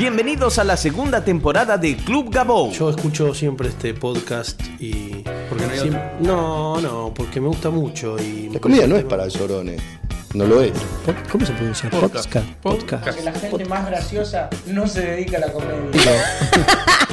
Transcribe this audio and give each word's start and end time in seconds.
Bienvenidos 0.00 0.58
a 0.58 0.64
la 0.64 0.78
segunda 0.78 1.22
temporada 1.22 1.76
de 1.76 1.94
Club 1.94 2.30
Gabou. 2.32 2.72
Yo 2.72 2.88
escucho 2.88 3.34
siempre 3.34 3.68
este 3.68 3.92
podcast 3.92 4.58
y. 4.78 5.22
Porque 5.46 5.66
no 5.66 5.72
hay 5.72 5.78
Siem- 5.78 6.14
otro. 6.16 6.16
no, 6.20 6.80
no, 6.80 7.12
porque 7.14 7.38
me 7.38 7.48
gusta 7.48 7.68
mucho 7.68 8.16
y. 8.18 8.48
La 8.48 8.60
comida 8.60 8.86
no 8.86 8.96
es 8.96 9.04
para 9.04 9.28
llorones. 9.28 9.82
No 10.32 10.46
lo 10.46 10.62
es. 10.62 10.72
¿Cómo 11.30 11.44
se 11.44 11.52
pronuncia? 11.52 11.90
Podcast. 11.90 12.32
Podcast. 12.32 12.46
Podcast. 12.62 13.18
Que 13.18 13.24
la 13.24 13.32
gente 13.34 13.64
más 13.66 13.86
graciosa 13.88 14.48
no 14.68 14.86
se 14.86 15.02
dedica 15.02 15.36
a 15.36 15.40
la 15.40 15.52
comedia. 15.52 15.78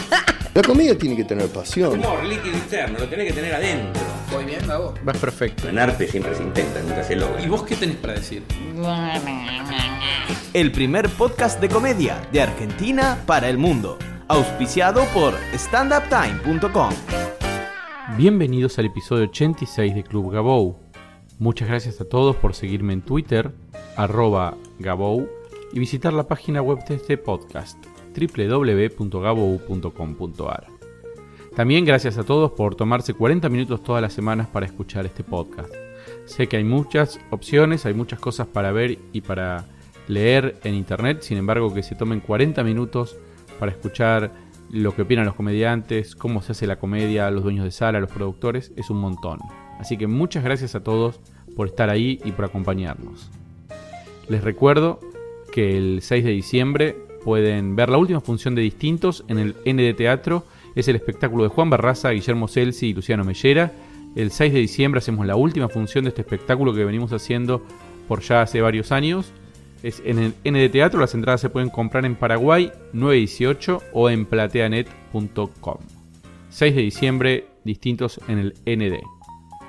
La 0.57 0.63
comida 0.63 0.97
tiene 0.97 1.15
que 1.15 1.23
tener 1.23 1.47
pasión. 1.49 1.99
Humor 1.99 2.23
líquido 2.23 2.57
interno, 2.57 2.97
lo 2.97 3.07
tenés 3.07 3.27
que 3.27 3.33
tener 3.33 3.53
adentro. 3.53 4.01
Voy 4.31 4.43
bien, 4.43 4.67
Gabo. 4.67 4.95
Vas 5.03 5.17
perfecto. 5.19 5.69
En 5.69 5.77
arte 5.77 6.07
siempre 6.07 6.33
se 6.33 6.41
intenta, 6.41 6.81
nunca 6.81 7.03
se 7.03 7.15
logra. 7.15 7.39
¿Y 7.43 7.47
vos 7.47 7.61
qué 7.61 7.75
tenés 7.75 7.97
para 7.97 8.13
decir? 8.13 8.41
El 10.55 10.71
primer 10.71 11.09
podcast 11.09 11.61
de 11.61 11.69
comedia 11.69 12.27
de 12.31 12.41
Argentina 12.41 13.21
para 13.27 13.49
el 13.49 13.59
mundo. 13.59 13.99
Auspiciado 14.27 15.05
por 15.13 15.35
standuptime.com. 15.53 16.89
Bienvenidos 18.17 18.79
al 18.79 18.87
episodio 18.87 19.25
86 19.25 19.93
de 19.93 20.03
Club 20.03 20.31
Gabou. 20.31 20.79
Muchas 21.37 21.67
gracias 21.67 22.01
a 22.01 22.05
todos 22.05 22.35
por 22.35 22.55
seguirme 22.55 22.93
en 22.93 23.03
Twitter, 23.03 23.51
arroba 23.95 24.57
Gabou, 24.79 25.29
y 25.71 25.77
visitar 25.77 26.13
la 26.13 26.27
página 26.27 26.63
web 26.63 26.83
de 26.85 26.95
este 26.95 27.15
podcast, 27.19 27.77
www.gabou.com.ar. 28.17 30.67
También 31.55 31.85
gracias 31.85 32.17
a 32.17 32.23
todos 32.23 32.51
por 32.51 32.73
tomarse 32.75 33.13
40 33.13 33.47
minutos 33.49 33.83
todas 33.83 34.01
las 34.01 34.13
semanas 34.13 34.47
para 34.47 34.65
escuchar 34.65 35.05
este 35.05 35.23
podcast. 35.23 35.71
Sé 36.25 36.47
que 36.47 36.57
hay 36.57 36.63
muchas 36.63 37.19
opciones, 37.31 37.85
hay 37.85 37.93
muchas 37.93 38.19
cosas 38.19 38.47
para 38.47 38.71
ver 38.71 38.97
y 39.11 39.21
para 39.21 39.65
leer 40.07 40.57
en 40.63 40.73
internet, 40.75 41.21
sin 41.21 41.37
embargo 41.37 41.73
que 41.73 41.83
se 41.83 41.95
tomen 41.95 42.19
40 42.19 42.63
minutos 42.63 43.17
para 43.59 43.71
escuchar 43.71 44.31
lo 44.69 44.93
que 44.95 45.03
opinan 45.03 45.25
los 45.25 45.35
comediantes, 45.35 46.15
cómo 46.15 46.41
se 46.41 46.51
hace 46.51 46.67
la 46.67 46.77
comedia, 46.77 47.31
los 47.31 47.43
dueños 47.43 47.65
de 47.65 47.71
sala, 47.71 47.99
los 47.99 48.11
productores, 48.11 48.71
es 48.75 48.89
un 48.89 48.97
montón. 48.97 49.39
Así 49.79 49.97
que 49.97 50.07
muchas 50.07 50.43
gracias 50.43 50.75
a 50.75 50.83
todos 50.83 51.21
por 51.55 51.67
estar 51.67 51.89
ahí 51.89 52.19
y 52.23 52.33
por 52.33 52.45
acompañarnos. 52.45 53.31
Les 54.29 54.43
recuerdo 54.43 54.99
que 55.51 55.77
el 55.77 56.01
6 56.01 56.23
de 56.23 56.31
diciembre 56.31 57.06
pueden 57.27 57.75
ver 57.75 57.89
la 57.89 57.97
última 57.97 58.21
función 58.21 58.55
de 58.55 58.61
Distintos 58.61 59.25
en 59.27 59.37
el 59.37 59.57
N 59.65 59.83
de 59.83 59.93
Teatro. 59.93 60.45
Es 60.75 60.87
el 60.87 60.95
espectáculo 60.95 61.43
de 61.43 61.49
Juan 61.49 61.69
Barraza, 61.69 62.11
Guillermo 62.11 62.47
Celsi 62.47 62.87
y 62.87 62.93
Luciano 62.93 63.25
Mellera. 63.25 63.73
El 64.15 64.31
6 64.31 64.53
de 64.53 64.59
diciembre 64.59 64.99
hacemos 64.99 65.27
la 65.27 65.35
última 65.35 65.67
función 65.67 66.05
de 66.05 66.11
este 66.11 66.21
espectáculo 66.21 66.73
que 66.73 66.85
venimos 66.85 67.11
haciendo 67.11 67.61
por 68.07 68.21
ya 68.21 68.43
hace 68.43 68.61
varios 68.61 68.93
años. 68.93 69.33
Es 69.83 70.01
en 70.05 70.19
el 70.19 70.35
N 70.45 70.57
de 70.57 70.69
Teatro, 70.69 71.01
las 71.01 71.15
entradas 71.15 71.41
se 71.41 71.49
pueden 71.49 71.69
comprar 71.69 72.05
en 72.05 72.15
Paraguay 72.15 72.71
918 72.93 73.81
o 73.91 74.09
en 74.09 74.25
plateanet.com. 74.25 75.77
6 76.49 76.75
de 76.75 76.81
diciembre, 76.81 77.47
distintos 77.65 78.21
en 78.29 78.39
el 78.39 78.53
ND. 78.65 79.03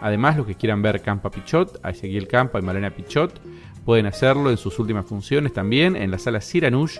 Además, 0.01 0.37
los 0.37 0.47
que 0.47 0.55
quieran 0.55 0.81
ver 0.81 1.03
Campa 1.03 1.29
Pichot, 1.29 1.81
a 1.83 1.93
Campa 2.31 2.61
y 2.61 2.63
Malena 2.63 2.95
Pichot, 2.95 3.41
pueden 3.85 4.07
hacerlo 4.07 4.49
en 4.49 4.59
sus 4.59 4.79
últimas 4.79 5.07
funciones 5.07 5.53
también 5.53 5.97
en 5.97 6.13
la 6.13 6.21
sala 6.21 6.41
Siranush 6.41 6.99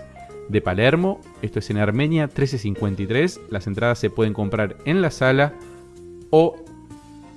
de 0.49 0.61
Palermo. 0.61 1.21
Esto 1.41 1.59
es 1.59 1.69
en 1.69 1.77
Armenia 1.77 2.23
1353. 2.23 3.39
Las 3.49 3.67
entradas 3.67 3.99
se 3.99 4.09
pueden 4.09 4.33
comprar 4.33 4.77
en 4.85 5.01
la 5.01 5.11
sala 5.11 5.53
o 6.31 6.55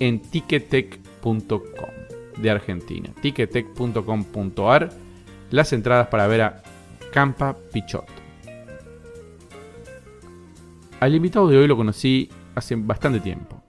en 0.01 0.21
ticketek.com 0.21 1.61
de 2.39 2.51
Argentina. 2.51 3.11
ticketek.com.ar. 3.21 4.91
Las 5.51 5.73
entradas 5.73 6.09
para 6.09 6.27
ver 6.27 6.41
a 6.41 6.63
Campa 7.13 7.57
Pichot. 7.73 8.07
Al 10.99 11.15
invitado 11.15 11.49
de 11.49 11.59
hoy 11.59 11.67
lo 11.67 11.77
conocí 11.77 12.31
hace 12.55 12.75
bastante 12.77 13.21
tiempo. 13.21 13.63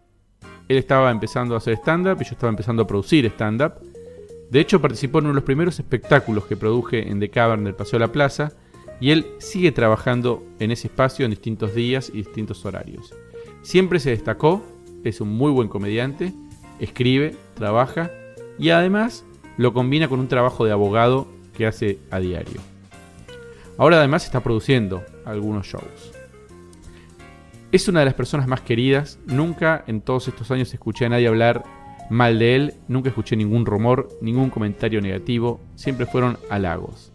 Él 0.70 0.78
estaba 0.78 1.12
empezando 1.12 1.56
a 1.56 1.58
hacer 1.58 1.74
stand-up 1.76 2.18
y 2.22 2.24
yo 2.24 2.32
estaba 2.32 2.50
empezando 2.50 2.84
a 2.84 2.88
producir 2.88 3.26
stand-up. 3.26 3.74
De 4.50 4.60
hecho, 4.60 4.80
participó 4.80 5.20
en 5.20 5.26
uno 5.26 5.34
de 5.34 5.36
los 5.36 5.44
primeros 5.44 5.80
espectáculos 5.80 6.46
que 6.46 6.56
produje 6.56 7.10
en 7.10 7.20
The 7.20 7.30
Cavern 7.30 7.64
del 7.64 7.76
Paseo 7.76 8.00
de 8.00 8.06
la 8.06 8.12
Plaza 8.12 8.54
y 9.04 9.12
él 9.12 9.26
sigue 9.38 9.74
trabajando 9.74 10.46
en 10.60 10.72
ese 10.72 10.88
espacio 10.88 11.26
en 11.26 11.32
distintos 11.32 11.76
días 11.76 12.08
y 12.08 12.20
distintos 12.20 12.64
horarios. 12.64 13.14
Siempre 13.62 14.00
se 14.00 14.12
destacó, 14.12 14.64
es 15.04 15.20
un 15.20 15.28
muy 15.28 15.52
buen 15.52 15.68
comediante, 15.68 16.32
escribe, 16.80 17.36
trabaja 17.54 18.12
y 18.58 18.70
además 18.70 19.26
lo 19.58 19.74
combina 19.74 20.08
con 20.08 20.22
un 20.22 20.30
trabajo 20.30 20.64
de 20.64 20.72
abogado 20.72 21.28
que 21.54 21.68
hace 21.68 22.00
a 22.12 22.20
diario. 22.20 22.62
Ahora 23.78 23.98
además 23.98 24.24
está 24.24 24.40
produciendo 24.40 25.04
algunos 25.26 25.68
shows. 25.68 26.14
Es 27.74 27.90
una 27.90 28.00
de 28.00 28.06
las 28.06 28.14
personas 28.14 28.48
más 28.48 28.62
queridas. 28.62 29.20
Nunca 29.26 29.84
en 29.86 30.00
todos 30.00 30.30
estos 30.30 30.50
años 30.50 30.74
escuché 30.74 31.08
a 31.08 31.10
nadie 31.10 31.28
hablar 31.28 31.66
mal 32.10 32.40
de 32.40 32.56
él. 32.56 32.74
Nunca 32.88 33.10
escuché 33.10 33.36
ningún 33.36 33.66
rumor, 33.66 34.08
ningún 34.22 34.50
comentario 34.50 35.02
negativo. 35.02 35.60
Siempre 35.76 36.06
fueron 36.06 36.38
halagos. 36.50 37.12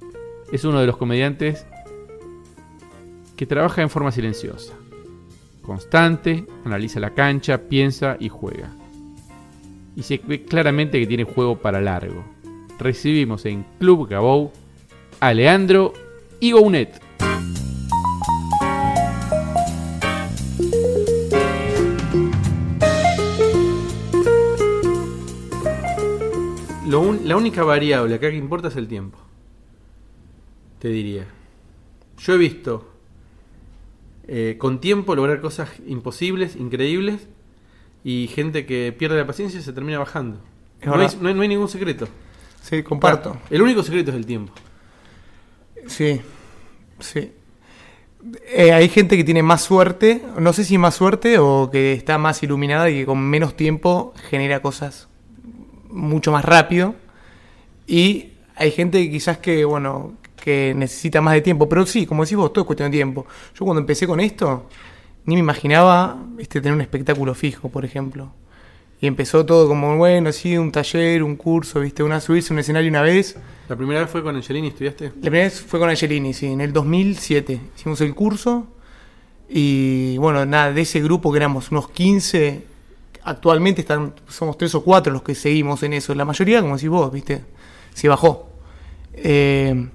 Es 0.52 0.64
uno 0.64 0.80
de 0.80 0.86
los 0.86 0.98
comediantes 0.98 1.66
que 3.38 3.46
trabaja 3.46 3.80
en 3.82 3.88
forma 3.88 4.10
silenciosa. 4.10 4.74
Constante, 5.62 6.44
analiza 6.64 6.98
la 6.98 7.14
cancha, 7.14 7.56
piensa 7.68 8.16
y 8.18 8.28
juega. 8.28 8.68
Y 9.94 10.02
se 10.02 10.20
ve 10.26 10.42
claramente 10.42 10.98
que 10.98 11.06
tiene 11.06 11.22
juego 11.22 11.56
para 11.56 11.80
largo. 11.80 12.24
Recibimos 12.80 13.46
en 13.46 13.64
Club 13.78 14.08
Gabou 14.08 14.50
a 15.20 15.32
Leandro 15.32 15.92
Igounet. 16.40 17.00
Lo 26.86 27.00
un- 27.00 27.28
la 27.28 27.36
única 27.36 27.62
variable 27.64 28.14
acá 28.14 28.30
que 28.30 28.36
importa 28.36 28.68
es 28.68 28.76
el 28.76 28.88
tiempo. 28.88 29.18
Te 30.78 30.88
diría. 30.88 31.26
Yo 32.18 32.34
he 32.34 32.38
visto 32.38 32.86
eh, 34.28 34.56
con 34.58 34.80
tiempo 34.80 35.14
lograr 35.16 35.40
cosas 35.40 35.70
imposibles, 35.86 36.54
increíbles, 36.56 37.26
y 38.04 38.28
gente 38.28 38.64
que 38.66 38.94
pierde 38.96 39.16
la 39.16 39.26
paciencia 39.26 39.58
y 39.58 39.62
se 39.62 39.72
termina 39.72 39.98
bajando. 39.98 40.40
Es 40.80 40.86
No 40.86 40.92
hay, 40.94 40.98
verdad. 41.00 41.16
no 41.20 41.28
hay- 41.28 41.34
no 41.34 41.42
hay 41.42 41.48
ningún 41.48 41.68
secreto. 41.68 42.06
Sí, 42.62 42.82
comparto. 42.82 43.36
El 43.50 43.62
único 43.62 43.82
secreto 43.82 44.10
es 44.10 44.16
el 44.16 44.26
tiempo. 44.26 44.52
Sí, 45.86 46.20
sí. 47.00 47.32
Eh, 48.48 48.72
hay 48.72 48.88
gente 48.88 49.16
que 49.16 49.24
tiene 49.24 49.42
más 49.42 49.62
suerte, 49.62 50.22
no 50.38 50.52
sé 50.52 50.64
si 50.64 50.76
más 50.76 50.94
suerte 50.94 51.38
o 51.38 51.70
que 51.70 51.92
está 51.92 52.18
más 52.18 52.42
iluminada 52.42 52.90
y 52.90 52.94
que 53.00 53.06
con 53.06 53.18
menos 53.20 53.56
tiempo 53.56 54.12
genera 54.28 54.60
cosas 54.60 55.08
mucho 55.88 56.32
más 56.32 56.44
rápido. 56.44 56.94
Y 57.86 58.32
hay 58.56 58.70
gente 58.72 59.02
que 59.02 59.10
quizás 59.10 59.38
que, 59.38 59.64
bueno, 59.64 60.14
que 60.38 60.72
necesita 60.76 61.20
más 61.20 61.34
de 61.34 61.40
tiempo. 61.40 61.68
Pero 61.68 61.86
sí, 61.86 62.06
como 62.06 62.24
decís 62.24 62.36
vos, 62.36 62.52
todo 62.52 62.62
es 62.62 62.66
cuestión 62.66 62.90
de 62.90 62.96
tiempo. 62.96 63.26
Yo 63.54 63.64
cuando 63.64 63.80
empecé 63.80 64.06
con 64.06 64.20
esto, 64.20 64.66
ni 65.24 65.34
me 65.34 65.40
imaginaba 65.40 66.18
este, 66.38 66.60
tener 66.60 66.74
un 66.74 66.80
espectáculo 66.80 67.34
fijo, 67.34 67.68
por 67.68 67.84
ejemplo. 67.84 68.32
Y 69.00 69.06
empezó 69.06 69.46
todo 69.46 69.68
como, 69.68 69.96
bueno, 69.96 70.32
sí, 70.32 70.56
un 70.56 70.72
taller, 70.72 71.22
un 71.22 71.36
curso, 71.36 71.80
viste, 71.80 72.02
una 72.02 72.20
subirse 72.20 72.52
a 72.52 72.54
un 72.54 72.60
escenario 72.60 72.90
una 72.90 73.02
vez. 73.02 73.36
La 73.68 73.76
primera 73.76 74.00
vez 74.00 74.10
fue 74.10 74.22
con 74.22 74.34
Angelini, 74.34 74.68
¿estudiaste? 74.68 75.04
La 75.04 75.12
primera 75.12 75.44
vez 75.44 75.60
fue 75.60 75.78
con 75.78 75.88
Angelini, 75.88 76.34
sí, 76.34 76.46
en 76.46 76.60
el 76.60 76.72
2007. 76.72 77.60
Hicimos 77.76 78.00
el 78.00 78.14
curso 78.14 78.66
y 79.48 80.16
bueno, 80.18 80.44
nada, 80.44 80.72
de 80.72 80.80
ese 80.80 81.00
grupo 81.00 81.30
que 81.30 81.38
éramos 81.38 81.70
unos 81.70 81.88
15, 81.90 82.62
actualmente 83.22 83.80
están, 83.82 84.14
somos 84.28 84.58
tres 84.58 84.74
o 84.74 84.82
cuatro 84.82 85.12
los 85.12 85.22
que 85.22 85.34
seguimos 85.34 85.82
en 85.82 85.92
eso. 85.92 86.14
La 86.14 86.24
mayoría, 86.24 86.60
como 86.60 86.74
decís 86.74 86.88
vos, 86.88 87.12
viste, 87.12 87.42
se 87.94 88.08
bajó. 88.08 88.50
Eh, 89.14 89.88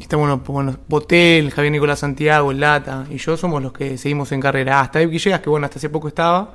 está 0.00 0.16
bueno, 0.16 0.42
Botel, 0.88 1.50
Javier 1.50 1.72
Nicolás 1.72 2.00
Santiago, 2.00 2.52
Lata 2.52 3.06
y 3.10 3.16
yo 3.16 3.36
somos 3.36 3.62
los 3.62 3.72
que 3.72 3.98
seguimos 3.98 4.32
en 4.32 4.40
carrera. 4.40 4.80
Hasta 4.80 5.00
Eve 5.00 5.12
Villegas, 5.12 5.40
que 5.40 5.50
bueno, 5.50 5.66
hasta 5.66 5.78
hace 5.78 5.88
poco 5.88 6.08
estaba 6.08 6.54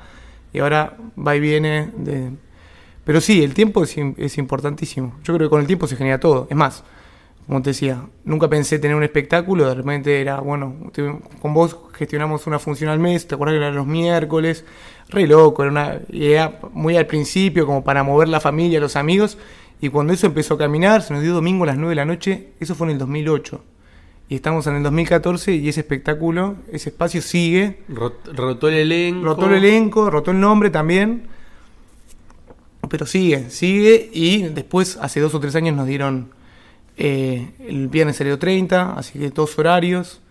y 0.54 0.60
ahora 0.60 0.96
va 1.18 1.36
y 1.36 1.40
viene. 1.40 1.92
De... 1.98 2.32
Pero 3.04 3.20
sí, 3.20 3.44
el 3.44 3.54
tiempo 3.54 3.84
es, 3.84 3.96
es 4.18 4.38
importantísimo. 4.38 5.16
Yo 5.24 5.36
creo 5.36 5.48
que 5.48 5.50
con 5.50 5.62
el 5.62 5.68
tiempo 5.68 5.88
se 5.88 5.96
genera 5.96 6.20
todo. 6.20 6.48
Es 6.50 6.56
más, 6.56 6.84
como 7.48 7.62
te 7.62 7.72
decía, 7.72 8.06
nunca 8.24 8.50
pensé 8.50 8.80
tener 8.80 8.96
un 8.96 9.04
espectáculo, 9.04 9.68
de 9.68 9.76
repente 9.76 10.22
era, 10.22 10.40
bueno, 10.40 10.76
con 11.42 11.54
vos 11.54 11.78
gestionamos 11.94 12.48
una 12.48 12.60
función 12.60 12.90
al 12.90 13.00
mes, 13.00 13.28
te 13.28 13.36
acuerdas 13.36 13.56
que 13.56 13.58
eran 13.58 13.76
los 13.76 13.88
miércoles, 13.88 14.64
re 15.10 15.28
loco, 15.28 15.64
era 15.64 15.72
una 15.72 16.00
idea 16.12 16.60
muy 16.72 16.96
al 16.96 17.08
principio, 17.08 17.66
como 17.66 17.84
para 17.84 18.04
mover 18.04 18.30
la 18.30 18.40
familia, 18.40 18.80
los 18.80 18.96
amigos, 18.96 19.38
y 19.82 19.90
cuando 19.90 20.14
eso 20.14 20.28
empezó 20.28 20.54
a 20.54 20.58
caminar, 20.58 21.02
se 21.02 21.14
nos 21.14 21.22
dio 21.24 21.34
domingo 21.34 21.64
a 21.64 21.68
las 21.68 21.78
9 21.78 21.90
de 21.92 21.96
la 21.96 22.06
noche, 22.06 22.50
eso 22.60 22.76
fue 22.76 22.88
en 22.88 22.92
el 22.94 22.98
2008, 23.00 23.64
y 24.30 24.36
estamos 24.36 24.66
en 24.68 24.76
el 24.76 24.84
2014 24.84 25.56
y 25.56 25.68
ese 25.68 25.82
espectáculo, 25.82 26.56
ese 26.72 26.90
espacio 26.90 27.22
sigue, 27.22 27.80
Rot- 27.90 28.34
rotó 28.34 28.68
el 28.70 28.76
elenco. 28.76 29.26
rotó 29.26 29.48
el 29.48 29.56
elenco, 29.56 30.10
rotó 30.10 30.32
el 30.32 30.40
nombre 30.40 30.70
también, 30.70 31.24
pero 32.90 33.06
sigue, 33.06 33.50
sigue, 33.50 34.10
y 34.14 34.44
después, 34.44 34.98
hace 35.02 35.20
dos 35.20 35.34
o 35.36 35.40
tres 35.40 35.56
años 35.56 35.76
nos 35.76 35.88
dieron... 35.88 36.30
Eh, 36.98 37.52
el 37.68 37.88
viernes 37.88 38.18
salió 38.18 38.38
30, 38.38 38.94
así 38.94 39.18
que 39.18 39.32
todos 39.32 39.58
horarios. 39.58 40.22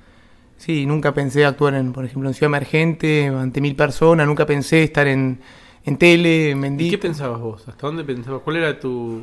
Sí, 0.59 0.85
nunca 0.87 1.15
pensé 1.15 1.45
actuar 1.47 1.75
en, 1.75 1.93
por 1.93 2.05
ejemplo, 2.05 2.29
en 2.29 2.35
Ciudad 2.35 2.49
Emergente, 2.51 3.27
ante 3.29 3.61
mil 3.63 3.75
personas, 3.75 4.27
nunca 4.27 4.45
pensé 4.47 4.83
estar 4.85 5.07
en, 5.09 5.41
en 5.85 5.97
tele, 5.97 6.51
en 6.51 6.59
¿Y 6.59 6.61
Bendito. 6.61 6.91
qué 6.91 6.99
pensabas 6.99 7.41
vos? 7.41 7.67
¿Hasta 7.67 7.87
dónde 7.87 8.05
pensabas? 8.05 8.43
¿Cuál 8.43 8.57
era 8.57 8.79
tu, 8.79 9.23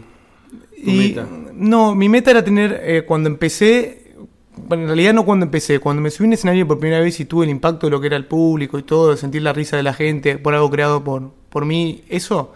tu 0.50 0.90
Y, 0.90 0.98
meta? 0.98 1.28
No, 1.54 1.96
mi 1.96 2.10
meta 2.10 2.32
era 2.32 2.44
tener, 2.44 2.80
eh, 2.84 3.04
cuando 3.06 3.30
empecé, 3.30 4.14
bueno, 4.56 4.84
en 4.84 4.90
realidad 4.90 5.14
no 5.14 5.26
cuando 5.26 5.46
empecé, 5.46 5.80
cuando 5.80 6.02
me 6.02 6.10
subí 6.10 6.28
en 6.28 6.34
escenario 6.34 6.68
por 6.68 6.80
primera 6.80 7.02
vez 7.02 7.20
y 7.20 7.26
tuve 7.26 7.46
el 7.46 7.52
impacto 7.52 7.88
de 7.88 7.92
lo 7.92 8.02
que 8.02 8.08
era 8.08 8.18
el 8.18 8.26
público 8.26 8.78
y 8.78 8.84
todo, 8.84 9.12
de 9.12 9.18
sentir 9.18 9.42
la 9.42 9.54
risa 9.54 9.78
de 9.78 9.84
la 9.84 9.94
gente 9.94 10.38
por 10.38 10.54
algo 10.54 10.70
creado 10.70 11.04
por, 11.04 11.32
por 11.50 11.66
mí, 11.66 12.04
eso, 12.10 12.54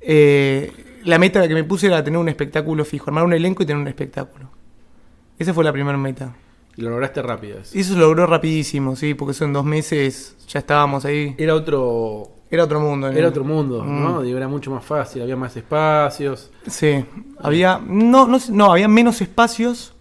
eh, 0.00 0.72
la 1.04 1.18
meta 1.18 1.46
que 1.46 1.54
me 1.54 1.64
puse 1.64 1.86
era 1.86 2.02
tener 2.02 2.18
un 2.18 2.28
espectáculo 2.28 2.84
fijo, 2.84 3.06
armar 3.08 3.24
un 3.24 3.32
elenco 3.32 3.62
y 3.62 3.66
tener 3.66 3.80
un 3.80 3.88
espectáculo. 3.88 4.50
Esa 5.38 5.52
fue 5.54 5.64
la 5.64 5.72
primera 5.72 5.98
meta. 5.98 6.34
Y 6.76 6.82
lo 6.82 6.90
lograste 6.90 7.20
rápido. 7.22 7.58
eso. 7.58 7.76
Eso 7.76 7.94
se 7.94 7.98
logró 7.98 8.26
rapidísimo, 8.26 8.96
sí, 8.96 9.14
porque 9.14 9.32
eso 9.32 9.44
en 9.44 9.52
dos 9.52 9.64
meses 9.64 10.36
ya 10.48 10.60
estábamos 10.60 11.04
ahí. 11.04 11.34
Era 11.38 11.54
otro 11.54 12.30
Era 12.52 12.64
otro 12.64 12.78
mundo. 12.80 13.10
¿no? 13.10 13.16
era 13.18 13.28
otro 13.28 13.42
mundo, 13.44 13.82
¿no? 13.84 14.20
Mm. 14.20 14.24
Digo, 14.24 14.36
era 14.36 14.46
mucho 14.46 14.70
más 14.70 14.84
fácil, 14.84 15.22
había 15.22 15.34
más 15.36 15.56
espacios. 15.56 16.50
Sí, 16.68 17.04
había 17.40 17.80
no, 17.84 18.26
no, 18.28 18.38
no, 18.50 18.70
había 18.72 18.86
menos 18.88 19.20
espacios 19.22 19.94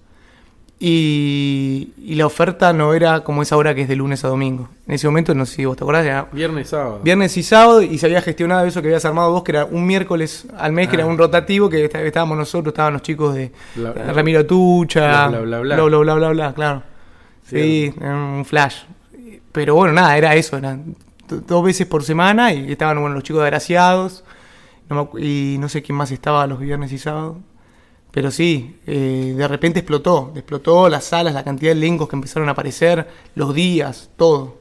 y, 0.83 1.93
y 1.97 2.15
la 2.15 2.25
oferta 2.25 2.73
no 2.73 2.93
era 2.93 3.23
como 3.23 3.41
es 3.43 3.51
ahora 3.51 3.75
que 3.75 3.83
es 3.83 3.87
de 3.87 3.95
lunes 3.95 4.25
a 4.25 4.27
domingo. 4.27 4.67
En 4.87 4.95
ese 4.95 5.07
momento, 5.07 5.33
no 5.35 5.45
sé 5.45 5.55
si 5.57 5.65
vos 5.65 5.77
te 5.77 5.83
acordás, 5.83 6.05
era 6.05 6.27
Viernes, 6.31 6.69
sábado. 6.69 6.99
viernes 7.03 7.37
y 7.37 7.43
sábado 7.43 7.81
y 7.83 7.97
se 7.99 8.07
había 8.07 8.21
gestionado 8.21 8.65
eso 8.65 8.81
que 8.81 8.87
habías 8.87 9.05
armado 9.05 9.31
vos, 9.31 9.43
que 9.43 9.51
era 9.51 9.65
un 9.65 9.85
miércoles 9.85 10.47
al 10.57 10.71
mes, 10.73 10.87
que 10.89 10.95
Ah. 10.97 10.99
era 11.01 11.07
un 11.07 11.17
rotativo, 11.17 11.69
que 11.69 11.85
está- 11.85 12.01
estábamos 12.01 12.37
nosotros, 12.37 12.73
estaban 12.73 12.93
los 12.93 13.01
chicos 13.03 13.33
de 13.35 13.51
Bla- 13.75 13.93
Ramiro 14.11 14.45
Tucha, 14.45 15.27
Bla, 15.27 15.39
bla, 15.39 15.59
bla, 15.59 15.59
bla. 15.85 15.99
bla, 15.99 16.13
bla, 16.15 16.29
bla, 16.29 16.53
claro. 16.53 16.83
Sí, 17.47 17.93
era 17.99 18.15
un 18.15 18.43
flash. 18.45 18.77
Pero 19.51 19.75
bueno, 19.75 19.93
nada, 19.93 20.17
era 20.17 20.33
eso, 20.35 20.57
eran 20.57 20.95
dos 21.31 21.63
veces 21.63 21.87
por 21.87 22.03
semana 22.03 22.53
y 22.53 22.71
estaban 22.71 22.99
bueno, 22.99 23.15
los 23.15 23.23
chicos 23.23 23.41
de 23.41 23.47
Agraciados 23.47 24.23
no 24.89 25.09
me 25.13 25.25
y 25.25 25.57
no 25.57 25.69
sé 25.69 25.81
quién 25.81 25.97
más 25.97 26.11
estaba 26.11 26.45
los 26.47 26.59
viernes 26.59 26.91
y 26.91 26.97
sábados. 26.97 27.37
Pero 28.11 28.29
sí, 28.29 28.75
eh, 28.85 29.33
de 29.37 29.47
repente 29.47 29.79
explotó, 29.79 30.33
explotó 30.35 30.89
las 30.89 31.05
salas, 31.05 31.33
la 31.33 31.45
cantidad 31.45 31.71
de 31.71 31.77
elencos 31.77 32.09
que 32.09 32.17
empezaron 32.17 32.49
a 32.49 32.51
aparecer, 32.51 33.07
los 33.35 33.53
días, 33.55 34.09
todo. 34.17 34.57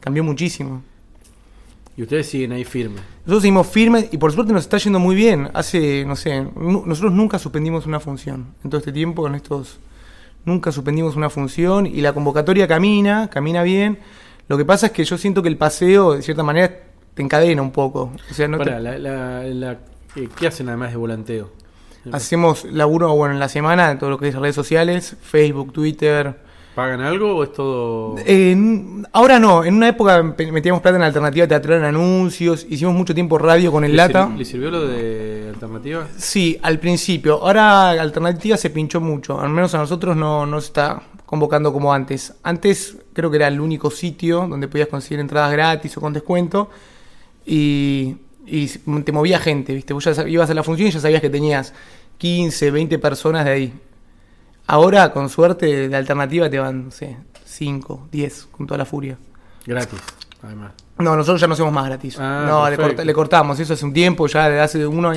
Cambió 0.00 0.22
muchísimo. 0.22 0.82
Y 1.96 2.02
ustedes 2.02 2.28
siguen 2.28 2.52
ahí 2.52 2.64
firmes. 2.64 3.02
Nosotros 3.20 3.42
seguimos 3.42 3.66
firmes 3.66 4.08
y 4.12 4.18
por 4.18 4.32
suerte 4.32 4.52
nos 4.52 4.62
está 4.62 4.76
yendo 4.76 4.98
muy 4.98 5.14
bien. 5.14 5.50
Hace, 5.54 6.04
no 6.06 6.14
sé, 6.14 6.46
nosotros 6.56 7.12
nunca 7.12 7.38
suspendimos 7.38 7.86
una 7.86 8.00
función. 8.00 8.54
En 8.62 8.70
todo 8.70 8.78
este 8.78 8.92
tiempo, 8.92 9.26
en 9.26 9.34
estos. 9.34 9.80
Nunca 10.44 10.72
suspendimos 10.72 11.16
una 11.16 11.28
función 11.28 11.86
y 11.86 12.00
la 12.00 12.12
convocatoria 12.12 12.66
camina, 12.66 13.28
camina 13.28 13.62
bien. 13.62 13.98
Lo 14.50 14.56
que 14.58 14.64
pasa 14.64 14.86
es 14.86 14.92
que 14.92 15.04
yo 15.04 15.16
siento 15.16 15.42
que 15.42 15.48
el 15.48 15.56
paseo, 15.56 16.14
de 16.14 16.22
cierta 16.22 16.42
manera, 16.42 16.70
te 17.14 17.22
encadena 17.22 17.62
un 17.62 17.70
poco. 17.70 18.10
O 18.28 18.34
sea, 18.34 18.48
no 18.48 18.58
te- 18.58 18.68
la, 18.80 18.98
la- 18.98 19.44
la- 19.44 19.78
eh, 20.16 20.28
¿qué 20.36 20.48
hacen 20.48 20.68
además 20.68 20.90
de 20.90 20.96
volanteo? 20.96 21.52
hacemos 22.12 22.64
laburo 22.64 23.14
bueno, 23.14 23.34
en 23.34 23.38
la 23.40 23.48
semana, 23.48 23.90
en 23.92 23.98
todo 24.00 24.10
lo 24.10 24.18
que 24.18 24.26
es 24.28 24.34
redes 24.34 24.56
sociales, 24.56 25.16
Facebook, 25.22 25.72
Twitter. 25.72 26.34
¿Pagan 26.74 27.00
algo 27.00 27.36
o 27.36 27.44
es 27.44 27.52
todo...? 27.52 28.16
Ahora 29.12 29.38
no, 29.38 29.62
en 29.64 29.74
una 29.74 29.88
época 29.88 30.20
metíamos 30.22 30.80
plata 30.82 30.96
en 30.96 31.02
alternativa 31.02 31.46
teatral 31.46 31.78
en 31.78 31.84
anuncios, 31.84 32.66
hicimos 32.68 32.94
mucho 32.94 33.14
tiempo 33.14 33.38
radio 33.38 33.70
con 33.70 33.84
el 33.84 33.92
¿Le 33.92 33.96
Lata. 33.98 34.28
¿Le 34.36 34.44
sirvió 34.44 34.70
lo 34.70 34.86
de 34.86 35.50
alternativa? 35.52 36.06
Sí, 36.16 36.58
al 36.62 36.78
principio. 36.80 37.34
Ahora 37.42 37.90
Alternativa 37.90 38.56
se 38.56 38.70
pinchó 38.70 39.00
mucho. 39.00 39.38
Al 39.40 39.50
menos 39.50 39.74
a 39.74 39.78
nosotros 39.78 40.16
no 40.16 40.46
nos 40.46 40.64
está 40.66 41.02
convocando 41.30 41.72
como 41.72 41.94
antes. 41.94 42.34
Antes 42.42 42.96
creo 43.12 43.30
que 43.30 43.36
era 43.36 43.46
el 43.46 43.60
único 43.60 43.88
sitio 43.92 44.48
donde 44.48 44.66
podías 44.66 44.88
conseguir 44.88 45.20
entradas 45.20 45.52
gratis 45.52 45.96
o 45.96 46.00
con 46.00 46.12
descuento. 46.12 46.68
Y, 47.46 48.16
y 48.46 48.66
te 48.66 49.12
movía 49.12 49.38
gente, 49.38 49.72
¿viste? 49.72 49.92
Vos 49.94 50.04
ya 50.04 50.26
ibas 50.28 50.50
a 50.50 50.54
la 50.54 50.64
función 50.64 50.88
y 50.88 50.90
ya 50.90 50.98
sabías 50.98 51.20
que 51.20 51.30
tenías 51.30 51.72
15, 52.18 52.72
20 52.72 52.98
personas 52.98 53.44
de 53.44 53.50
ahí. 53.52 53.72
Ahora, 54.66 55.12
con 55.12 55.28
suerte, 55.28 55.88
de 55.88 55.96
Alternativa 55.96 56.50
te 56.50 56.58
van, 56.58 56.86
no 56.86 56.90
sé, 56.90 57.16
5, 57.44 58.08
10, 58.10 58.48
con 58.50 58.66
toda 58.66 58.78
la 58.78 58.84
furia. 58.84 59.16
Gratis, 59.66 60.00
además. 60.42 60.72
No, 60.98 61.14
nosotros 61.16 61.40
ya 61.40 61.46
no 61.46 61.54
hacemos 61.54 61.72
más 61.72 61.86
gratis. 61.86 62.16
Ah, 62.18 62.44
no, 62.46 62.68
le, 62.68 62.76
corta- 62.76 63.04
le 63.04 63.12
cortamos, 63.14 63.58
eso 63.60 63.72
hace 63.74 63.84
un 63.84 63.92
tiempo, 63.92 64.26
ya 64.26 64.48
desde 64.48 64.60
hace 64.60 64.86
uno, 64.86 65.12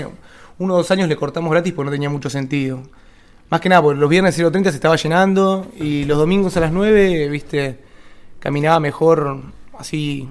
uno 0.59 0.73
o 0.73 0.77
dos 0.77 0.91
años 0.91 1.09
le 1.09 1.15
cortamos 1.15 1.51
gratis 1.51 1.73
porque 1.73 1.85
no 1.87 1.91
tenía 1.91 2.09
mucho 2.09 2.29
sentido. 2.29 2.81
Más 3.49 3.61
que 3.61 3.69
nada, 3.69 3.81
porque 3.81 3.99
los 3.99 4.09
viernes 4.09 4.39
0.30 4.39 4.63
se 4.63 4.75
estaba 4.75 4.95
llenando 4.95 5.67
y 5.79 6.05
los 6.05 6.17
domingos 6.17 6.57
a 6.57 6.59
las 6.59 6.71
9, 6.71 7.29
viste, 7.29 7.77
caminaba 8.39 8.79
mejor 8.79 9.41
así, 9.77 10.27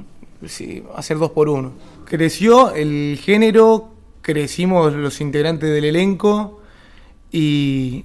sí, 0.47 0.83
hacer 0.97 1.19
dos 1.19 1.31
por 1.31 1.49
uno. 1.49 1.73
Creció 2.05 2.75
el 2.75 3.19
género, 3.23 3.91
crecimos 4.23 4.93
los 4.93 5.21
integrantes 5.21 5.71
del 5.71 5.85
elenco 5.85 6.61
y, 7.31 8.05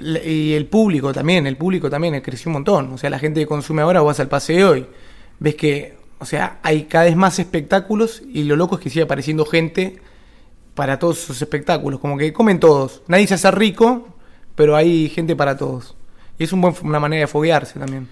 y 0.00 0.52
el 0.52 0.66
público 0.66 1.12
también, 1.12 1.46
el 1.46 1.56
público 1.56 1.90
también 1.90 2.20
creció 2.20 2.50
un 2.50 2.54
montón. 2.54 2.92
O 2.92 2.98
sea, 2.98 3.10
la 3.10 3.18
gente 3.18 3.40
que 3.40 3.46
consume 3.46 3.82
ahora, 3.82 4.02
vas 4.02 4.20
al 4.20 4.28
paseo 4.28 4.76
y 4.76 4.86
ves 5.40 5.54
que, 5.56 5.96
o 6.18 6.24
sea, 6.24 6.58
hay 6.62 6.84
cada 6.84 7.04
vez 7.04 7.16
más 7.16 7.38
espectáculos 7.38 8.22
y 8.32 8.44
lo 8.44 8.56
loco 8.56 8.76
es 8.76 8.80
que 8.80 8.90
sigue 8.90 9.02
apareciendo 9.02 9.44
gente 9.44 9.98
para 10.74 10.98
todos 10.98 11.22
esos 11.22 11.40
espectáculos. 11.40 12.00
Como 12.00 12.18
que 12.18 12.32
comen 12.32 12.60
todos. 12.60 13.02
Nadie 13.06 13.26
se 13.26 13.34
hace 13.34 13.50
rico, 13.50 14.08
pero 14.54 14.76
hay 14.76 15.08
gente 15.08 15.36
para 15.36 15.56
todos. 15.56 15.94
Y 16.38 16.44
es 16.44 16.52
un 16.52 16.60
buen, 16.60 16.74
una 16.82 17.00
manera 17.00 17.20
de 17.20 17.26
foguearse 17.26 17.78
también. 17.78 18.08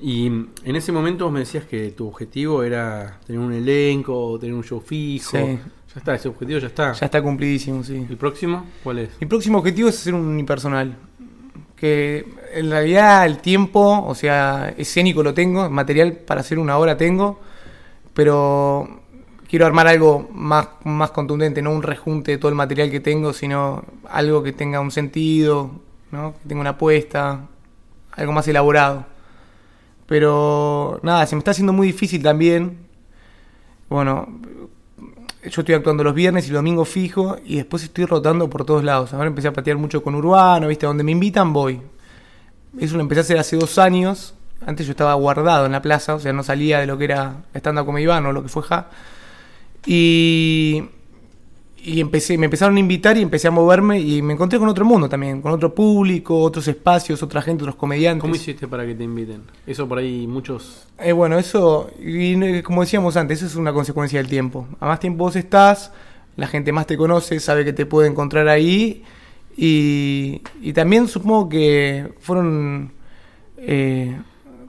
Y 0.00 0.28
mm, 0.28 0.48
en 0.64 0.76
ese 0.76 0.92
momento 0.92 1.24
vos 1.24 1.32
me 1.32 1.40
decías 1.40 1.64
que 1.64 1.90
tu 1.90 2.08
objetivo 2.08 2.62
era 2.62 3.18
tener 3.26 3.40
un 3.40 3.52
elenco, 3.52 4.38
tener 4.38 4.54
un 4.54 4.64
show 4.64 4.80
fijo. 4.80 5.36
Sí. 5.36 5.58
Ya 5.94 6.00
está, 6.00 6.14
ese 6.14 6.28
objetivo 6.28 6.58
ya 6.58 6.66
está. 6.66 6.92
Ya 6.92 7.06
está 7.06 7.22
cumplidísimo, 7.22 7.82
sí. 7.82 8.06
¿El 8.08 8.16
próximo 8.16 8.66
cuál 8.84 8.98
es? 9.00 9.10
Mi 9.20 9.26
próximo 9.26 9.58
objetivo 9.58 9.88
es 9.88 9.98
hacer 9.98 10.14
un 10.14 10.26
unipersonal. 10.26 10.96
Que 11.74 12.26
en 12.54 12.70
realidad 12.70 13.26
el 13.26 13.38
tiempo, 13.38 14.04
o 14.06 14.14
sea, 14.14 14.74
escénico 14.76 15.22
lo 15.22 15.34
tengo, 15.34 15.68
material 15.68 16.12
para 16.12 16.40
hacer 16.40 16.58
una 16.58 16.78
hora 16.78 16.96
tengo, 16.96 17.38
pero 18.14 19.02
quiero 19.56 19.64
armar 19.64 19.86
algo 19.86 20.28
más, 20.34 20.68
más 20.84 21.12
contundente, 21.12 21.62
no 21.62 21.72
un 21.72 21.82
rejunte 21.82 22.32
de 22.32 22.36
todo 22.36 22.50
el 22.50 22.54
material 22.54 22.90
que 22.90 23.00
tengo, 23.00 23.32
sino 23.32 23.84
algo 24.06 24.42
que 24.42 24.52
tenga 24.52 24.80
un 24.80 24.90
sentido, 24.90 25.70
¿no? 26.10 26.34
que 26.34 26.46
tenga 26.46 26.60
una 26.60 26.70
apuesta, 26.70 27.46
algo 28.12 28.32
más 28.34 28.46
elaborado. 28.48 29.06
Pero 30.04 31.00
nada, 31.02 31.24
se 31.24 31.36
me 31.36 31.38
está 31.38 31.52
haciendo 31.52 31.72
muy 31.72 31.86
difícil 31.86 32.22
también. 32.22 32.80
Bueno, 33.88 34.28
yo 35.42 35.62
estoy 35.62 35.74
actuando 35.74 36.04
los 36.04 36.14
viernes 36.14 36.46
y 36.46 36.50
los 36.50 36.58
domingos 36.58 36.90
fijo 36.90 37.38
y 37.42 37.56
después 37.56 37.82
estoy 37.82 38.04
rotando 38.04 38.50
por 38.50 38.66
todos 38.66 38.84
lados. 38.84 39.14
Ahora 39.14 39.28
empecé 39.28 39.48
a 39.48 39.54
patear 39.54 39.78
mucho 39.78 40.02
con 40.02 40.14
Urbano, 40.14 40.68
¿viste? 40.68 40.84
Donde 40.84 41.02
me 41.02 41.12
invitan 41.12 41.54
voy. 41.54 41.80
Eso 42.78 42.96
lo 42.96 43.00
empecé 43.00 43.20
a 43.20 43.22
hacer 43.22 43.38
hace 43.38 43.56
dos 43.56 43.78
años. 43.78 44.34
Antes 44.66 44.84
yo 44.84 44.90
estaba 44.90 45.14
guardado 45.14 45.64
en 45.64 45.72
la 45.72 45.80
plaza, 45.80 46.14
o 46.14 46.20
sea, 46.20 46.34
no 46.34 46.42
salía 46.42 46.80
de 46.80 46.86
lo 46.86 46.98
que 46.98 47.04
era 47.04 47.36
stand-up 47.54 47.86
con 47.86 47.98
Iván 47.98 48.26
o 48.26 48.32
lo 48.32 48.42
que 48.42 48.50
fue 48.50 48.62
Ja. 48.62 48.90
Y, 49.86 50.82
y 51.84 52.00
empecé, 52.00 52.36
me 52.36 52.46
empezaron 52.46 52.76
a 52.76 52.80
invitar 52.80 53.16
y 53.16 53.22
empecé 53.22 53.46
a 53.46 53.52
moverme 53.52 54.00
y 54.00 54.20
me 54.20 54.32
encontré 54.32 54.58
con 54.58 54.68
otro 54.68 54.84
mundo 54.84 55.08
también, 55.08 55.40
con 55.40 55.52
otro 55.52 55.72
público, 55.74 56.40
otros 56.40 56.66
espacios, 56.66 57.22
otra 57.22 57.40
gente, 57.40 57.62
otros 57.62 57.76
comediantes. 57.76 58.20
¿Cómo 58.22 58.34
hiciste 58.34 58.66
para 58.66 58.84
que 58.84 58.94
te 58.94 59.04
inviten? 59.04 59.42
Eso 59.66 59.88
por 59.88 59.98
ahí 59.98 60.26
muchos... 60.26 60.88
Eh, 60.98 61.12
bueno, 61.12 61.38
eso, 61.38 61.88
y 62.04 62.34
no- 62.36 62.62
como 62.64 62.80
decíamos 62.80 63.16
antes, 63.16 63.38
eso 63.38 63.46
es 63.46 63.54
una 63.56 63.72
consecuencia 63.72 64.18
del 64.18 64.28
tiempo. 64.28 64.66
A 64.80 64.86
más 64.86 64.98
tiempo 64.98 65.24
vos 65.24 65.36
estás, 65.36 65.92
la 66.34 66.48
gente 66.48 66.72
más 66.72 66.86
te 66.86 66.96
conoce, 66.96 67.38
sabe 67.38 67.64
que 67.64 67.72
te 67.72 67.86
puede 67.86 68.08
encontrar 68.08 68.48
ahí. 68.48 69.04
Y, 69.56 70.42
y 70.60 70.72
también 70.72 71.06
supongo 71.08 71.48
que 71.48 72.12
fueron 72.20 72.92
eh, 73.58 74.14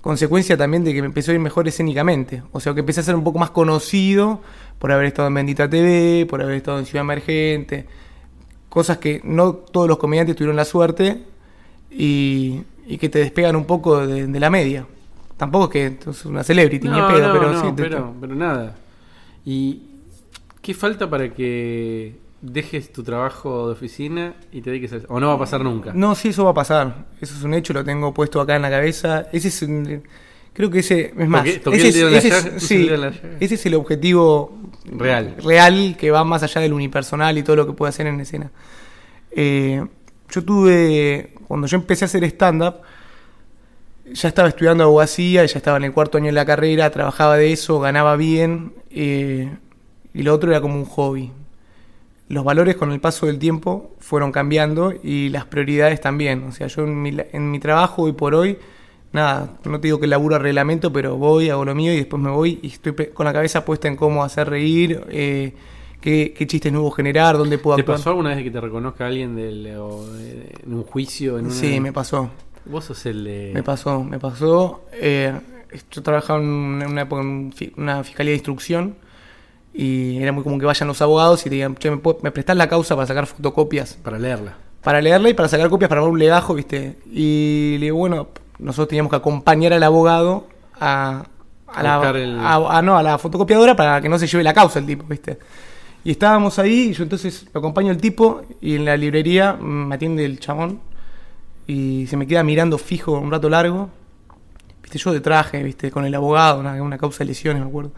consecuencia 0.01 0.55
también 0.55 0.83
de 0.85 0.93
que 0.93 1.01
me 1.01 1.07
empezó 1.07 1.31
a 1.31 1.33
ir 1.33 1.39
mejor 1.41 1.67
escénicamente. 1.67 2.43
O 2.51 2.59
sea, 2.59 2.73
que 2.73 2.81
empecé 2.81 2.99
a 2.99 3.03
ser 3.03 3.15
un 3.15 3.23
poco 3.23 3.39
más 3.39 3.49
conocido 3.49 4.41
por 4.79 4.91
haber 4.91 5.07
estado 5.07 5.27
en 5.27 5.33
Bendita 5.33 5.69
TV, 5.69 6.25
por 6.29 6.41
haber 6.41 6.55
estado 6.55 6.79
en 6.79 6.85
Ciudad 6.85 7.01
Emergente. 7.03 7.85
Cosas 8.69 8.97
que 8.97 9.21
no 9.23 9.53
todos 9.53 9.87
los 9.87 9.97
comediantes 9.97 10.35
tuvieron 10.35 10.55
la 10.55 10.65
suerte 10.65 11.23
y, 11.91 12.61
y 12.85 12.97
que 12.97 13.09
te 13.09 13.19
despegan 13.19 13.55
un 13.55 13.65
poco 13.65 14.05
de, 14.05 14.27
de 14.27 14.39
la 14.39 14.49
media. 14.49 14.85
Tampoco 15.37 15.65
es 15.65 15.71
que 15.97 16.03
sos 16.03 16.25
una 16.25 16.43
celebrity, 16.43 16.87
ni 16.87 16.97
No, 16.97 17.07
de 17.07 17.13
pedo, 17.13 17.27
no, 17.27 17.33
pero 17.33 17.51
no, 17.53 17.61
sí. 17.61 17.67
te- 17.75 17.83
pero, 17.83 18.13
pero 18.19 18.35
nada. 18.35 18.75
¿Y 19.45 19.81
qué 20.61 20.73
falta 20.73 21.09
para 21.09 21.33
que 21.33 22.15
dejes 22.41 22.91
tu 22.91 23.03
trabajo 23.03 23.67
de 23.67 23.73
oficina 23.73 24.35
y 24.51 24.61
te 24.61 24.69
dediques 24.71 24.93
a 24.93 24.95
eso? 24.97 25.07
¿O 25.09 25.19
no 25.19 25.27
va 25.27 25.33
a 25.35 25.39
pasar 25.39 25.61
nunca? 25.63 25.91
No, 25.93 26.13
sí, 26.15 26.29
eso 26.29 26.43
va 26.43 26.51
a 26.51 26.55
pasar. 26.55 27.05
Eso 27.21 27.35
es 27.35 27.43
un 27.43 27.53
hecho, 27.53 27.73
lo 27.73 27.83
tengo 27.83 28.13
puesto 28.13 28.41
acá 28.41 28.55
en 28.55 28.63
la 28.63 28.69
cabeza. 28.69 29.27
Ese 29.31 29.47
es 29.47 29.61
un- 29.61 30.03
creo 30.57 30.69
que 30.69 30.79
ese, 30.79 31.13
es 31.17 31.27
más, 31.29 31.45
Toqué- 31.45 31.75
ese, 31.75 32.01
el 32.01 32.13
es, 32.15 32.25
ese 32.25 32.55
es- 32.57 32.63
sí, 32.63 32.87
el 32.89 33.03
ese 33.39 33.55
es 33.55 33.65
el 33.65 33.75
objetivo 33.75 34.57
Real. 34.85 35.35
real 35.43 35.95
que 35.97 36.11
va 36.11 36.23
más 36.25 36.43
allá 36.43 36.59
del 36.59 36.73
unipersonal 36.73 37.37
y 37.37 37.43
todo 37.43 37.55
lo 37.55 37.65
que 37.67 37.71
puede 37.73 37.89
hacer 37.91 38.07
en 38.07 38.19
escena. 38.19 38.51
Eh, 39.31 39.85
yo 40.29 40.43
tuve, 40.43 41.33
cuando 41.47 41.67
yo 41.67 41.77
empecé 41.77 42.03
a 42.05 42.07
hacer 42.07 42.23
stand-up, 42.25 42.75
ya 44.11 44.29
estaba 44.29 44.47
estudiando 44.49 44.83
abogacía, 44.85 45.45
ya 45.45 45.57
estaba 45.57 45.77
en 45.77 45.83
el 45.83 45.91
cuarto 45.93 46.17
año 46.17 46.27
de 46.27 46.31
la 46.33 46.45
carrera, 46.45 46.89
trabajaba 46.89 47.37
de 47.37 47.51
eso, 47.51 47.79
ganaba 47.79 48.15
bien, 48.15 48.73
eh, 48.89 49.49
y 50.13 50.23
lo 50.23 50.33
otro 50.33 50.49
era 50.51 50.61
como 50.61 50.75
un 50.75 50.85
hobby. 50.85 51.31
Los 52.29 52.43
valores 52.43 52.75
con 52.75 52.91
el 52.91 52.99
paso 52.99 53.25
del 53.25 53.37
tiempo 53.39 53.95
fueron 53.99 54.31
cambiando 54.31 54.93
y 55.03 55.29
las 55.29 55.45
prioridades 55.45 56.01
también. 56.01 56.43
O 56.43 56.51
sea, 56.51 56.67
yo 56.67 56.83
en 56.83 57.01
mi, 57.01 57.15
en 57.31 57.51
mi 57.51 57.59
trabajo 57.59 58.03
hoy 58.03 58.13
por 58.13 58.33
hoy, 58.35 58.57
nada, 59.17 59.49
no 59.65 59.79
te 59.79 59.87
digo 59.87 59.99
que 59.99 60.07
laburo 60.07 60.37
a 60.37 60.39
reglamento, 60.39 60.91
pero 60.93 61.17
voy, 61.17 61.49
hago 61.49 61.65
lo 61.65 61.75
mío 61.75 61.93
y 61.93 61.97
después 61.97 62.21
me 62.23 62.29
voy 62.29 62.59
y 62.61 62.67
estoy 62.67 62.93
con 63.13 63.25
la 63.25 63.33
cabeza 63.33 63.65
puesta 63.65 63.87
en 63.89 63.95
cómo 63.97 64.23
hacer 64.23 64.49
reír, 64.49 65.03
eh, 65.09 65.53
qué, 65.99 66.33
qué 66.37 66.47
chistes 66.47 66.71
nuevos 66.71 66.95
generar, 66.95 67.37
dónde 67.37 67.57
puedo 67.57 67.75
¿Te 67.75 67.81
actuar. 67.81 67.97
pasó 67.97 68.11
alguna 68.11 68.29
vez 68.35 68.43
que 68.43 68.51
te 68.51 68.61
reconozca 68.61 69.05
alguien 69.07 69.35
del, 69.35 69.75
o, 69.77 70.05
en 70.17 70.73
un 70.73 70.83
juicio? 70.83 71.37
En 71.39 71.45
una... 71.47 71.53
Sí, 71.53 71.79
me 71.81 71.91
pasó. 71.91 72.29
Vos 72.65 72.85
sos 72.85 73.05
el 73.05 73.23
de... 73.23 73.51
Me 73.53 73.63
pasó, 73.63 74.03
me 74.03 74.19
pasó. 74.19 74.81
eh, 74.93 75.33
yo 75.91 76.01
trabajaba 76.01 76.39
en 76.39 76.47
una 76.47 77.01
época 77.01 77.21
en 77.21 77.51
una 77.75 78.03
fiscalía 78.03 78.31
de 78.31 78.37
instrucción 78.37 78.95
y 79.73 80.17
era 80.17 80.31
muy 80.31 80.43
común 80.43 80.59
que 80.59 80.65
vayan 80.65 80.87
los 80.87 81.01
abogados 81.01 81.41
y 81.45 81.49
te 81.49 81.55
digan, 81.55 81.75
che, 81.75 81.91
¿me, 81.91 81.97
puedo- 81.97 82.19
me 82.23 82.31
prestás 82.31 82.55
la 82.57 82.67
causa 82.69 82.95
para 82.95 83.05
sacar 83.07 83.27
fotocopias? 83.27 83.97
Para 84.01 84.17
leerla. 84.17 84.55
Para 84.81 85.01
leerla 85.01 85.29
y 85.29 85.33
para 85.33 85.49
sacar 85.49 85.69
copias 85.69 85.89
para 85.89 86.01
dar 86.01 86.09
un 86.09 86.17
legajo, 86.19 86.53
¿viste? 86.55 86.97
Y 87.11 87.75
le 87.79 87.87
digo, 87.87 87.97
bueno, 87.97 88.29
nosotros 88.59 88.87
teníamos 88.89 89.09
que 89.09 89.15
acompañar 89.17 89.73
al 89.73 89.83
abogado 89.83 90.47
a, 90.79 91.23
a, 91.67 91.83
la, 91.83 91.95
el- 92.17 92.39
a- 92.39 92.77
a- 92.77 92.81
no, 92.81 92.97
a 92.97 93.03
la 93.03 93.17
fotocopiadora 93.17 93.75
para 93.75 94.01
que 94.01 94.09
no 94.09 94.17
se 94.19 94.27
lleve 94.27 94.43
la 94.43 94.53
causa 94.53 94.79
el 94.79 94.85
tipo, 94.85 95.03
¿viste? 95.07 95.37
Y 96.03 96.11
estábamos 96.11 96.57
ahí 96.59 96.89
y 96.89 96.93
yo 96.93 97.03
entonces 97.03 97.47
lo 97.53 97.59
acompaño 97.59 97.91
al 97.91 97.97
tipo 97.97 98.41
y 98.61 98.75
en 98.75 98.85
la 98.85 98.95
librería 98.95 99.53
me 99.53 99.93
atiende 99.95 100.23
el 100.25 100.39
chabón 100.39 100.79
y 101.67 102.07
se 102.07 102.15
me 102.15 102.25
queda 102.27 102.43
mirando 102.43 102.77
fijo 102.77 103.13
un 103.19 103.29
rato 103.31 103.49
largo. 103.49 103.89
Viste, 104.81 104.97
yo 104.99 105.11
de 105.11 105.19
traje, 105.19 105.61
viste, 105.63 105.91
con 105.91 106.05
el 106.05 106.15
abogado, 106.15 106.61
una, 106.61 106.81
una 106.81 106.97
causa 106.97 107.19
de 107.19 107.25
lesiones, 107.25 107.61
me 107.61 107.67
acuerdo. 107.67 107.91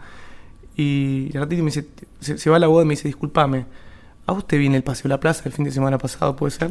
Y 0.76 1.30
al 1.36 1.42
ratito 1.42 1.62
me 1.62 1.66
dice, 1.66 1.86
se, 2.20 2.36
se 2.38 2.50
va 2.50 2.56
el 2.56 2.64
abogado 2.64 2.82
y 2.84 2.88
me 2.88 2.92
dice, 2.94 3.06
discúlpame, 3.06 3.66
¿a 4.26 4.32
usted 4.32 4.58
viene 4.58 4.76
el 4.76 4.82
Paseo 4.82 5.04
de 5.04 5.10
la 5.10 5.20
Plaza 5.20 5.42
el 5.46 5.52
fin 5.52 5.64
de 5.64 5.70
semana 5.70 5.98
pasado, 5.98 6.34
puede 6.34 6.50
ser? 6.50 6.70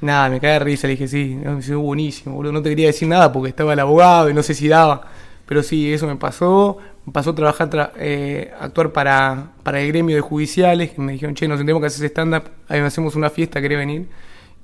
Nada, 0.00 0.28
me 0.28 0.38
cae 0.40 0.52
de 0.52 0.58
risa, 0.60 0.86
le 0.86 0.92
dije, 0.92 1.08
sí, 1.08 1.36
me 1.42 1.74
buenísimo, 1.76 2.36
boludo, 2.36 2.52
no 2.52 2.62
te 2.62 2.68
quería 2.68 2.86
decir 2.86 3.08
nada 3.08 3.32
porque 3.32 3.48
estaba 3.50 3.72
el 3.72 3.80
abogado 3.80 4.30
y 4.30 4.34
no 4.34 4.42
sé 4.44 4.54
si 4.54 4.68
daba. 4.68 5.08
Pero 5.46 5.62
sí, 5.62 5.92
eso 5.92 6.06
me 6.06 6.14
pasó, 6.16 6.76
me 7.06 7.12
pasó 7.12 7.30
a 7.30 7.34
trabajar, 7.34 7.68
tra- 7.70 7.92
eh, 7.96 8.52
actuar 8.60 8.92
para, 8.92 9.52
para 9.64 9.80
el 9.80 9.88
gremio 9.88 10.14
de 10.14 10.20
judiciales, 10.20 10.90
que 10.90 11.00
me 11.00 11.12
dijeron, 11.12 11.34
che, 11.34 11.48
nos 11.48 11.58
tenemos 11.58 11.80
que 11.80 11.86
hacer 11.86 12.06
stand-up, 12.10 12.44
ahí 12.68 12.80
hacemos 12.80 13.16
una 13.16 13.30
fiesta, 13.30 13.60
¿querés 13.60 13.78
venir? 13.78 14.06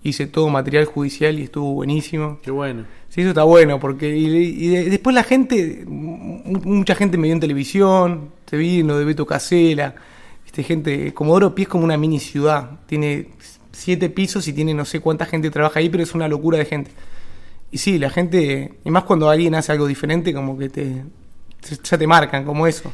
Hice 0.04 0.26
todo 0.26 0.48
material 0.50 0.84
judicial 0.84 1.38
y 1.38 1.44
estuvo 1.44 1.72
buenísimo. 1.72 2.38
Qué 2.42 2.50
bueno. 2.50 2.84
Sí, 3.08 3.22
eso 3.22 3.30
está 3.30 3.42
bueno, 3.44 3.80
porque 3.80 4.14
y, 4.16 4.26
y 4.26 4.68
de- 4.68 4.90
después 4.90 5.14
la 5.14 5.24
gente, 5.24 5.84
mu- 5.86 6.42
mucha 6.64 6.94
gente 6.94 7.16
me 7.16 7.24
vio 7.28 7.32
en 7.34 7.40
televisión, 7.40 8.30
te 8.44 8.56
vi 8.56 8.80
en 8.80 8.86
lo 8.88 8.98
de 8.98 9.04
Beto 9.06 9.24
Casela, 9.26 9.94
viste, 10.44 10.62
gente, 10.62 11.12
Comodoro 11.14 11.54
Pi 11.54 11.62
es 11.62 11.68
como 11.68 11.84
una 11.84 11.96
mini 11.96 12.20
ciudad, 12.20 12.70
tiene 12.86 13.28
siete 13.74 14.08
pisos 14.10 14.48
y 14.48 14.52
tiene 14.52 14.72
no 14.74 14.84
sé 14.84 15.00
cuánta 15.00 15.26
gente 15.26 15.50
trabaja 15.50 15.80
ahí, 15.80 15.88
pero 15.88 16.02
es 16.02 16.14
una 16.14 16.28
locura 16.28 16.58
de 16.58 16.64
gente. 16.64 16.90
Y 17.70 17.78
sí, 17.78 17.98
la 17.98 18.08
gente, 18.10 18.74
y 18.84 18.90
más 18.90 19.04
cuando 19.04 19.28
alguien 19.28 19.54
hace 19.54 19.72
algo 19.72 19.86
diferente, 19.86 20.32
como 20.32 20.56
que 20.56 20.68
te, 20.68 21.04
ya 21.82 21.98
te 21.98 22.06
marcan, 22.06 22.44
como 22.44 22.66
eso. 22.66 22.92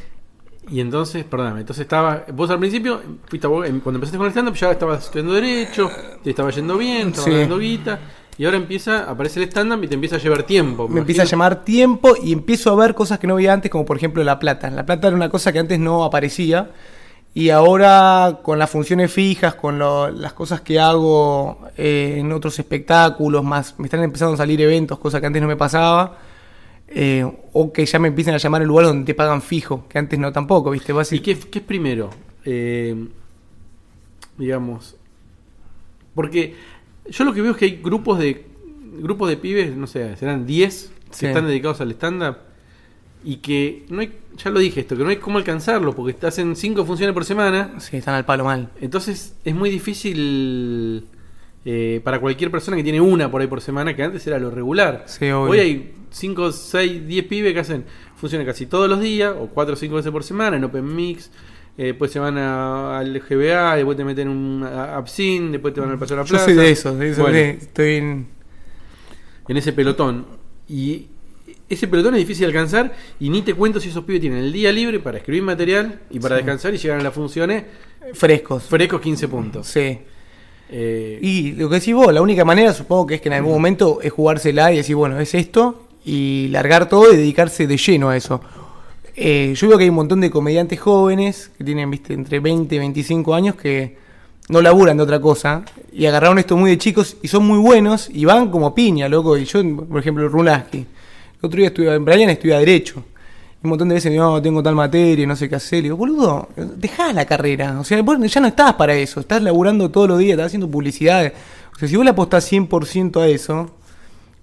Y 0.69 0.79
entonces, 0.79 1.23
perdóname, 1.23 1.61
entonces 1.61 1.83
estaba, 1.83 2.23
vos 2.33 2.49
al 2.49 2.59
principio, 2.59 3.01
fuiste 3.27 3.47
cuando 3.47 3.67
empezaste 3.95 4.17
con 4.17 4.25
el 4.27 4.31
stand-up 4.31 4.55
ya 4.55 4.71
estabas 4.71 5.05
estudiando 5.05 5.33
derecho, 5.33 5.89
te 6.23 6.29
estaba 6.29 6.49
yendo 6.51 6.77
bien, 6.77 7.09
estabas 7.09 7.25
Sí. 7.25 7.39
dando 7.39 7.57
guita, 7.57 7.99
y 8.37 8.45
ahora 8.45 8.57
empieza, 8.57 9.09
aparece 9.09 9.41
el 9.41 9.49
stand-up 9.49 9.83
y 9.83 9.87
te 9.87 9.95
empieza 9.95 10.15
a 10.15 10.19
llevar 10.19 10.43
tiempo. 10.43 10.87
me 10.87 10.99
empieza 11.01 11.23
a 11.23 11.25
llamar 11.25 11.63
tiempo 11.65 12.15
y 12.23 12.31
empiezo 12.31 12.71
a 12.71 12.75
ver 12.75 12.93
cosas 12.95 13.19
que 13.19 13.27
no 13.27 13.35
veía 13.35 13.53
antes, 13.53 13.69
como 13.69 13.85
por 13.85 13.97
ejemplo 13.97 14.23
La 14.23 14.39
Plata. 14.39 14.69
La 14.69 14.85
Plata 14.85 15.07
era 15.07 15.15
una 15.15 15.29
cosa 15.29 15.51
que 15.51 15.59
antes 15.59 15.79
no 15.79 16.03
aparecía 16.03 16.69
y 17.33 17.49
ahora 17.49 18.39
con 18.43 18.59
las 18.59 18.69
funciones 18.69 19.11
fijas, 19.11 19.55
con 19.55 19.79
lo- 19.79 20.09
las 20.11 20.33
cosas 20.33 20.61
que 20.61 20.79
hago 20.79 21.59
eh, 21.77 22.15
en 22.17 22.31
otros 22.31 22.59
espectáculos, 22.59 23.43
más 23.43 23.79
me 23.79 23.85
están 23.85 24.03
empezando 24.03 24.33
a 24.33 24.37
salir 24.37 24.59
eventos, 24.61 24.99
cosas 24.99 25.21
que 25.21 25.27
antes 25.27 25.41
no 25.41 25.47
me 25.47 25.55
pasaba. 25.57 26.17
eh, 26.93 27.25
o 27.53 27.71
que 27.71 27.85
ya 27.85 27.99
me 27.99 28.09
empiezan 28.09 28.33
a 28.33 28.37
llamar 28.37 28.61
el 28.63 28.67
lugar 28.67 28.85
donde 28.87 29.05
te 29.05 29.13
pagan 29.13 29.41
fijo, 29.41 29.85
que 29.87 29.97
antes 29.97 30.19
no 30.19 30.33
tampoco, 30.33 30.71
¿viste? 30.71 30.91
Vas 30.91 31.13
¿Y 31.13 31.21
qué, 31.21 31.37
qué 31.39 31.59
es 31.59 31.65
primero? 31.65 32.09
Eh, 32.43 33.07
digamos. 34.37 34.95
Porque 36.13 36.55
yo 37.09 37.23
lo 37.23 37.33
que 37.33 37.41
veo 37.41 37.51
es 37.51 37.57
que 37.57 37.65
hay 37.65 37.79
grupos 37.81 38.19
de 38.19 38.45
grupos 38.99 39.29
de 39.29 39.37
pibes, 39.37 39.73
no 39.75 39.87
sé, 39.87 40.17
serán 40.17 40.45
10 40.45 40.91
que 41.11 41.15
Sí. 41.15 41.25
están 41.27 41.47
dedicados 41.47 41.79
al 41.79 41.91
stand-up 41.91 42.35
y 43.23 43.37
que 43.37 43.85
no 43.89 44.01
hay, 44.01 44.11
ya 44.37 44.49
lo 44.49 44.59
dije 44.59 44.79
esto, 44.81 44.97
que 44.97 45.03
no 45.03 45.09
hay 45.09 45.17
cómo 45.17 45.37
alcanzarlo 45.37 45.93
porque 45.95 46.13
te 46.13 46.27
hacen 46.27 46.55
5 46.55 46.85
funciones 46.85 47.13
por 47.13 47.23
semana. 47.25 47.73
Sí, 47.79 47.97
están 47.97 48.15
al 48.15 48.25
palo 48.25 48.45
mal. 48.45 48.69
Entonces 48.81 49.35
es 49.43 49.55
muy 49.55 49.69
difícil 49.69 51.05
eh, 51.65 52.01
para 52.03 52.19
cualquier 52.19 52.49
persona 52.51 52.77
que 52.77 52.83
tiene 52.83 52.99
una 53.01 53.29
por 53.29 53.41
ahí 53.41 53.47
por 53.47 53.61
semana, 53.61 53.95
que 53.95 54.03
antes 54.03 54.25
era 54.27 54.39
lo 54.39 54.49
regular. 54.51 55.03
Sí. 55.07 55.29
Hoy 55.29 55.59
hay 55.59 55.93
5, 56.09 56.51
6, 56.51 57.07
10 57.07 57.25
pibes 57.25 57.53
que 57.53 57.59
hacen 57.59 57.85
funciones 58.15 58.45
casi 58.47 58.65
todos 58.65 58.89
los 58.89 58.99
días, 58.99 59.33
o 59.39 59.47
4 59.47 59.73
o 59.73 59.77
5 59.77 59.95
veces 59.95 60.11
por 60.11 60.23
semana, 60.23 60.57
en 60.57 60.63
Open 60.63 60.95
Mix. 60.95 61.29
eh, 61.77 61.85
después 61.85 62.11
se 62.11 62.19
van 62.19 62.37
a- 62.37 62.99
al 62.99 63.17
GBA, 63.21 63.75
después 63.77 63.95
te 63.95 64.03
meten 64.03 64.27
un 64.27 64.61
Absin, 64.63 65.51
después 65.53 65.73
te 65.73 65.79
van 65.79 65.89
al 65.91 65.97
Paseo 65.97 66.17
de 66.17 66.23
la 66.23 66.27
Yo 66.27 66.31
Plaza. 66.31 66.45
soy 66.45 66.53
de 66.55 66.69
eso, 66.69 66.95
de 66.95 67.09
eso 67.11 67.21
Bueno, 67.21 67.37
de- 67.37 67.49
estoy 67.51 67.93
en... 67.95 68.27
en 69.47 69.57
ese 69.57 69.71
pelotón. 69.71 70.25
Y 70.67 71.07
ese 71.73 71.87
pelotón 71.87 72.13
es 72.15 72.19
difícil 72.19 72.41
de 72.41 72.47
alcanzar 72.47 72.93
y 73.19 73.29
ni 73.29 73.41
te 73.41 73.53
cuento 73.53 73.79
si 73.79 73.89
esos 73.89 74.03
pibes 74.03 74.21
tienen 74.21 74.39
el 74.39 74.51
día 74.53 74.71
libre 74.71 74.99
para 74.99 75.17
escribir 75.17 75.43
material 75.43 75.99
y 76.09 76.19
para 76.19 76.35
Sí. 76.35 76.43
descansar 76.43 76.73
y 76.73 76.77
llegan 76.77 76.99
a 76.99 77.03
las 77.03 77.13
funciones 77.13 77.63
frescos. 78.13 78.63
frescos 78.63 79.01
15 79.01 79.27
puntos. 79.27 79.67
Sí. 79.67 79.99
Eh, 80.73 81.19
Y 81.21 81.51
lo 81.53 81.69
que 81.69 81.75
decís 81.75 81.93
vos, 81.93 82.13
la 82.13 82.21
única 82.21 82.45
manera 82.45 82.73
supongo 82.73 83.05
que 83.07 83.15
es 83.15 83.21
que 83.21 83.29
en 83.29 83.33
algún 83.33 83.51
momento 83.53 83.99
es 84.01 84.11
jugársela 84.11 84.71
y 84.71 84.77
decir, 84.77 84.95
bueno, 84.95 85.19
es 85.19 85.33
esto, 85.35 85.87
y 86.05 86.47
largar 86.49 86.87
todo 86.89 87.11
y 87.13 87.17
dedicarse 87.17 87.67
de 87.67 87.77
lleno 87.77 88.09
a 88.09 88.17
eso. 88.17 88.41
Eh, 89.15 89.53
yo 89.55 89.67
veo 89.67 89.77
que 89.77 89.83
hay 89.83 89.89
un 89.89 89.95
montón 89.97 90.21
de 90.21 90.31
comediantes 90.31 90.79
jóvenes 90.79 91.51
que 91.57 91.63
tienen, 91.65 91.91
viste, 91.91 92.13
entre 92.13 92.39
20 92.39 92.73
y 92.73 92.79
25 92.79 93.35
años 93.35 93.55
que 93.55 93.97
no 94.47 94.61
laburan 94.61 94.97
de 94.97 95.03
otra 95.03 95.19
cosa 95.19 95.63
y 95.93 96.05
agarraron 96.05 96.39
esto 96.39 96.55
muy 96.57 96.71
de 96.71 96.77
chicos 96.77 97.17
y 97.21 97.27
son 97.27 97.45
muy 97.45 97.59
buenos 97.59 98.09
y 98.11 98.23
van 98.25 98.49
como 98.49 98.73
piña, 98.73 99.09
loco. 99.09 99.37
Y 99.37 99.43
yo, 99.45 99.61
por 99.87 99.99
ejemplo, 99.99 100.27
Runaski, 100.29 100.85
el 101.41 101.47
otro 101.47 101.57
día 101.57 101.67
estuve, 101.67 101.97
Brian 101.97 102.29
estudia 102.29 102.59
Derecho. 102.59 103.03
Y 103.63 103.65
un 103.65 103.69
montón 103.69 103.89
de 103.89 103.95
veces 103.95 104.11
me 104.11 104.17
no, 104.17 104.39
tengo 104.41 104.61
tal 104.61 104.75
materia, 104.75 105.25
no 105.25 105.35
sé 105.35 105.49
qué 105.49 105.55
hacer. 105.55 105.79
Le 105.79 105.83
digo, 105.83 105.97
boludo, 105.97 106.49
dejá 106.55 107.11
la 107.13 107.25
carrera. 107.25 107.79
O 107.79 107.83
sea, 107.83 107.99
vos 108.03 108.17
ya 108.31 108.41
no 108.41 108.47
estás 108.47 108.73
para 108.73 108.93
eso. 108.93 109.19
Estás 109.19 109.41
laburando 109.41 109.89
todos 109.89 110.07
los 110.07 110.19
días, 110.19 110.31
estás 110.31 110.47
haciendo 110.47 110.69
publicidades. 110.69 111.33
O 111.75 111.79
sea, 111.79 111.87
si 111.87 111.95
vos 111.95 112.05
le 112.05 112.11
apostás 112.11 112.51
100% 112.51 113.21
a 113.21 113.27
eso, 113.27 113.71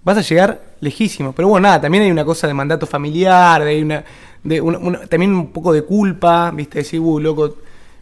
vas 0.03 0.17
a 0.17 0.21
llegar 0.21 0.61
lejísimo. 0.81 1.31
Pero 1.33 1.47
bueno, 1.47 1.67
nada, 1.67 1.81
también 1.81 2.03
hay 2.03 2.11
una 2.11 2.25
cosa 2.25 2.47
de 2.47 2.53
mandato 2.53 2.85
familiar, 2.85 3.63
también 5.09 5.33
un 5.33 5.47
poco 5.51 5.71
de 5.71 5.83
culpa, 5.83 6.51
¿viste? 6.51 6.79
Decir, 6.79 6.99
uh, 6.99 7.19
loco, 7.19 7.55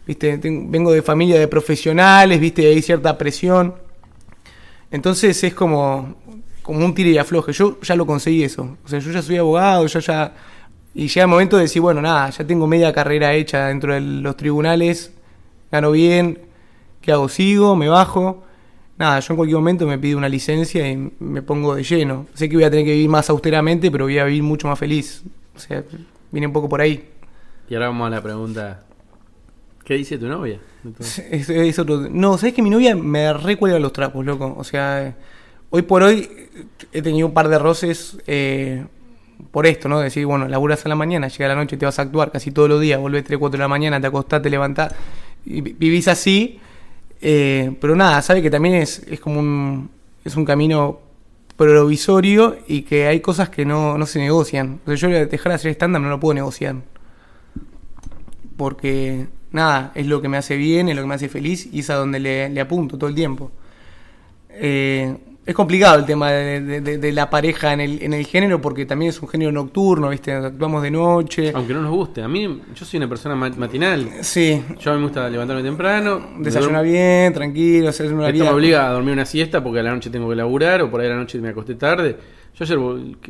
¿viste? 0.06 0.40
Vengo 0.42 0.90
de 0.90 1.02
familia 1.02 1.38
de 1.38 1.46
profesionales, 1.46 2.40
¿viste? 2.40 2.66
Hay 2.66 2.82
cierta 2.82 3.16
presión. 3.16 3.74
Entonces 4.90 5.44
es 5.44 5.54
como, 5.54 6.16
como 6.68 6.84
un 6.84 6.94
tire 6.94 7.10
y 7.10 7.16
afloje. 7.18 7.52
Yo 7.52 7.80
ya 7.80 7.96
lo 7.96 8.04
conseguí 8.06 8.42
eso. 8.44 8.76
O 8.84 8.88
sea, 8.88 8.98
yo 8.98 9.10
ya 9.10 9.22
soy 9.22 9.38
abogado, 9.38 9.86
yo 9.86 10.00
ya... 10.00 10.34
Y 10.94 11.08
llega 11.08 11.22
el 11.22 11.28
momento 11.28 11.56
de 11.56 11.62
decir, 11.62 11.80
bueno, 11.80 12.02
nada, 12.02 12.28
ya 12.30 12.46
tengo 12.46 12.66
media 12.66 12.92
carrera 12.92 13.32
hecha 13.32 13.68
dentro 13.68 13.94
de 13.94 14.00
los 14.02 14.36
tribunales, 14.36 15.12
gano 15.72 15.92
bien, 15.92 16.38
¿qué 17.00 17.12
hago? 17.12 17.28
Sigo, 17.28 17.74
me 17.74 17.88
bajo. 17.88 18.44
Nada, 18.98 19.20
yo 19.20 19.32
en 19.32 19.36
cualquier 19.36 19.58
momento 19.58 19.86
me 19.86 19.98
pido 19.98 20.18
una 20.18 20.28
licencia 20.28 20.90
y 20.90 21.10
me 21.20 21.40
pongo 21.40 21.74
de 21.74 21.84
lleno. 21.84 22.26
Sé 22.34 22.48
que 22.48 22.56
voy 22.56 22.64
a 22.64 22.70
tener 22.70 22.84
que 22.84 22.92
vivir 22.92 23.08
más 23.08 23.30
austeramente, 23.30 23.90
pero 23.90 24.04
voy 24.04 24.18
a 24.18 24.24
vivir 24.24 24.42
mucho 24.42 24.68
más 24.68 24.78
feliz. 24.78 25.22
O 25.56 25.58
sea, 25.58 25.82
viene 26.30 26.48
un 26.48 26.52
poco 26.52 26.68
por 26.68 26.80
ahí. 26.82 27.08
Y 27.70 27.74
ahora 27.74 27.88
vamos 27.88 28.06
a 28.08 28.10
la 28.10 28.22
pregunta. 28.22 28.82
¿Qué 29.84 29.94
dice 29.94 30.18
tu 30.18 30.26
novia? 30.26 30.60
Es, 31.30 31.48
es 31.48 31.78
otro- 31.78 32.08
No, 32.10 32.36
¿sabes 32.38 32.54
que 32.54 32.62
mi 32.62 32.70
novia 32.70 32.94
me 32.94 33.32
recuelga 33.32 33.78
los 33.78 33.92
trapos, 33.92 34.24
loco? 34.24 34.54
O 34.56 34.64
sea, 34.64 35.14
hoy 35.70 35.82
por 35.82 36.02
hoy 36.02 36.28
he 36.92 37.02
tenido 37.02 37.26
un 37.26 37.34
par 37.34 37.48
de 37.48 37.58
roces 37.58 38.18
eh, 38.26 38.84
por 39.50 39.66
esto, 39.66 39.88
¿no? 39.88 40.00
Decir, 40.00 40.26
bueno, 40.26 40.48
laburas 40.48 40.84
a 40.86 40.88
la 40.88 40.94
mañana, 40.96 41.28
llega 41.28 41.48
la 41.48 41.54
noche, 41.54 41.76
te 41.76 41.86
vas 41.86 41.98
a 41.98 42.02
actuar 42.02 42.30
casi 42.32 42.50
todos 42.50 42.68
los 42.68 42.80
días, 42.80 43.00
volvés 43.00 43.24
3, 43.24 43.38
4 43.38 43.58
de 43.58 43.62
la 43.64 43.68
mañana, 43.68 44.00
te 44.00 44.06
acostás, 44.06 44.42
te 44.42 44.50
levantás, 44.50 44.94
y 45.44 45.60
vi- 45.60 45.74
vivís 45.78 46.08
así. 46.08 46.58
eh, 47.20 47.76
pero 47.80 47.96
nada, 47.96 48.22
sabe 48.22 48.42
que 48.42 48.50
también 48.50 48.76
es, 48.76 49.00
es 49.08 49.20
como 49.20 49.40
un, 49.40 49.90
es 50.24 50.36
un 50.36 50.44
camino 50.44 51.00
provisorio 51.56 52.56
y 52.68 52.82
que 52.82 53.06
hay 53.08 53.20
cosas 53.20 53.48
que 53.50 53.64
no, 53.64 53.98
no 53.98 54.06
se 54.06 54.20
negocian. 54.20 54.80
O 54.86 54.96
sea, 54.96 55.10
yo 55.10 55.26
dejar 55.26 55.50
de 55.50 55.54
hacer 55.56 55.70
estándar 55.72 56.00
no 56.02 56.08
lo 56.10 56.20
puedo 56.20 56.34
negociar 56.34 56.76
porque 58.56 59.26
nada, 59.52 59.92
es 59.94 60.06
lo 60.06 60.20
que 60.20 60.28
me 60.28 60.36
hace 60.36 60.56
bien, 60.56 60.88
es 60.88 60.96
lo 60.96 61.02
que 61.02 61.08
me 61.08 61.14
hace 61.14 61.28
feliz 61.28 61.68
y 61.72 61.80
es 61.80 61.90
a 61.90 61.94
donde 61.94 62.20
le, 62.20 62.48
le 62.50 62.60
apunto 62.60 62.98
todo 62.98 63.08
el 63.08 63.14
tiempo. 63.16 63.50
Eh, 64.50 65.16
Es 65.48 65.54
complicado 65.54 65.98
el 65.98 66.04
tema 66.04 66.30
de, 66.30 66.60
de- 66.60 66.80
de- 66.82 66.98
de 66.98 67.12
la 67.12 67.30
pareja 67.30 67.72
en 67.72 67.80
el, 67.80 68.02
en 68.02 68.12
el 68.12 68.26
género 68.26 68.60
porque 68.60 68.84
también 68.84 69.08
es 69.08 69.22
un 69.22 69.28
género 69.28 69.50
nocturno, 69.50 70.10
¿viste? 70.10 70.30
Actuamos 70.32 70.82
de 70.82 70.90
noche. 70.90 71.52
Aunque 71.54 71.72
no 71.72 71.80
nos 71.80 71.90
guste. 71.90 72.22
A 72.22 72.28
mí, 72.28 72.60
yo 72.74 72.84
soy 72.84 72.98
una 72.98 73.08
persona 73.08 73.34
ma- 73.34 73.48
matinal. 73.56 74.08
Sí, 74.20 74.62
Yo 74.78 74.90
a 74.90 74.94
mí 74.94 75.00
me 75.00 75.06
gusta 75.06 75.28
levantarme 75.30 75.62
temprano. 75.62 76.32
desayuna 76.38 76.82
me 76.82 76.88
duermo- 76.88 76.92
bien, 76.92 77.32
tranquilo, 77.32 77.88
hacer 77.88 78.12
una 78.12 78.26
Esto 78.26 78.32
vida. 78.34 78.44
me 78.44 78.50
obliga 78.50 78.88
a 78.88 78.92
dormir 78.92 79.14
una 79.14 79.24
siesta 79.24 79.64
porque 79.64 79.80
a 79.80 79.82
la 79.82 79.94
noche 79.94 80.10
tengo 80.10 80.28
que 80.28 80.36
laburar 80.36 80.82
o 80.82 80.90
por 80.90 81.00
ahí 81.00 81.06
a 81.06 81.10
la 81.10 81.16
noche 81.16 81.38
me 81.40 81.48
acosté 81.48 81.76
tarde. 81.76 82.16
Yo 82.54 82.64
ayer, 82.64 82.78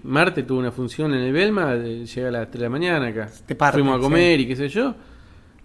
martes, 0.03 0.45
tuve 0.45 0.59
una 0.59 0.73
función 0.73 1.15
en 1.15 1.21
el 1.21 1.33
Belma, 1.33 1.73
eh, 1.75 2.05
llegué 2.05 2.27
a 2.27 2.31
las 2.33 2.47
3 2.51 2.55
de 2.55 2.67
la 2.67 2.71
mañana 2.71 3.07
acá. 3.07 3.29
Te 3.47 3.55
parten, 3.55 3.81
Fuimos 3.85 3.99
a 4.01 4.03
comer 4.03 4.41
y 4.41 4.47
qué 4.49 4.57
sé 4.57 4.69
yo. 4.69 4.93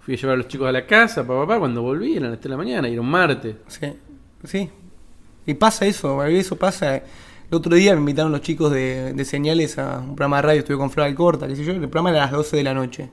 Fui 0.02 0.14
a 0.14 0.18
llevar 0.18 0.34
a 0.36 0.38
los 0.38 0.48
chicos 0.48 0.68
a 0.68 0.72
la 0.72 0.86
casa, 0.86 1.24
papá, 1.26 1.40
papá. 1.48 1.58
Cuando 1.60 1.82
volví 1.82 2.18
eran 2.18 2.30
las 2.30 2.40
3 2.40 2.44
de 2.44 2.50
la 2.50 2.58
mañana 2.58 2.88
y 2.90 2.92
era 2.94 3.02
un 3.02 3.10
martes. 3.10 3.56
Sí, 3.68 3.88
sí. 4.44 4.70
Y 5.46 5.54
pasa 5.56 5.86
eso, 5.86 6.24
eso 6.24 6.56
pasa. 6.56 6.96
El 6.96 7.04
otro 7.58 7.76
día 7.76 7.94
me 7.94 8.00
invitaron 8.00 8.32
los 8.32 8.42
chicos 8.42 8.72
de, 8.72 9.14
de 9.14 9.26
señales 9.26 9.78
a 9.78 10.00
un 10.00 10.16
programa 10.16 10.38
de 10.38 10.42
radio, 10.42 10.60
estuve 10.60 10.78
con 10.78 10.90
Flora 10.90 11.14
Corta, 11.14 11.48
qué 11.48 11.56
sé 11.56 11.64
yo, 11.64 11.74
el 11.74 11.80
programa 11.82 12.10
era 12.12 12.20
a 12.20 12.26
las 12.26 12.32
12 12.32 12.58
de 12.58 12.64
la 12.64 12.74
noche. 12.74 13.10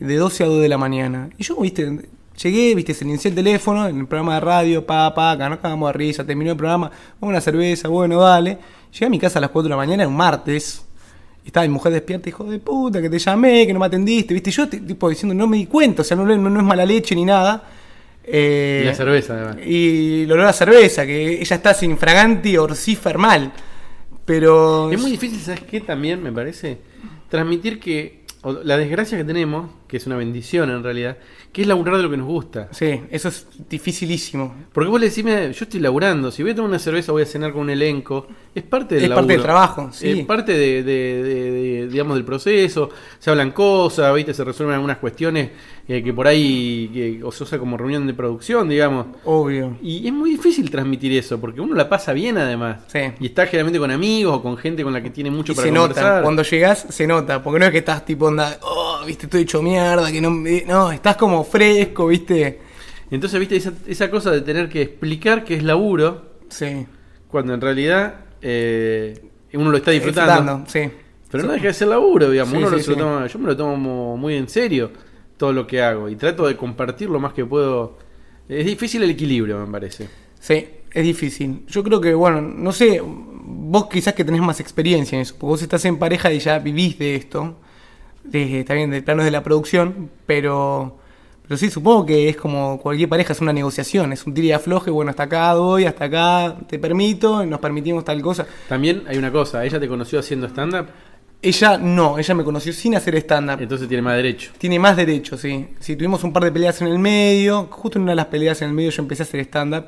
De 0.00 0.16
12 0.16 0.44
a 0.44 0.46
2 0.46 0.60
de 0.62 0.68
la 0.68 0.78
mañana. 0.78 1.30
Y 1.38 1.44
yo, 1.44 1.56
viste, 1.56 2.08
llegué, 2.42 2.74
viste, 2.74 2.94
se 2.94 3.04
inicié 3.04 3.30
el 3.30 3.34
teléfono 3.34 3.86
en 3.88 4.00
el 4.00 4.06
programa 4.06 4.34
de 4.34 4.40
radio, 4.40 4.86
pa, 4.86 5.14
pa, 5.14 5.32
acá 5.32 5.48
nos 5.48 5.58
cagamos 5.58 5.88
de 5.88 5.92
risa, 5.92 6.24
terminó 6.24 6.52
el 6.52 6.56
programa, 6.56 6.90
una 7.20 7.40
cerveza, 7.40 7.88
bueno, 7.88 8.20
dale. 8.20 8.58
Llegué 8.92 9.06
a 9.06 9.10
mi 9.10 9.18
casa 9.18 9.38
a 9.38 9.42
las 9.42 9.50
4 9.50 9.64
de 9.64 9.70
la 9.70 9.76
mañana, 9.76 10.06
un 10.06 10.16
martes. 10.16 10.84
Y 11.44 11.48
estaba 11.48 11.66
mi 11.66 11.72
mujer 11.72 11.92
despierta, 11.92 12.28
hijo 12.28 12.44
de 12.44 12.58
puta, 12.58 13.00
que 13.00 13.08
te 13.08 13.18
llamé, 13.18 13.66
que 13.66 13.72
no 13.72 13.78
me 13.78 13.86
atendiste, 13.86 14.34
viste. 14.34 14.50
Yo, 14.50 14.68
tipo, 14.68 15.08
diciendo, 15.08 15.34
no 15.34 15.46
me 15.46 15.56
di 15.58 15.66
cuenta, 15.66 16.02
o 16.02 16.04
sea, 16.04 16.16
no, 16.16 16.24
no, 16.24 16.36
no 16.36 16.60
es 16.60 16.66
mala 16.66 16.84
leche 16.84 17.14
ni 17.14 17.24
nada. 17.24 17.62
Eh, 18.26 18.80
Y 18.82 18.86
la 18.86 18.94
cerveza, 18.94 19.34
además. 19.34 19.66
y 19.66 20.22
el 20.24 20.32
olor 20.32 20.46
a 20.46 20.52
cerveza, 20.52 21.06
que 21.06 21.40
ella 21.40 21.56
está 21.56 21.72
sin 21.74 21.96
fraganti 21.96 22.56
orcifer 22.56 23.18
mal. 23.18 23.52
Pero. 24.24 24.90
Es 24.90 25.00
muy 25.00 25.12
difícil, 25.12 25.38
¿sabes 25.40 25.62
qué? 25.62 25.80
También 25.80 26.22
me 26.22 26.32
parece 26.32 26.78
transmitir 27.30 27.78
que 27.78 28.24
o 28.42 28.52
la 28.52 28.76
desgracia 28.76 29.16
que 29.18 29.24
tenemos, 29.24 29.70
que 29.86 29.96
es 29.98 30.06
una 30.06 30.16
bendición 30.16 30.70
en 30.70 30.82
realidad, 30.82 31.16
que 31.52 31.62
es 31.62 31.68
laburar 31.68 31.96
de 31.96 32.02
lo 32.02 32.10
que 32.10 32.16
nos 32.16 32.26
gusta. 32.26 32.68
Sí, 32.72 33.02
eso 33.10 33.28
es 33.28 33.46
dificilísimo. 33.68 34.54
Porque 34.72 34.90
vos 34.90 35.00
le 35.00 35.08
decís, 35.08 35.24
"Mira, 35.24 35.50
yo 35.50 35.64
estoy 35.64 35.80
laburando, 35.80 36.30
si 36.30 36.42
voy 36.42 36.52
a 36.52 36.54
tomar 36.54 36.68
una 36.70 36.78
cerveza 36.78 37.12
voy 37.12 37.22
a 37.22 37.26
cenar 37.26 37.52
con 37.52 37.62
un 37.62 37.70
elenco, 37.70 38.26
es 38.54 38.62
parte 38.62 38.96
del 38.96 39.04
Es 39.04 39.10
parte 39.10 39.32
del 39.34 39.42
trabajo, 39.42 39.90
sí. 39.92 40.20
Es 40.20 40.26
parte 40.26 40.52
de, 40.52 40.82
de- 40.82 41.22
de- 41.22 41.50
de, 41.52 41.88
digamos, 41.88 42.16
del 42.16 42.24
proceso, 42.24 42.90
se 43.18 43.30
hablan 43.30 43.52
cosas, 43.52 44.14
¿viste? 44.14 44.34
se 44.34 44.44
resuelven 44.44 44.74
algunas 44.74 44.98
cuestiones 44.98 45.50
eh, 45.88 46.02
que 46.02 46.12
por 46.12 46.26
ahí, 46.26 46.90
que, 46.92 47.20
o 47.22 47.30
se 47.30 47.44
usa 47.44 47.58
como 47.60 47.76
reunión 47.76 48.08
de 48.08 48.12
producción, 48.14 48.68
digamos. 48.68 49.06
Obvio. 49.24 49.76
Y 49.80 50.04
es 50.06 50.12
muy 50.12 50.30
difícil 50.30 50.68
transmitir 50.68 51.12
eso, 51.12 51.40
porque 51.40 51.60
uno 51.60 51.76
la 51.76 51.88
pasa 51.88 52.12
bien 52.12 52.38
además. 52.38 52.80
Sí. 52.88 52.98
Y 53.20 53.26
está 53.26 53.46
generalmente 53.46 53.78
con 53.78 53.92
amigos 53.92 54.34
o 54.38 54.42
con 54.42 54.56
gente 54.56 54.82
con 54.82 54.92
la 54.92 55.00
que 55.00 55.10
tiene 55.10 55.30
mucho 55.30 55.52
Y 55.52 55.54
para 55.54 55.68
se 55.68 55.72
conversar. 55.74 56.04
nota, 56.04 56.22
cuando 56.22 56.42
llegás 56.42 56.86
se 56.88 57.06
nota, 57.06 57.40
porque 57.40 57.60
no 57.60 57.66
es 57.66 57.70
que 57.70 57.78
estás 57.78 58.04
tipo 58.04 58.26
onda, 58.26 58.58
oh, 58.62 59.02
viste, 59.06 59.26
estoy 59.26 59.42
hecho 59.42 59.62
mierda, 59.62 59.75
que 60.12 60.20
no 60.20 60.30
me... 60.30 60.62
No, 60.66 60.90
estás 60.92 61.16
como 61.16 61.44
fresco, 61.44 62.06
viste. 62.08 62.60
Entonces, 63.10 63.38
viste, 63.38 63.56
esa, 63.56 63.72
esa 63.86 64.10
cosa 64.10 64.30
de 64.30 64.40
tener 64.40 64.68
que 64.68 64.82
explicar 64.82 65.44
que 65.44 65.54
es 65.54 65.62
laburo, 65.62 66.36
Sí. 66.48 66.86
cuando 67.28 67.54
en 67.54 67.60
realidad 67.60 68.20
eh, 68.42 69.20
uno 69.54 69.70
lo 69.70 69.76
está 69.76 69.90
disfrutando. 69.90 70.64
sí. 70.66 70.90
Pero 71.30 71.44
no 71.44 71.52
deja 71.52 71.66
de 71.66 71.74
ser 71.74 71.88
laburo, 71.88 72.30
digamos. 72.30 72.52
Sí, 72.52 72.58
Uno 72.58 72.68
sí, 72.70 72.76
lo- 72.76 72.82
sí. 72.82 72.94
toma- 73.00 73.26
yo 73.26 73.38
me 73.40 73.46
lo 73.46 73.56
tomo 73.56 74.16
muy 74.16 74.34
en 74.36 74.48
serio 74.48 74.92
todo 75.36 75.52
lo 75.52 75.66
que 75.66 75.82
hago 75.82 76.08
y 76.08 76.14
trato 76.14 76.46
de 76.46 76.56
compartir 76.56 77.10
lo 77.10 77.18
más 77.18 77.32
que 77.32 77.44
puedo. 77.44 77.98
Es 78.48 78.64
difícil 78.64 79.02
el 79.02 79.10
equilibrio, 79.10 79.58
me 79.58 79.70
parece. 79.70 80.08
Sí, 80.38 80.66
es 80.92 81.04
difícil. 81.04 81.64
Yo 81.66 81.82
creo 81.82 82.00
que, 82.00 82.14
bueno, 82.14 82.40
no 82.40 82.70
sé, 82.72 83.02
vos 83.04 83.88
quizás 83.88 84.14
que 84.14 84.24
tenés 84.24 84.40
más 84.40 84.60
experiencia 84.60 85.16
en 85.16 85.22
eso, 85.22 85.34
porque 85.34 85.46
vos 85.50 85.62
estás 85.62 85.84
en 85.84 85.98
pareja 85.98 86.32
y 86.32 86.38
ya 86.38 86.60
vivís 86.60 86.96
de 86.98 87.16
esto, 87.16 87.56
de, 88.26 88.64
también 88.64 88.90
de 88.90 89.02
planos 89.02 89.24
de 89.24 89.30
la 89.30 89.42
producción, 89.42 90.10
pero, 90.26 90.98
pero 91.42 91.56
sí, 91.56 91.70
supongo 91.70 92.06
que 92.06 92.28
es 92.28 92.36
como 92.36 92.78
cualquier 92.80 93.08
pareja, 93.08 93.32
es 93.32 93.40
una 93.40 93.52
negociación, 93.52 94.12
es 94.12 94.26
un 94.26 94.34
tira 94.34 94.46
y 94.46 94.52
afloje, 94.52 94.90
bueno, 94.90 95.10
hasta 95.10 95.24
acá 95.24 95.52
doy, 95.52 95.84
hasta 95.84 96.04
acá 96.06 96.56
te 96.68 96.78
permito, 96.78 97.44
nos 97.46 97.60
permitimos 97.60 98.04
tal 98.04 98.20
cosa. 98.22 98.46
También 98.68 99.04
hay 99.08 99.16
una 99.18 99.30
cosa, 99.32 99.64
ella 99.64 99.78
te 99.80 99.88
conoció 99.88 100.18
haciendo 100.18 100.46
stand-up, 100.48 100.86
Ella 101.42 101.78
no, 101.78 102.18
ella 102.18 102.34
me 102.34 102.44
conoció 102.44 102.72
sin 102.72 102.96
hacer 102.96 103.14
stand-up. 103.16 103.60
entonces 103.60 103.88
tiene 103.88 104.02
más 104.02 104.16
derecho. 104.16 104.52
Tiene 104.58 104.78
más 104.78 104.96
derechos, 104.96 105.40
sí. 105.40 105.68
Sí, 105.78 105.96
tuvimos 105.96 106.24
un 106.24 106.32
par 106.32 106.44
de 106.44 106.52
peleas 106.52 106.80
en 106.80 106.88
el 106.88 106.98
medio. 106.98 107.68
Justo 107.70 107.98
en 107.98 108.02
una 108.02 108.12
de 108.12 108.16
las 108.16 108.26
peleas 108.26 108.60
en 108.62 108.68
el 108.68 108.74
medio 108.74 108.90
yo 108.90 109.02
empecé 109.02 109.22
a 109.22 109.26
hacer 109.26 109.40
stand-up. 109.40 109.84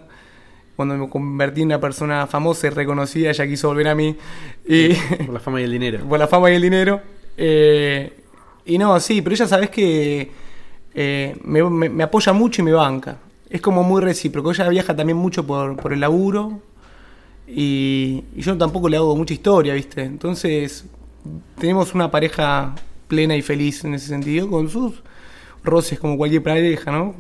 Cuando 0.77 0.97
me 0.97 1.09
convertí 1.09 1.63
en 1.63 1.67
una 1.69 1.81
persona 1.81 2.29
famosa 2.29 2.69
y 2.69 2.71
reconocida, 2.71 3.31
ella 3.31 3.47
quiso 3.49 3.67
volver 3.67 3.89
a 3.89 3.97
mí. 3.97 4.15
Y 4.65 4.91
Por 5.25 5.35
la 5.35 5.41
fama 5.41 5.61
y 5.61 5.65
el 5.65 5.73
dinero. 5.73 6.05
por 6.09 6.21
la 6.21 6.29
fama 6.29 6.53
y 6.53 6.55
el 6.55 6.63
dinero. 6.63 7.01
Eh, 7.37 8.13
y 8.69 8.79
no, 8.79 8.99
sí, 9.01 9.23
pero 9.23 9.35
ella 9.35 9.49
sabes 9.49 9.71
que 9.71 10.31
eh, 10.95 11.37
me, 11.45 11.63
me- 11.65 11.89
me 11.89 12.03
apoya 12.05 12.33
mucho 12.33 12.63
y 12.63 12.65
me 12.65 12.73
banca. 12.73 13.19
Es 13.51 13.61
como 13.61 13.83
muy 13.83 14.01
recíproco. 14.03 14.53
Ella 14.53 14.69
viaja 14.69 14.95
también 14.95 15.17
mucho 15.19 15.47
por, 15.47 15.77
por 15.77 15.93
el 15.93 16.01
laburo. 16.01 16.61
Y, 17.47 18.25
y 18.37 18.43
yo 18.43 18.57
tampoco 18.59 18.89
le 18.89 18.97
hago 18.99 19.17
mucha 19.17 19.33
historia, 19.35 19.75
¿viste? 19.75 20.03
Entonces, 20.03 20.85
tenemos 21.59 21.95
una 21.95 22.11
pareja 22.11 22.75
plena 23.09 23.35
y 23.37 23.43
feliz 23.43 23.85
en 23.85 23.95
ese 23.95 24.09
sentido, 24.09 24.49
con 24.51 24.69
sus 24.69 25.03
roces 25.65 25.99
como 25.99 26.17
cualquier 26.19 26.43
pareja, 26.43 26.93
¿no? 26.93 27.15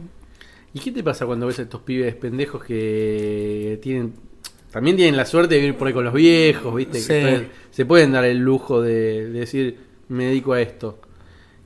¿Y 0.74 0.80
qué 0.80 0.92
te 0.92 1.02
pasa 1.02 1.24
cuando 1.24 1.46
ves 1.46 1.58
a 1.60 1.62
estos 1.62 1.80
pibes 1.80 2.14
pendejos 2.14 2.62
que 2.64 3.78
tienen 3.82 4.12
también 4.70 4.96
tienen 4.96 5.16
la 5.16 5.24
suerte 5.24 5.54
de 5.54 5.60
vivir 5.62 5.76
por 5.78 5.88
ahí 5.88 5.94
con 5.94 6.04
los 6.04 6.12
viejos, 6.12 6.74
¿viste? 6.74 7.00
Sí. 7.00 7.06
Que 7.08 7.46
se 7.70 7.86
pueden 7.86 8.12
dar 8.12 8.26
el 8.26 8.36
lujo 8.38 8.82
de, 8.82 9.30
de 9.30 9.40
decir, 9.40 9.78
me 10.08 10.26
dedico 10.26 10.52
a 10.52 10.60
esto. 10.60 11.00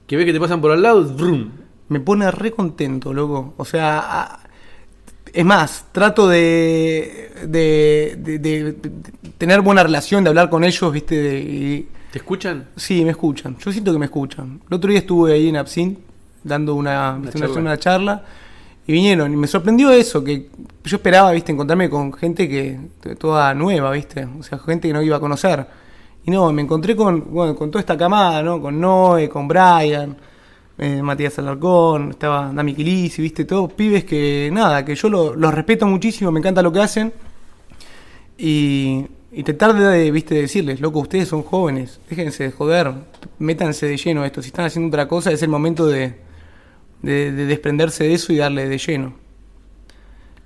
Que 0.06 0.16
ves 0.16 0.26
que 0.26 0.32
te 0.32 0.40
pasan 0.40 0.60
por 0.60 0.70
al 0.72 0.82
lado, 0.82 1.04
¡vrum! 1.04 1.50
Me 1.88 2.00
pone 2.00 2.30
re 2.30 2.50
contento, 2.52 3.12
loco. 3.12 3.54
O 3.56 3.64
sea, 3.64 3.98
a- 4.00 4.38
es 5.32 5.44
más, 5.44 5.86
trato 5.92 6.28
de, 6.28 7.30
de, 7.46 8.16
de- 8.18 8.38
de- 8.38 8.62
de 8.72 8.90
tener 9.38 9.60
buena 9.62 9.82
relación, 9.82 10.22
de 10.24 10.28
hablar 10.30 10.50
con 10.50 10.64
ellos, 10.64 10.92
¿viste? 10.92 11.16
De- 11.16 11.40
y- 11.40 11.88
¿Te 12.10 12.18
escuchan? 12.18 12.68
sí, 12.76 13.04
me 13.04 13.10
escuchan. 13.12 13.56
Yo 13.58 13.72
siento 13.72 13.92
que 13.92 13.98
me 13.98 14.04
escuchan. 14.06 14.60
El 14.68 14.74
otro 14.76 14.90
día 14.90 14.98
estuve 14.98 15.32
ahí 15.32 15.48
en 15.48 15.56
Absint 15.56 15.98
dando 16.44 16.74
una, 16.74 17.14
una, 17.14 17.30
charla. 17.32 17.60
una 17.60 17.78
charla 17.78 18.24
y 18.86 18.92
vinieron 18.92 19.32
y 19.32 19.36
me 19.36 19.46
sorprendió 19.46 19.90
eso, 19.92 20.22
que 20.22 20.50
yo 20.84 20.96
esperaba, 20.96 21.30
¿viste? 21.32 21.52
Encontrarme 21.52 21.88
con 21.88 22.12
gente 22.12 22.48
que 22.48 22.78
toda 23.18 23.54
nueva, 23.54 23.92
¿viste? 23.92 24.26
O 24.38 24.42
sea, 24.42 24.58
gente 24.58 24.88
que 24.88 24.94
no 24.94 25.00
iba 25.02 25.16
a 25.16 25.20
conocer. 25.20 25.66
Y 26.24 26.30
no, 26.30 26.52
me 26.52 26.62
encontré 26.62 26.94
con, 26.94 27.32
bueno, 27.32 27.54
con 27.56 27.70
toda 27.70 27.80
esta 27.80 27.96
camada, 27.96 28.42
¿no? 28.42 28.60
Con 28.60 28.80
Noé, 28.80 29.28
con 29.28 29.48
Brian, 29.48 30.16
eh, 30.78 31.02
Matías 31.02 31.38
Alarcón, 31.38 32.10
estaba 32.10 32.52
Dami 32.52 32.74
Kilisi, 32.74 33.20
¿viste? 33.22 33.44
Todos 33.44 33.72
pibes 33.72 34.04
que, 34.04 34.48
nada, 34.52 34.84
que 34.84 34.94
yo 34.94 35.08
lo- 35.08 35.34
los 35.34 35.52
respeto 35.52 35.86
muchísimo, 35.86 36.30
me 36.30 36.38
encanta 36.38 36.62
lo 36.62 36.72
que 36.72 36.80
hacen. 36.80 37.12
Y, 38.38 39.04
y 39.32 39.42
tratar 39.42 39.74
de, 39.74 40.10
viste, 40.10 40.34
decirles, 40.36 40.80
loco, 40.80 41.00
ustedes 41.00 41.28
son 41.28 41.42
jóvenes, 41.42 42.00
déjense 42.08 42.44
de 42.44 42.52
joder, 42.52 42.92
métanse 43.38 43.86
de 43.86 43.96
lleno 43.96 44.22
a 44.22 44.26
esto. 44.26 44.42
Si 44.42 44.48
están 44.48 44.64
haciendo 44.66 44.88
otra 44.88 45.08
cosa, 45.08 45.32
es 45.32 45.42
el 45.42 45.48
momento 45.48 45.86
de, 45.86 46.14
de, 47.02 47.32
de 47.32 47.46
desprenderse 47.46 48.04
de 48.04 48.14
eso 48.14 48.32
y 48.32 48.36
darle 48.36 48.68
de 48.68 48.78
lleno. 48.78 49.14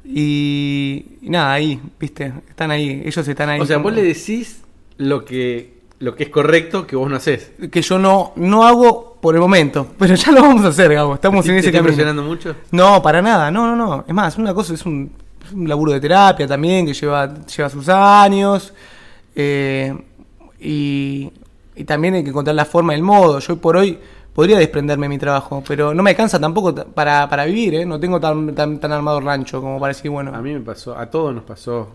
Y, 0.04 1.04
y 1.20 1.30
nada, 1.30 1.52
ahí, 1.52 1.80
viste, 1.98 2.32
están 2.48 2.70
ahí, 2.70 3.02
ellos 3.04 3.26
están 3.26 3.48
ahí. 3.50 3.60
O 3.60 3.66
sea, 3.66 3.78
vos 3.78 3.92
le 3.92 4.02
decís 4.02 4.62
lo 4.98 5.24
que, 5.24 5.74
lo 5.98 6.14
que 6.14 6.24
es 6.24 6.28
correcto 6.30 6.86
que 6.86 6.96
vos 6.96 7.08
no 7.10 7.16
haces. 7.16 7.52
que 7.70 7.82
yo 7.82 7.98
no, 7.98 8.32
no 8.36 8.66
hago 8.66 9.16
por 9.20 9.34
el 9.34 9.40
momento, 9.40 9.88
pero 9.98 10.14
ya 10.14 10.32
lo 10.32 10.42
vamos 10.42 10.64
a 10.64 10.68
hacer, 10.68 10.92
Gabo. 10.94 11.14
Estamos 11.14 11.44
¿Te- 11.44 11.50
en 11.50 11.56
te 11.56 11.60
ese 11.60 11.68
está 11.68 11.78
camino. 11.78 11.92
impresionando 11.92 12.22
mucho? 12.22 12.54
No, 12.70 13.02
para 13.02 13.20
nada, 13.22 13.50
no, 13.50 13.74
no, 13.74 13.76
no. 13.76 14.04
Es 14.06 14.14
más, 14.14 14.36
una 14.38 14.52
cosa 14.54 14.74
es 14.74 14.84
un, 14.86 15.10
es 15.44 15.52
un 15.52 15.68
laburo 15.68 15.92
de 15.92 16.00
terapia 16.00 16.46
también 16.46 16.86
que 16.86 16.94
lleva, 16.94 17.32
lleva 17.44 17.68
sus 17.70 17.88
años. 17.88 18.72
eh, 19.34 19.94
y, 20.60 21.30
y 21.74 21.84
también 21.84 22.14
hay 22.14 22.24
que 22.24 22.30
encontrar 22.30 22.56
la 22.56 22.64
forma 22.64 22.92
y 22.94 22.96
el 22.96 23.02
modo. 23.02 23.38
Yo 23.38 23.52
hoy 23.54 23.58
por 23.58 23.76
hoy 23.76 23.98
podría 24.32 24.58
desprenderme 24.58 25.04
de 25.04 25.08
mi 25.10 25.18
trabajo, 25.18 25.62
pero 25.66 25.92
no 25.94 26.02
me 26.02 26.10
alcanza 26.10 26.38
tampoco 26.40 26.74
ta- 26.74 26.84
para, 26.84 27.28
para 27.28 27.44
vivir, 27.44 27.74
¿eh? 27.74 27.84
No 27.86 28.00
tengo 28.00 28.18
tan, 28.20 28.54
tan, 28.54 28.78
tan 28.78 28.92
armado 28.92 29.20
rancho 29.20 29.60
como 29.60 29.78
para 29.78 29.92
decir, 29.92 30.10
bueno. 30.10 30.34
A 30.34 30.40
mí 30.40 30.52
me 30.54 30.60
pasó, 30.60 30.96
a 30.96 31.06
todos 31.10 31.34
nos 31.34 31.44
pasó. 31.44 31.88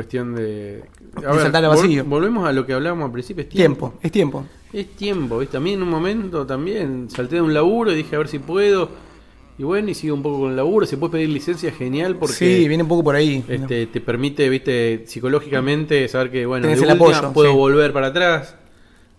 Es 0.00 0.04
cuestión 0.04 0.34
de. 0.34 0.82
A 1.16 1.32
De 1.34 1.40
saltar 1.42 1.64
al 1.64 1.72
vol- 1.72 1.76
vacío. 1.82 2.04
volvemos 2.04 2.46
a 2.48 2.52
lo 2.52 2.64
que 2.64 2.72
hablábamos 2.72 3.06
al 3.06 3.12
principio: 3.12 3.42
es 3.42 3.48
tiempo, 3.48 3.88
tiempo. 3.88 3.98
es 4.02 4.12
tiempo. 4.12 4.44
Es 4.72 4.86
tiempo, 4.96 5.38
¿viste? 5.38 5.56
A 5.56 5.60
mí 5.60 5.72
en 5.72 5.82
un 5.82 5.88
momento 5.88 6.46
también 6.46 7.08
salté 7.10 7.36
de 7.36 7.42
un 7.42 7.52
laburo 7.54 7.90
y 7.92 7.96
dije 7.96 8.14
a 8.14 8.18
ver 8.18 8.28
si 8.28 8.38
puedo. 8.38 8.90
Y 9.58 9.64
bueno, 9.64 9.90
y 9.90 9.94
sigo 9.94 10.14
un 10.14 10.22
poco 10.22 10.40
con 10.40 10.50
el 10.50 10.56
laburo. 10.56 10.86
Si 10.86 10.94
puedes 10.96 11.10
pedir 11.12 11.30
licencia, 11.30 11.72
genial, 11.72 12.14
porque 12.16 12.34
sí, 12.34 12.68
viene 12.68 12.84
un 12.84 12.88
poco 12.88 13.02
por 13.02 13.16
ahí. 13.16 13.44
este, 13.48 13.86
te 13.88 14.00
permite, 14.00 14.48
viste, 14.48 15.02
psicológicamente 15.06 16.06
saber 16.06 16.30
que, 16.30 16.46
bueno, 16.46 16.62
Tenés 16.68 16.80
de 16.80 16.86
el 16.86 16.92
última 16.92 17.16
apoyo, 17.18 17.32
puedo 17.32 17.50
sí. 17.50 17.56
volver 17.56 17.92
para 17.92 18.06
atrás. 18.08 18.54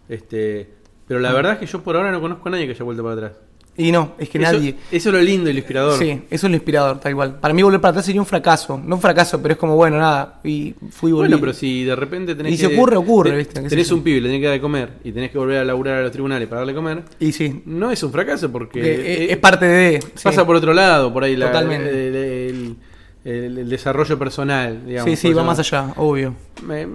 Este, 0.08 0.70
pero 1.08 1.20
la 1.20 1.34
verdad 1.34 1.54
es 1.54 1.60
que 1.60 1.65
yo 1.65 1.82
por 1.84 1.98
ahora 1.98 2.12
no 2.12 2.22
conozco 2.22 2.48
a 2.48 2.52
nadie 2.52 2.65
que 2.68 2.72
haya 2.72 2.86
vuelto 2.86 3.04
para 3.04 3.15
atrás. 3.15 3.32
Y 3.80 3.92
no, 3.94 4.12
es 4.20 4.28
que 4.30 4.38
Eso- 4.38 4.52
nadie. 4.52 4.76
Eso 4.92 5.10
es 5.10 5.15
lo 5.15 5.22
lindo 5.22 5.50
y 5.50 5.54
lo 5.54 5.60
inspirador. 5.60 5.98
Sí, 5.98 6.10
eso 6.30 6.48
es 6.48 6.52
lo 6.52 6.56
inspirador, 6.56 7.00
tal 7.00 7.15
cual. 7.15 7.39
Para 7.39 7.54
mí 7.54 7.63
volver 7.63 7.80
para 7.80 7.92
atrás 7.92 8.06
sería 8.06 8.20
un 8.20 8.28
fracaso. 8.28 8.80
No 8.86 8.96
un 8.98 9.02
fracaso, 9.02 9.42
pero 9.42 9.54
es 9.54 9.58
como, 9.58 9.76
bueno, 9.78 9.98
nada. 9.98 10.42
Y 10.44 10.76
fui 10.92 11.12
volví. 11.13 11.30
Bueno, 11.30 11.39
pero 11.39 11.54
si 11.54 11.86
de 11.86 11.96
repente 11.96 12.36
tenés 12.36 12.54
Y 12.54 12.58
que... 12.58 12.68
si 12.68 12.76
ocurre, 12.76 12.98
ocurre, 12.98 13.32
te- 13.32 13.38
¿viste? 13.38 13.54
¿Qué 13.56 13.62
sé 13.63 13.70
Tenés 13.70 13.92
un 13.92 14.04
pibe, 14.04 14.20
le 14.22 14.28
tenés 14.28 14.42
que 14.42 14.46
dar 14.48 14.54
de 14.56 14.62
comer 14.62 14.89
y 15.04 15.12
tenés 15.13 15.32
que 15.32 15.38
volver 15.38 15.60
a 15.60 15.63
laburar 15.65 15.96
a 16.00 16.02
los 16.04 16.12
tribunales 16.12 16.48
para 16.50 16.60
darle 16.60 16.74
de 16.74 16.78
comer, 16.78 17.04
Y 17.22 17.32
sí, 17.32 17.62
no 17.65 17.89
es 17.89 18.04
un 18.04 18.12
fracaso 18.12 18.52
porque... 18.52 18.82
que- 18.82 18.92
eh, 18.96 19.24
eh, 19.24 19.28
es 19.32 19.38
parte 19.38 19.65
de... 19.65 20.02
sí. 20.02 20.24
Pasa 20.24 20.46
por 20.46 20.58
otro 20.58 20.74
lado, 20.74 21.13
por 21.13 21.24
ahí 21.24 21.36
la- 21.38 21.48
Totalmente. 21.48 21.89
el, 21.89 22.15
el- 22.15 22.76
el- 23.24 23.58
el 23.60 23.70
desarrollo 23.70 24.20
personal, 24.20 24.86
digamos. 24.86 25.10
Sí, 25.10 25.15
sí, 25.15 25.34
va 25.34 25.44
más 25.44 25.60
allá, 25.60 25.94
obvio. 25.96 26.36
Me- 26.65 26.86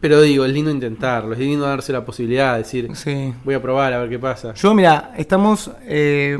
pero 0.00 0.20
digo, 0.22 0.44
es 0.44 0.52
lindo 0.52 0.70
intentarlo, 0.70 1.32
es 1.32 1.38
lindo 1.38 1.66
darse 1.66 1.92
la 1.92 2.04
posibilidad 2.04 2.52
de 2.52 2.58
decir, 2.58 2.88
Sí. 2.94 3.32
voy 3.44 3.54
a 3.54 3.62
probar 3.62 3.92
a 3.92 3.98
ver 4.00 4.08
qué 4.08 4.18
pasa. 4.18 4.54
Yo, 4.54 4.74
mira, 4.74 5.12
estamos... 5.16 5.70
eh, 5.86 6.38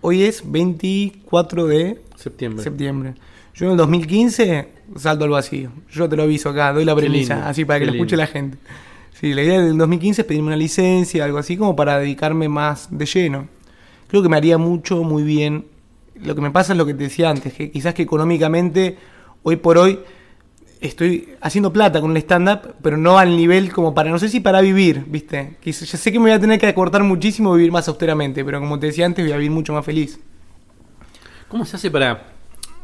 hoy 0.00 0.22
es 0.22 0.42
24 0.50 1.66
de 1.66 2.00
Septiembre. 2.16 2.62
septiembre. 2.64 3.14
Yo 3.54 3.66
en 3.66 3.72
el 3.72 3.76
2015 3.78 4.68
salto 4.96 5.24
al 5.24 5.30
vacío. 5.30 5.70
Yo 5.90 6.08
te 6.08 6.16
lo 6.16 6.22
aviso 6.22 6.48
acá, 6.50 6.72
doy 6.72 6.84
la 6.84 6.94
premisa, 6.94 7.48
así 7.48 7.64
para 7.64 7.80
que 7.80 7.86
lo 7.86 7.92
escuche 7.92 8.16
la 8.16 8.26
gente. 8.26 8.56
Sí, 9.12 9.34
la 9.34 9.42
idea 9.42 9.60
del 9.60 9.76
2015 9.76 10.22
es 10.22 10.26
pedirme 10.26 10.46
una 10.48 10.56
licencia, 10.56 11.24
algo 11.24 11.38
así, 11.38 11.56
como 11.56 11.74
para 11.74 11.98
dedicarme 11.98 12.48
más 12.48 12.86
de 12.90 13.04
lleno. 13.04 13.48
Creo 14.06 14.22
que 14.22 14.28
me 14.28 14.36
haría 14.36 14.58
mucho, 14.58 15.02
muy 15.02 15.24
bien. 15.24 15.64
Lo 16.22 16.34
que 16.36 16.40
me 16.40 16.50
pasa 16.52 16.72
es 16.72 16.78
lo 16.78 16.86
que 16.86 16.94
te 16.94 17.04
decía 17.04 17.28
antes, 17.30 17.52
que 17.52 17.70
quizás 17.70 17.94
que 17.94 18.02
económicamente, 18.02 18.96
hoy 19.42 19.56
por 19.56 19.76
hoy, 19.76 19.98
estoy 20.80 21.30
haciendo 21.40 21.72
plata 21.72 22.00
con 22.00 22.10
el 22.12 22.16
stand-up, 22.18 22.74
pero 22.82 22.96
no 22.96 23.18
al 23.18 23.36
nivel 23.36 23.72
como 23.72 23.94
para, 23.94 24.10
no 24.10 24.18
sé 24.18 24.28
si 24.28 24.40
para 24.40 24.60
vivir, 24.60 25.04
¿viste? 25.08 25.56
Ya 25.64 25.72
sé 25.72 26.12
que 26.12 26.18
me 26.18 26.26
voy 26.26 26.32
a 26.32 26.40
tener 26.40 26.58
que 26.58 26.66
acortar 26.66 27.02
muchísimo 27.04 27.54
y 27.54 27.58
vivir 27.58 27.72
más 27.72 27.88
austeramente, 27.88 28.44
pero 28.44 28.60
como 28.60 28.78
te 28.78 28.86
decía 28.86 29.06
antes, 29.06 29.24
voy 29.24 29.32
a 29.32 29.36
vivir 29.36 29.50
mucho 29.50 29.72
más 29.72 29.84
feliz. 29.84 30.18
¿Cómo 31.48 31.64
se 31.64 31.76
hace 31.76 31.90
para...? 31.90 32.32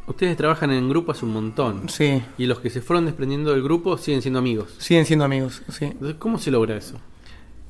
Ustedes 0.07 0.37
trabajan 0.37 0.71
en 0.71 0.87
grupo 0.89 1.13
hace 1.13 1.25
un 1.25 1.33
montón. 1.33 1.89
Sí, 1.89 2.23
Y 2.37 2.45
los 2.45 2.61
que 2.61 2.69
se 2.69 2.83
fueron 2.83 3.07
desprendiendo 3.07 3.53
del 3.53 3.63
grupo 3.63 3.97
siguen 3.97 4.21
siendo 4.21 4.39
amigos. 4.39 4.75
siguen 4.79 5.07
siendo 5.07 5.25
amigos, 5.25 5.63
sí. 5.71 5.87
Entonces, 5.87 6.17
¿cómo 6.19 6.39
se 6.39 6.51
logra 6.51 6.77
eso? 6.77 7.01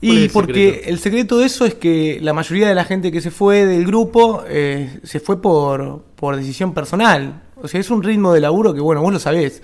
¿Cuál 0.04 0.18
es 0.18 0.22
Y 0.22 0.24
el 0.24 0.30
porque 0.30 0.52
secreto? 0.72 0.88
el 0.90 0.98
secreto 0.98 1.38
de 1.38 1.46
eso 1.46 1.64
es 1.64 1.74
que 1.74 2.18
la 2.20 2.32
mayoría 2.32 2.68
de 2.68 2.74
la 2.74 2.84
gente 2.84 3.12
que 3.12 3.20
se 3.20 3.30
fue 3.30 3.64
del 3.66 3.86
grupo 3.86 4.42
eh, 4.48 4.98
se 5.04 5.20
fue 5.20 5.40
por, 5.40 6.02
por 6.16 6.34
decisión 6.34 6.74
personal. 6.74 7.42
O 7.54 7.68
sea, 7.68 7.78
es 7.78 7.88
un 7.90 8.02
ritmo 8.02 8.32
de 8.32 8.40
laburo 8.40 8.74
que, 8.74 8.80
bueno, 8.80 9.00
vos 9.00 9.12
lo 9.12 9.20
sabés. 9.20 9.62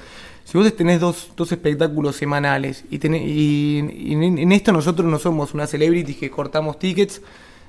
Si 0.51 0.59
vos 0.59 0.75
tenés 0.75 0.99
dos, 1.01 1.31
dos 1.37 1.53
espectáculos 1.53 2.17
semanales 2.17 2.85
y, 2.91 2.99
tenés- 2.99 3.23
y, 3.25 4.09
y 4.11 4.13
en, 4.15 4.39
en 4.39 4.53
esto 4.53 4.73
nosotros 4.73 5.09
no 5.09 5.19
somos 5.19 5.55
una 5.55 5.67
celebrity 5.67 6.15
que 6.15 6.29
cortamos 6.31 6.79
tickets, 6.79 7.23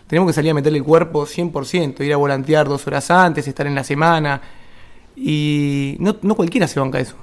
tenemos 0.08 0.30
que 0.30 0.34
salir 0.34 0.52
a 0.52 0.54
meterle 0.56 0.80
el 0.80 0.84
cuerpo 0.84 1.26
100%, 1.28 2.04
ir 2.04 2.14
a 2.14 2.18
volantear 2.18 2.68
dos 2.68 2.86
horas 2.88 3.12
antes, 3.12 3.48
estar 3.48 3.68
en 3.68 3.76
la 3.76 3.84
semana. 3.84 4.42
Y 5.16 5.96
no, 6.00 6.16
no 6.22 6.36
cualquiera 6.36 6.68
se 6.68 6.80
banca 6.80 7.00
eso. 7.00 7.16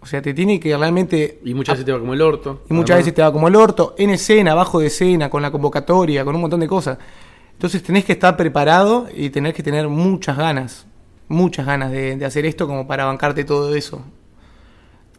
O 0.00 0.06
sea, 0.06 0.20
te 0.20 0.34
tiene 0.34 0.60
que 0.60 0.76
realmente 0.76 1.40
Y 1.44 1.54
muchas 1.54 1.74
veces 1.76 1.86
te 1.86 1.92
va 1.92 1.98
como 2.00 2.12
el 2.12 2.20
orto. 2.20 2.62
y 2.68 2.74
muchas 2.74 2.90
Además, 2.94 3.04
veces 3.06 3.14
te 3.14 3.22
va 3.22 3.32
como 3.32 3.48
el 3.48 3.56
orto, 3.56 3.94
en 3.96 4.10
escena, 4.10 4.52
abajo 4.52 4.80
de 4.80 4.88
escena, 4.88 5.30
con 5.30 5.40
la 5.42 5.50
convocatoria, 5.50 6.24
con 6.24 6.34
un 6.34 6.42
montón 6.42 6.60
de 6.60 6.66
cosas. 6.68 6.98
Entonces 7.52 7.82
tenés 7.82 8.04
que 8.04 8.12
estar 8.12 8.36
preparado 8.36 9.06
y 9.14 9.30
tenés 9.30 9.54
que 9.54 9.62
tener 9.62 9.88
muchas 9.88 10.36
ganas, 10.36 10.86
muchas 11.28 11.64
ganas 11.64 11.90
de, 11.92 12.16
de 12.16 12.24
hacer 12.26 12.44
esto 12.44 12.66
como 12.66 12.86
para 12.86 13.04
bancarte 13.06 13.44
todo 13.44 13.74
eso. 13.74 14.02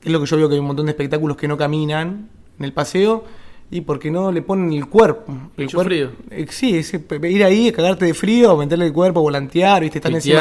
Es 0.05 0.11
lo 0.11 0.19
que 0.19 0.25
yo 0.27 0.37
veo 0.37 0.47
que 0.47 0.53
hay 0.55 0.59
un 0.59 0.67
montón 0.67 0.85
de 0.85 0.91
espectáculos 0.91 1.35
que 1.35 1.47
no 1.47 1.57
caminan 1.57 2.29
en 2.59 2.65
el 2.65 2.71
paseo 2.73 3.23
y 3.71 3.81
porque 3.81 4.11
no 4.11 4.31
le 4.31 4.41
ponen 4.43 4.71
el 4.71 4.87
cuerpo. 4.87 5.33
El 5.57 5.65
cuerpo 5.71 5.89
frío. 5.89 6.11
eh, 6.29 6.45
sí, 6.49 6.77
ese 6.77 6.99
pe- 6.99 7.29
ir 7.31 7.43
ahí, 7.43 7.71
cagarte 7.71 8.05
de 8.05 8.13
frío, 8.13 8.55
meterle 8.55 8.85
el 8.85 8.93
cuerpo, 8.93 9.21
volantear, 9.21 9.81
¿viste? 9.81 9.97
Estar 9.97 10.11
encima 10.13 10.39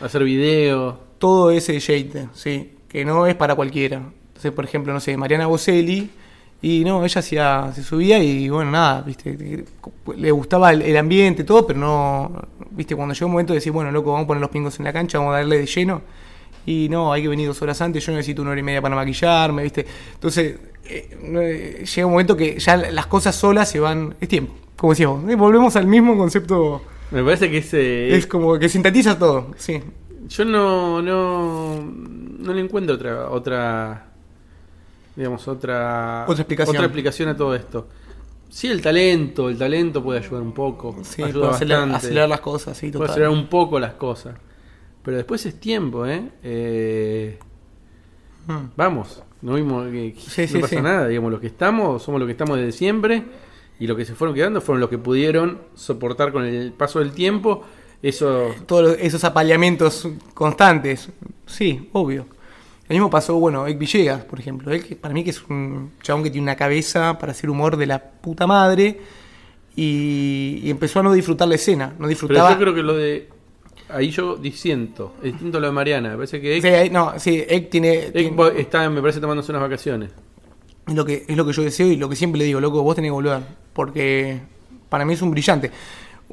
de 0.00 0.06
hacer 0.06 0.24
video. 0.24 0.98
todo 1.18 1.50
ese 1.52 1.78
shade, 1.78 2.28
sí, 2.34 2.72
que 2.88 3.04
no 3.04 3.26
es 3.26 3.34
para 3.36 3.54
cualquiera. 3.54 4.02
Entonces, 4.28 4.50
por 4.52 4.64
ejemplo, 4.64 4.92
no 4.92 5.00
sé, 5.00 5.16
Mariana 5.16 5.46
Boselli, 5.46 6.10
y 6.60 6.82
no, 6.84 7.04
ella 7.04 7.18
hacía, 7.20 7.70
se 7.74 7.82
subía 7.82 8.18
y 8.22 8.48
bueno, 8.48 8.70
nada, 8.72 9.02
viste, 9.02 9.64
le 10.16 10.30
gustaba 10.32 10.72
el, 10.72 10.82
el 10.82 10.96
ambiente, 10.96 11.44
todo, 11.44 11.66
pero 11.66 11.78
no, 11.78 12.32
viste, 12.70 12.96
cuando 12.96 13.14
llegó 13.14 13.26
un 13.26 13.32
momento 13.32 13.52
de 13.52 13.58
decir, 13.58 13.70
bueno, 13.72 13.90
loco, 13.92 14.10
vamos 14.12 14.24
a 14.24 14.26
poner 14.28 14.40
los 14.40 14.50
pingos 14.50 14.78
en 14.78 14.84
la 14.84 14.92
cancha, 14.92 15.18
vamos 15.18 15.34
a 15.34 15.36
darle 15.38 15.58
de 15.58 15.66
lleno, 15.66 16.02
y 16.66 16.88
no, 16.88 17.12
hay 17.12 17.22
que 17.22 17.28
venir 17.28 17.46
dos 17.48 17.60
horas 17.62 17.80
antes, 17.80 18.04
yo 18.04 18.12
necesito 18.12 18.42
una 18.42 18.52
hora 18.52 18.60
y 18.60 18.62
media 18.62 18.80
para 18.82 18.94
maquillarme, 18.94 19.62
viste. 19.62 19.86
Entonces, 20.14 20.56
eh, 20.84 21.18
eh, 21.22 21.84
llega 21.84 22.06
un 22.06 22.12
momento 22.12 22.36
que 22.36 22.58
ya 22.58 22.76
las 22.76 23.06
cosas 23.06 23.34
solas 23.34 23.68
se 23.70 23.80
van, 23.80 24.14
es 24.20 24.28
tiempo, 24.28 24.54
como 24.76 24.92
decíamos, 24.92 25.30
eh, 25.30 25.34
volvemos 25.34 25.76
al 25.76 25.86
mismo 25.86 26.16
concepto, 26.16 26.82
Me 27.10 27.22
parece 27.22 27.50
que 27.50 27.58
ese... 27.58 28.14
es 28.16 28.26
como 28.26 28.58
que 28.58 28.68
sintetiza 28.68 29.18
todo, 29.18 29.52
sí. 29.56 29.82
Yo 30.28 30.44
no, 30.44 31.02
no, 31.02 31.80
no 31.82 32.52
le 32.52 32.60
encuentro 32.62 32.94
otra, 32.94 33.28
otra, 33.30 34.06
digamos, 35.16 35.46
otra, 35.48 36.24
Otra 36.26 36.42
explicación. 36.42 36.76
otra 36.76 36.86
explicación 36.86 37.28
a 37.28 37.36
todo 37.36 37.54
esto. 37.54 37.86
Sí, 38.48 38.68
el 38.68 38.80
talento, 38.80 39.48
el 39.48 39.58
talento 39.58 40.02
puede 40.02 40.20
ayudar 40.20 40.42
un 40.42 40.52
poco, 40.52 40.96
Sí, 41.02 41.22
ayuda 41.22 41.50
puede 41.58 41.74
acelerar, 41.96 42.28
las 42.28 42.40
cosas, 42.40 42.76
sí, 42.76 42.86
puede 42.86 42.92
total. 42.92 43.10
acelerar 43.10 43.32
un 43.32 43.48
poco 43.48 43.78
las 43.80 43.94
cosas. 43.94 44.36
Pero 45.04 45.16
después 45.18 45.44
es 45.46 45.60
tiempo, 45.60 46.06
¿eh? 46.06 46.28
Eh, 46.42 47.38
Mm. 48.46 48.72
vamos, 48.76 49.22
no 49.40 49.54
vimos 49.54 49.86
Sí, 50.18 50.42
no 50.42 50.48
sí, 50.48 50.58
pasa 50.58 50.76
sí. 50.76 50.82
nada, 50.82 51.08
digamos, 51.08 51.30
los 51.32 51.40
que 51.40 51.46
estamos, 51.46 52.02
somos 52.02 52.20
los 52.20 52.26
que 52.26 52.32
estamos 52.32 52.58
desde 52.58 52.72
siempre, 52.72 53.22
y 53.78 53.86
los 53.86 53.96
que 53.96 54.04
se 54.04 54.14
fueron 54.14 54.34
quedando 54.34 54.60
fueron 54.60 54.80
los 54.80 54.90
que 54.90 54.98
pudieron 54.98 55.60
soportar 55.74 56.30
con 56.30 56.44
el 56.44 56.72
paso 56.72 56.98
del 56.98 57.12
tiempo 57.12 57.64
eso 58.02 58.54
Todos 58.66 58.98
esos 59.00 59.24
apaleamientos 59.24 60.06
constantes, 60.34 61.08
sí, 61.46 61.88
obvio. 61.92 62.26
Lo 62.86 62.92
mismo 62.94 63.08
pasó, 63.08 63.36
bueno, 63.36 63.66
Ek 63.66 63.78
Villegas, 63.78 64.24
por 64.26 64.38
ejemplo. 64.38 64.70
Él, 64.70 64.84
que 64.84 64.94
para 64.94 65.14
mí 65.14 65.24
que 65.24 65.30
es 65.30 65.42
un 65.48 65.92
chabón 66.02 66.22
que 66.22 66.30
tiene 66.30 66.42
una 66.44 66.56
cabeza 66.56 67.18
para 67.18 67.32
hacer 67.32 67.48
humor 67.48 67.78
de 67.78 67.86
la 67.86 67.98
puta 68.04 68.46
madre 68.46 69.00
y, 69.74 70.60
y 70.62 70.70
empezó 70.70 71.00
a 71.00 71.02
no 71.02 71.12
disfrutar 71.14 71.48
la 71.48 71.54
escena. 71.54 71.86
No 71.86 71.94
Pero 72.00 72.08
disfrutaba... 72.08 72.50
yo 72.52 72.58
creo 72.58 72.74
que 72.74 72.82
lo 72.82 72.94
de. 72.94 73.30
Ahí 73.88 74.10
yo 74.10 74.36
disiento. 74.36 75.12
Es 75.22 75.32
distinto 75.32 75.58
a 75.58 75.60
lo 75.60 75.66
de 75.68 75.72
Mariana. 75.72 76.10
Me 76.10 76.14
parece 76.16 76.40
que 76.40 76.56
Ek, 76.56 76.62
Sí, 76.62 76.68
ahí- 76.68 76.90
no, 76.90 77.12
sí, 77.18 77.44
Ek 77.46 77.68
tiene... 77.70 78.06
Ek 78.06 78.12
tiene- 78.12 78.36
va- 78.36 78.48
está, 78.48 78.88
me 78.90 79.00
parece, 79.00 79.20
tomándose 79.20 79.52
unas 79.52 79.62
vacaciones. 79.62 80.10
Es 80.86 80.94
lo 80.94 81.04
que 81.04 81.24
es 81.26 81.36
lo 81.36 81.46
que 81.46 81.52
yo 81.52 81.62
deseo 81.62 81.86
y 81.88 81.96
lo 81.96 82.08
que 82.08 82.16
siempre 82.16 82.38
le 82.38 82.44
digo, 82.44 82.60
loco, 82.60 82.82
vos 82.82 82.94
tenés 82.94 83.08
que 83.08 83.12
volver, 83.12 83.40
porque 83.72 84.38
para 84.88 85.04
mí 85.04 85.14
es 85.14 85.22
un 85.22 85.30
brillante. 85.30 85.70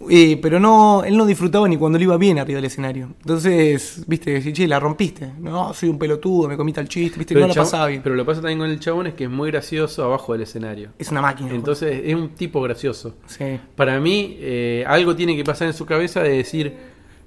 Eh, 0.09 0.39
pero 0.41 0.59
no, 0.59 1.03
él 1.03 1.15
no 1.17 1.25
disfrutaba 1.25 1.67
ni 1.67 1.77
cuando 1.77 1.97
le 1.99 2.05
iba 2.05 2.17
bien 2.17 2.39
arriba 2.39 2.57
del 2.57 2.65
escenario. 2.65 3.09
Entonces, 3.21 4.03
viste, 4.07 4.31
decís, 4.31 4.53
che, 4.53 4.67
la 4.67 4.79
rompiste. 4.79 5.31
No, 5.39 5.73
soy 5.73 5.89
un 5.89 5.99
pelotudo, 5.99 6.47
me 6.47 6.57
comí 6.57 6.71
tal 6.73 6.87
chiste, 6.87 7.19
viste, 7.19 7.33
no 7.35 7.41
el 7.41 7.47
la 7.49 7.53
chabón- 7.53 7.65
pasaba 7.65 7.87
bien. 7.87 8.01
pero 8.01 8.15
lo 8.15 8.23
que 8.23 8.27
pasa 8.27 8.41
también 8.41 8.59
con 8.59 8.69
el 8.69 8.79
chabón 8.79 9.07
es 9.07 9.13
que 9.13 9.25
es 9.25 9.29
muy 9.29 9.51
gracioso 9.51 10.03
abajo 10.05 10.33
del 10.33 10.41
escenario. 10.43 10.89
es 10.97 11.11
una 11.11 11.21
máquina. 11.21 11.51
Entonces 11.53 12.01
es 12.05 12.15
un 12.15 12.29
tipo 12.29 12.61
gracioso. 12.61 13.15
sí. 13.27 13.59
Para 13.75 13.99
mí, 13.99 14.37
eh, 14.39 14.83
algo 14.87 15.15
tiene 15.15 15.35
que 15.35 15.43
pasar 15.43 15.67
en 15.67 15.73
su 15.73 15.85
cabeza 15.85 16.21
de 16.23 16.29
decir, 16.37 16.73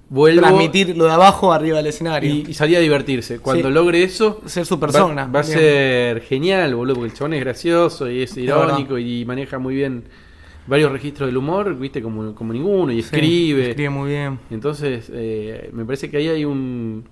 vuelvo 0.08 0.40
transmitir 0.42 0.96
lo 0.96 1.04
de 1.04 1.12
abajo 1.12 1.52
arriba 1.52 1.78
del 1.78 1.86
escenario. 1.86 2.30
y, 2.32 2.44
y 2.48 2.54
salir 2.54 2.76
a 2.76 2.80
divertirse. 2.80 3.38
Cuando 3.40 3.68
Sí. 3.68 3.74
logre 3.74 4.02
eso, 4.02 4.40
Ser 4.46 4.66
su 4.66 4.78
persona. 4.78 5.26
va, 5.26 5.40
a 5.40 5.44
ser 5.44 6.20
genial, 6.22 6.74
boludo, 6.74 6.94
porque 6.96 7.10
el 7.10 7.14
chabón 7.16 7.34
es 7.34 7.40
gracioso 7.40 8.10
y 8.10 8.22
es 8.22 8.36
irónico 8.36 8.98
y 8.98 9.24
maneja 9.24 9.58
muy 9.58 9.74
bien 9.74 10.04
varios 10.66 10.90
registros 10.92 11.28
del 11.28 11.36
humor, 11.36 11.76
viste, 11.78 12.00
como, 12.00 12.34
como 12.34 12.52
ninguno, 12.52 12.90
y 12.92 12.96
Sí, 12.96 13.00
escribe. 13.00 13.68
escribe 13.70 13.90
muy 13.90 14.08
bien. 14.10 14.38
Entonces, 14.50 15.10
eh, 15.12 15.68
me 15.72 15.84
parece 15.84 16.10
que 16.10 16.16
ahí 16.16 16.28
hay 16.28 16.44
un, 16.46 17.04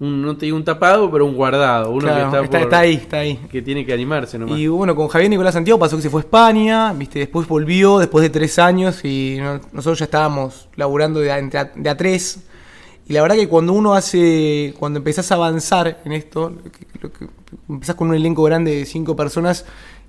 un, 0.00 0.22
no 0.22 0.36
te 0.36 0.46
digo 0.46 0.56
un 0.56 0.64
tapado, 0.64 1.10
pero 1.10 1.26
un 1.26 1.34
guardado. 1.34 1.90
Uno 1.90 2.00
Claro, 2.00 2.16
que 2.16 2.24
está, 2.24 2.40
está, 2.44 2.50
por- 2.58 2.60
está 2.66 2.78
ahí, 2.80 2.94
está 2.94 3.18
ahí. 3.18 3.36
que 3.50 3.62
tiene 3.62 3.84
que 3.86 3.92
animarse 3.92 4.38
nomás. 4.38 4.58
Y 4.58 4.66
bueno, 4.66 4.96
con 4.96 5.08
Javier 5.08 5.30
Nicolás 5.30 5.54
Santiago 5.54 5.78
pasó 5.78 5.96
que 5.96 6.02
se 6.02 6.10
fue 6.10 6.22
a 6.22 6.24
España, 6.24 6.92
viste, 6.94 7.18
después 7.20 7.46
volvió 7.46 7.98
después 7.98 8.22
de 8.22 8.30
tres 8.30 8.58
años 8.58 9.04
y 9.04 9.36
no- 9.38 9.60
nosotros 9.72 9.98
ya 9.98 10.06
estábamos 10.06 10.68
laburando 10.76 11.20
de 11.20 11.30
a, 11.30 11.40
de 11.40 11.94
tres. 11.94 12.40
Y 13.08 13.12
la 13.12 13.22
verdad 13.22 13.36
que 13.36 13.48
cuando 13.48 13.72
uno 13.72 13.92
hace, 13.94 14.74
cuando 14.78 14.98
empezás 14.98 15.30
a 15.32 15.34
avanzar 15.34 16.00
en 16.04 16.12
esto, 16.12 16.48
lo 16.50 16.62
que- 16.72 16.86
lo 17.02 17.12
que- 17.12 17.28
empezás 17.68 17.94
con 17.96 18.08
un 18.08 18.14
elenco 18.14 18.42
grande 18.42 18.74
de 18.74 18.86
cinco 18.86 19.14
personas 19.16 19.64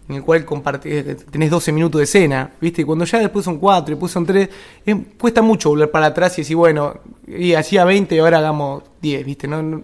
en 0.07 0.15
el 0.15 0.23
cual 0.23 0.45
compartís, 0.45 1.25
tenés 1.31 1.49
12 1.49 1.71
minutos 1.71 1.99
de 1.99 2.03
escena, 2.03 2.51
viste, 2.59 2.81
y 2.81 2.85
cuando 2.85 3.05
ya 3.05 3.19
después 3.19 3.45
son 3.45 3.57
cuatro, 3.59 3.93
después 3.95 4.11
son 4.11 4.25
tres, 4.25 4.49
es- 4.85 4.95
cuesta 5.17 5.41
mucho 5.41 5.69
volver 5.69 5.89
para 5.91 6.07
atrás 6.07 6.37
y 6.37 6.41
decir, 6.41 6.55
bueno, 6.55 6.95
y 7.27 7.53
hacía 7.53 7.85
20 7.85 8.15
y 8.15 8.19
ahora 8.19 8.37
hagamos 8.39 8.83
10, 9.01 9.25
viste, 9.25 9.47
no, 9.47 9.83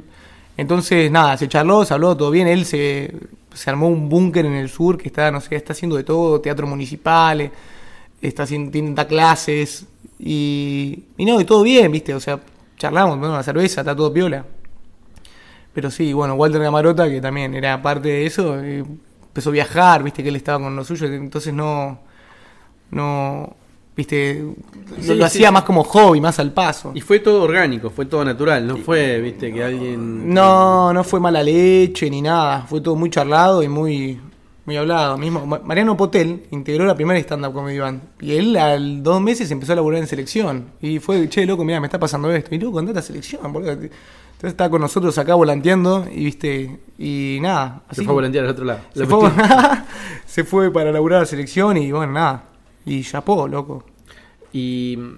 entonces, 0.57 1.11
nada, 1.11 1.37
se 1.37 1.47
charló, 1.47 1.85
se 1.85 1.93
habló, 1.93 2.17
todo 2.17 2.31
bien. 2.31 2.47
Él 2.47 2.65
se, 2.65 3.13
se 3.53 3.69
armó 3.69 3.87
un 3.87 4.09
búnker 4.09 4.45
en 4.45 4.53
el 4.53 4.69
sur 4.69 4.97
que 4.97 5.07
está, 5.07 5.31
no 5.31 5.39
sé, 5.39 5.55
está 5.55 5.73
haciendo 5.73 5.95
de 5.95 6.03
todo, 6.03 6.41
teatro 6.41 6.65
municipal, 6.65 7.51
está 8.21 8.43
haciendo, 8.43 8.71
tiene, 8.71 8.93
da 8.93 9.07
clases 9.07 9.85
y, 10.19 11.03
y 11.17 11.25
no, 11.25 11.39
y 11.39 11.45
todo 11.45 11.61
bien, 11.61 11.91
¿viste? 11.91 12.13
O 12.15 12.19
sea, 12.19 12.39
charlamos, 12.77 13.15
tomamos 13.15 13.35
una 13.35 13.43
cerveza, 13.43 13.81
está 13.81 13.95
todo 13.95 14.11
piola. 14.11 14.45
Pero 15.73 15.91
sí, 15.91 16.11
bueno, 16.11 16.33
Walter 16.33 16.61
Camarota, 16.61 17.07
que 17.07 17.21
también 17.21 17.53
era 17.53 17.79
parte 17.81 18.09
de 18.09 18.25
eso, 18.25 18.59
eh, 18.59 18.83
empezó 19.27 19.49
a 19.51 19.53
viajar, 19.53 20.03
¿viste? 20.03 20.23
Que 20.23 20.29
él 20.29 20.37
estaba 20.37 20.63
con 20.63 20.75
lo 20.75 20.83
suyo, 20.83 21.05
entonces 21.05 21.53
no, 21.53 21.99
no, 22.89 23.55
viste, 23.97 24.41
lo, 24.41 24.53
Sí, 25.03 25.07
lo 25.09 25.15
sí, 25.15 25.23
hacía 25.23 25.47
sí. 25.47 25.53
más 25.53 25.63
como 25.63 25.83
hobby, 25.83 26.21
más 26.21 26.39
al 26.39 26.53
paso. 26.53 26.91
Y 26.95 27.01
fue 27.01 27.19
todo 27.19 27.41
orgánico, 27.43 27.89
fue 27.89 28.05
todo 28.05 28.23
natural, 28.23 28.65
no 28.65 28.77
fue, 28.77 29.19
viste, 29.19 29.51
que 29.51 29.63
alguien... 29.63 30.33
No, 30.33 30.93
no 30.93 31.03
fue 31.03 31.19
mala 31.19 31.43
leche 31.43 32.09
ni 32.09 32.21
nada, 32.21 32.61
fue 32.61 32.79
todo 32.79 32.95
muy 32.95 33.09
charlado 33.09 33.61
y 33.63 33.67
muy, 33.67 34.19
muy 34.65 34.77
hablado. 34.77 35.17
Mismo 35.17 35.45
Ma- 35.45 35.59
Mariano 35.63 35.97
Potel 35.97 36.43
integró 36.51 36.85
la 36.85 36.95
primera 36.95 37.19
stand-up 37.19 37.53
comedy 37.53 37.79
band 37.79 38.01
y 38.21 38.33
él 38.35 38.55
al 38.55 39.03
dos 39.03 39.19
meses 39.21 39.49
empezó 39.51 39.73
a 39.73 39.75
laburar 39.75 39.99
en 39.99 40.07
selección 40.07 40.65
y 40.81 40.99
fue, 40.99 41.27
che, 41.27 41.45
loco, 41.45 41.65
mira, 41.65 41.79
me 41.81 41.87
está 41.87 41.99
pasando 41.99 42.31
esto. 42.31 42.53
Y 42.55 42.59
loco, 42.59 42.79
andate 42.79 42.99
a 42.99 43.01
selección, 43.01 43.51
boludo. 43.51 43.71
Entonces 43.71 44.51
estaba 44.53 44.69
con 44.69 44.81
nosotros 44.81 45.17
acá 45.17 45.33
volanteando 45.33 46.05
y 46.13 46.23
viste, 46.25 46.79
y 46.99 47.39
nada. 47.41 47.81
Se 47.91 48.03
fue 48.03 48.11
a 48.11 48.13
volantear 48.13 48.45
al 48.45 48.51
otro 48.51 48.65
lado. 48.65 48.81
se, 48.93 49.05
fue, 49.07 49.31
se 50.27 50.43
fue 50.43 50.71
para 50.71 50.91
laburar 50.91 51.23
a 51.23 51.25
selección 51.25 51.75
y 51.77 51.91
bueno, 51.91 52.13
nada. 52.13 52.43
Y 52.87 53.03
chapó, 53.03 53.47
loco. 53.47 53.83
Y 54.53 54.97
mm, 54.97 55.17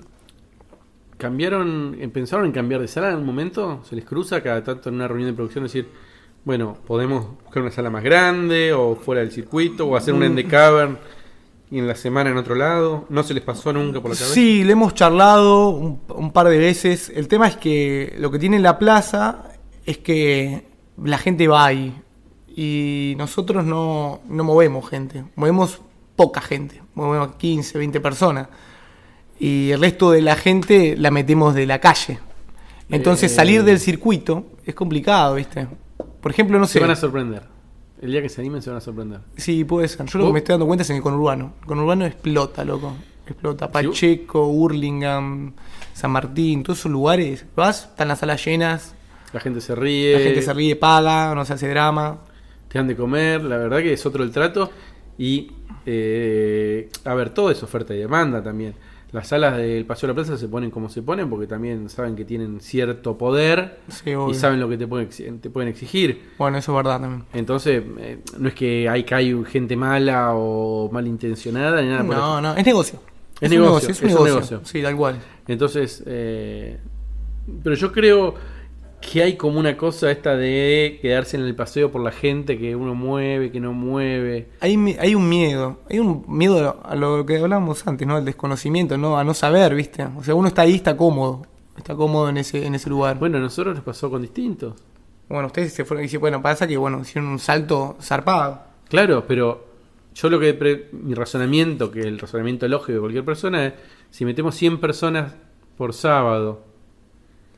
cambiaron, 1.17 1.97
pensaron 2.12 2.47
en 2.47 2.51
cambiar 2.51 2.82
de 2.82 2.88
sala 2.88 3.12
en 3.12 3.17
un 3.17 3.25
momento, 3.25 3.82
se 3.88 3.95
les 3.95 4.03
cruza 4.03 4.41
cada 4.41 4.63
tanto 4.63 4.89
en 4.89 4.95
una 4.95 5.08
reunión 5.08 5.29
de 5.29 5.36
producción 5.36 5.63
decir, 5.63 5.88
bueno, 6.43 6.77
podemos 6.88 7.27
buscar 7.43 7.62
una 7.62 7.71
sala 7.71 7.89
más 7.89 8.03
grande 8.03 8.73
o 8.73 8.95
fuera 8.95 9.21
del 9.21 9.32
circuito 9.32 9.86
o 9.88 9.95
hacer 9.95 10.13
un 10.13 10.23
end 10.23 10.36
the 10.36 10.45
cavern 10.45 10.97
y 11.69 11.77
en 11.77 11.88
la 11.88 11.93
semana 11.93 12.32
en 12.32 12.38
otro 12.38 12.55
lado. 12.55 13.05
No 13.10 13.21
se 13.21 13.36
les 13.36 13.43
pasó 13.43 13.71
nunca 13.71 14.01
por 14.01 14.10
la 14.12 14.17
cabeza. 14.17 14.34
Sí, 14.34 14.63
le 14.63 14.71
hemos 14.71 14.95
charlado 14.95 15.69
un, 15.69 16.01
un 16.10 16.32
par 16.32 16.47
de 16.47 16.58
veces. 16.58 17.12
El 17.13 17.27
tema 17.27 17.47
es 17.47 17.58
que 17.58 18.15
lo 18.17 18.32
que 18.32 18.39
tiene 18.39 18.58
la 18.58 18.79
plaza 18.79 19.51
es 19.86 19.99
que 19.99 20.65
la 21.03 21.19
gente 21.19 21.47
va 21.47 21.65
ahí 21.65 22.01
y 22.55 23.13
nosotros 23.17 23.63
no, 23.63 24.21
no 24.27 24.43
movemos 24.43 24.89
gente, 24.89 25.23
movemos 25.36 25.82
poca 26.19 26.41
gente, 26.41 26.82
movemos 26.95 27.38
15, 27.38 27.77
20 27.77 28.01
personas 28.01 28.49
y 29.39 29.71
el 29.71 29.79
resto 29.79 30.12
de 30.12 30.21
la 30.21 30.36
gente 30.36 30.97
la 30.97 31.12
metemos 31.12 31.55
de 31.55 31.65
la 31.65 31.79
calle. 31.79 32.19
Entonces 32.89 33.32
Eh. 33.32 33.36
salir 33.36 33.63
del 33.63 33.79
circuito 33.79 34.47
es 34.65 34.75
complicado, 34.75 35.36
¿viste? 35.36 35.65
Por 36.19 36.29
ejemplo, 36.29 36.60
no 36.60 36.67
Se 36.67 36.73
sé. 36.73 36.79
van 36.82 36.91
a 36.91 36.97
sorprender. 36.97 37.43
El 38.01 38.12
día 38.12 38.21
que 38.21 38.27
se 38.27 38.41
animen 38.41 38.62
se 38.62 38.69
van 38.69 38.77
a 38.77 38.82
sorprender. 38.82 39.21
Sí, 39.38 39.63
puede 39.63 39.88
ser. 39.88 40.05
Yo 40.08 40.19
lo 40.19 40.25
que 40.27 40.34
me 40.34 40.39
estoy 40.39 40.53
dando 40.53 40.65
cuenta 40.67 40.84
es 40.84 40.89
en 40.89 40.97
el 40.97 41.01
conurbano. 41.01 41.53
El 41.62 41.67
conurbano 41.67 42.05
explota, 42.05 42.65
loco. 42.65 42.93
Explota. 43.25 43.71
Pacheco, 43.71 44.47
Hurlingham, 44.47 45.53
San 45.93 46.12
Martín, 46.12 46.63
todos 46.63 46.79
esos 46.79 46.91
lugares. 46.91 47.45
Vas, 47.55 47.86
están 47.91 48.10
las 48.10 48.19
salas 48.19 48.43
llenas, 48.43 48.93
La 49.32 49.39
gente 49.39 49.62
se 49.62 49.73
ríe. 49.73 50.13
la 50.17 50.19
gente 50.19 50.41
se 50.41 50.53
ríe, 50.53 50.75
paga, 50.75 51.34
no 51.34 51.45
se 51.45 51.53
hace 51.53 51.69
drama. 51.69 52.17
te 52.67 52.77
dan 52.77 52.88
de 52.88 52.95
comer, 52.95 53.41
la 53.43 53.58
verdad 53.58 53.77
que 53.79 53.93
es 53.93 54.05
otro 54.05 54.23
el 54.23 54.32
trato. 54.32 54.69
Y, 55.19 55.51
eh, 55.86 56.89
a 57.05 57.13
ver, 57.13 57.29
todo 57.32 57.51
es 57.51 57.62
oferta 57.62 57.93
y 57.93 57.99
demanda 57.99 58.41
también. 58.41 58.73
Las 59.12 59.27
salas 59.27 59.58
del 59.58 59.86
Paseo 59.86 60.08
de 60.08 60.13
la 60.13 60.15
Plaza 60.15 60.38
se 60.38 60.47
ponen 60.47 60.69
como 60.71 60.88
se 60.88 61.01
ponen 61.01 61.29
porque 61.32 61.47
también 61.47 61.89
saben 61.89 62.15
que 62.15 62.25
tienen 62.25 62.60
cierto 62.62 63.17
poder 63.17 63.79
Sí, 63.88 64.12
y 64.12 64.34
saben 64.36 64.60
lo 64.60 64.69
que 64.69 64.77
te 64.77 64.86
pueden, 64.88 65.10
te 65.39 65.49
pueden 65.49 65.67
exigir. 65.69 66.29
Bueno, 66.38 66.60
eso 66.60 66.71
es 66.71 66.75
verdad 66.84 67.01
también. 67.01 67.25
Entonces, 67.34 67.84
eh, 67.99 68.19
no 68.38 68.47
es 68.49 68.53
que 68.53 68.88
hay, 68.88 69.03
que 69.03 69.15
hay 69.15 69.43
gente 69.45 69.75
mala 69.75 70.34
o 70.36 70.89
malintencionada 70.91 71.82
ni 71.82 71.88
nada 71.89 72.05
por 72.05 72.15
No, 72.15 72.21
eso. 72.34 72.41
no, 72.41 72.55
es 72.55 72.65
negocio. 72.65 72.99
Es 73.41 73.51
un 73.51 73.58
negocio, 73.58 73.89
es 73.89 74.01
un 74.01 74.08
es 74.10 74.13
un 74.13 74.23
negocio. 74.25 74.36
negocio. 74.36 74.62
Sí, 74.63 74.82
tal 74.84 74.95
cual. 74.95 75.19
Entonces, 75.47 76.03
eh, 76.05 76.77
pero 77.63 77.75
yo 77.75 77.91
creo 77.91 78.36
que 79.01 79.23
hay 79.23 79.38
como 79.38 79.59
una 79.59 79.77
cosa 79.77 80.12
esta 80.12 80.35
de 80.35 80.99
quedarse 81.01 81.38
en 81.38 81.43
el 81.43 81.55
paseo 81.55 81.91
por 81.91 82.01
la 82.01 82.12
gente 82.12 82.57
que 82.57 82.75
uno 82.75 82.95
mueve, 82.95 83.51
que 83.51 83.59
no 83.59 83.71
mueve. 83.73 84.49
Hay, 84.59 84.75
hay 84.99 85.15
un 85.15 85.27
miedo, 85.29 85.79
hay 85.89 85.99
un 85.99 86.25
miedo 86.27 86.81
a 86.83 86.95
lo 86.95 87.25
que 87.25 87.38
hablábamos 87.38 87.88
antes, 87.88 88.07
¿no? 88.07 88.17
Al 88.17 88.25
desconocimiento, 88.25 88.97
¿no? 88.97 89.17
A 89.17 89.23
no 89.23 89.33
saber, 89.33 89.73
¿viste? 89.73 90.03
O 90.17 90.23
sea, 90.23 90.35
uno 90.35 90.49
está 90.49 90.63
ahí, 90.63 90.75
está 90.75 90.95
cómodo. 90.97 91.43
Está 91.77 91.95
cómodo 91.95 92.27
en 92.29 92.38
ese, 92.38 92.65
en 92.65 92.75
ese 92.75 92.89
lugar. 92.89 93.17
Bueno, 93.19 93.38
a 93.38 93.41
nosotros 93.41 93.73
nos 93.73 93.83
pasó 93.85 94.09
con 94.09 94.21
distintos. 94.21 94.73
Bueno, 95.29 95.47
ustedes 95.47 95.71
se 95.73 95.85
fueron 95.85 96.03
y 96.03 96.07
dicen, 96.07 96.19
bueno, 96.19 96.41
pasa 96.41 96.67
que, 96.67 96.75
bueno, 96.75 96.99
hicieron 97.01 97.29
un 97.31 97.39
salto 97.39 97.95
zarpado. 98.01 98.62
Claro, 98.89 99.23
pero 99.25 99.65
yo 100.13 100.29
lo 100.29 100.39
que 100.41 100.53
pre- 100.55 100.89
mi 100.91 101.13
razonamiento, 101.13 101.89
que 101.89 102.01
el 102.01 102.19
razonamiento 102.19 102.67
lógico 102.67 102.93
de 102.93 102.99
cualquier 102.99 103.23
persona 103.23 103.67
es, 103.67 103.73
si 104.09 104.25
metemos 104.25 104.55
100 104.55 104.79
personas 104.81 105.35
por 105.77 105.93
sábado, 105.93 106.65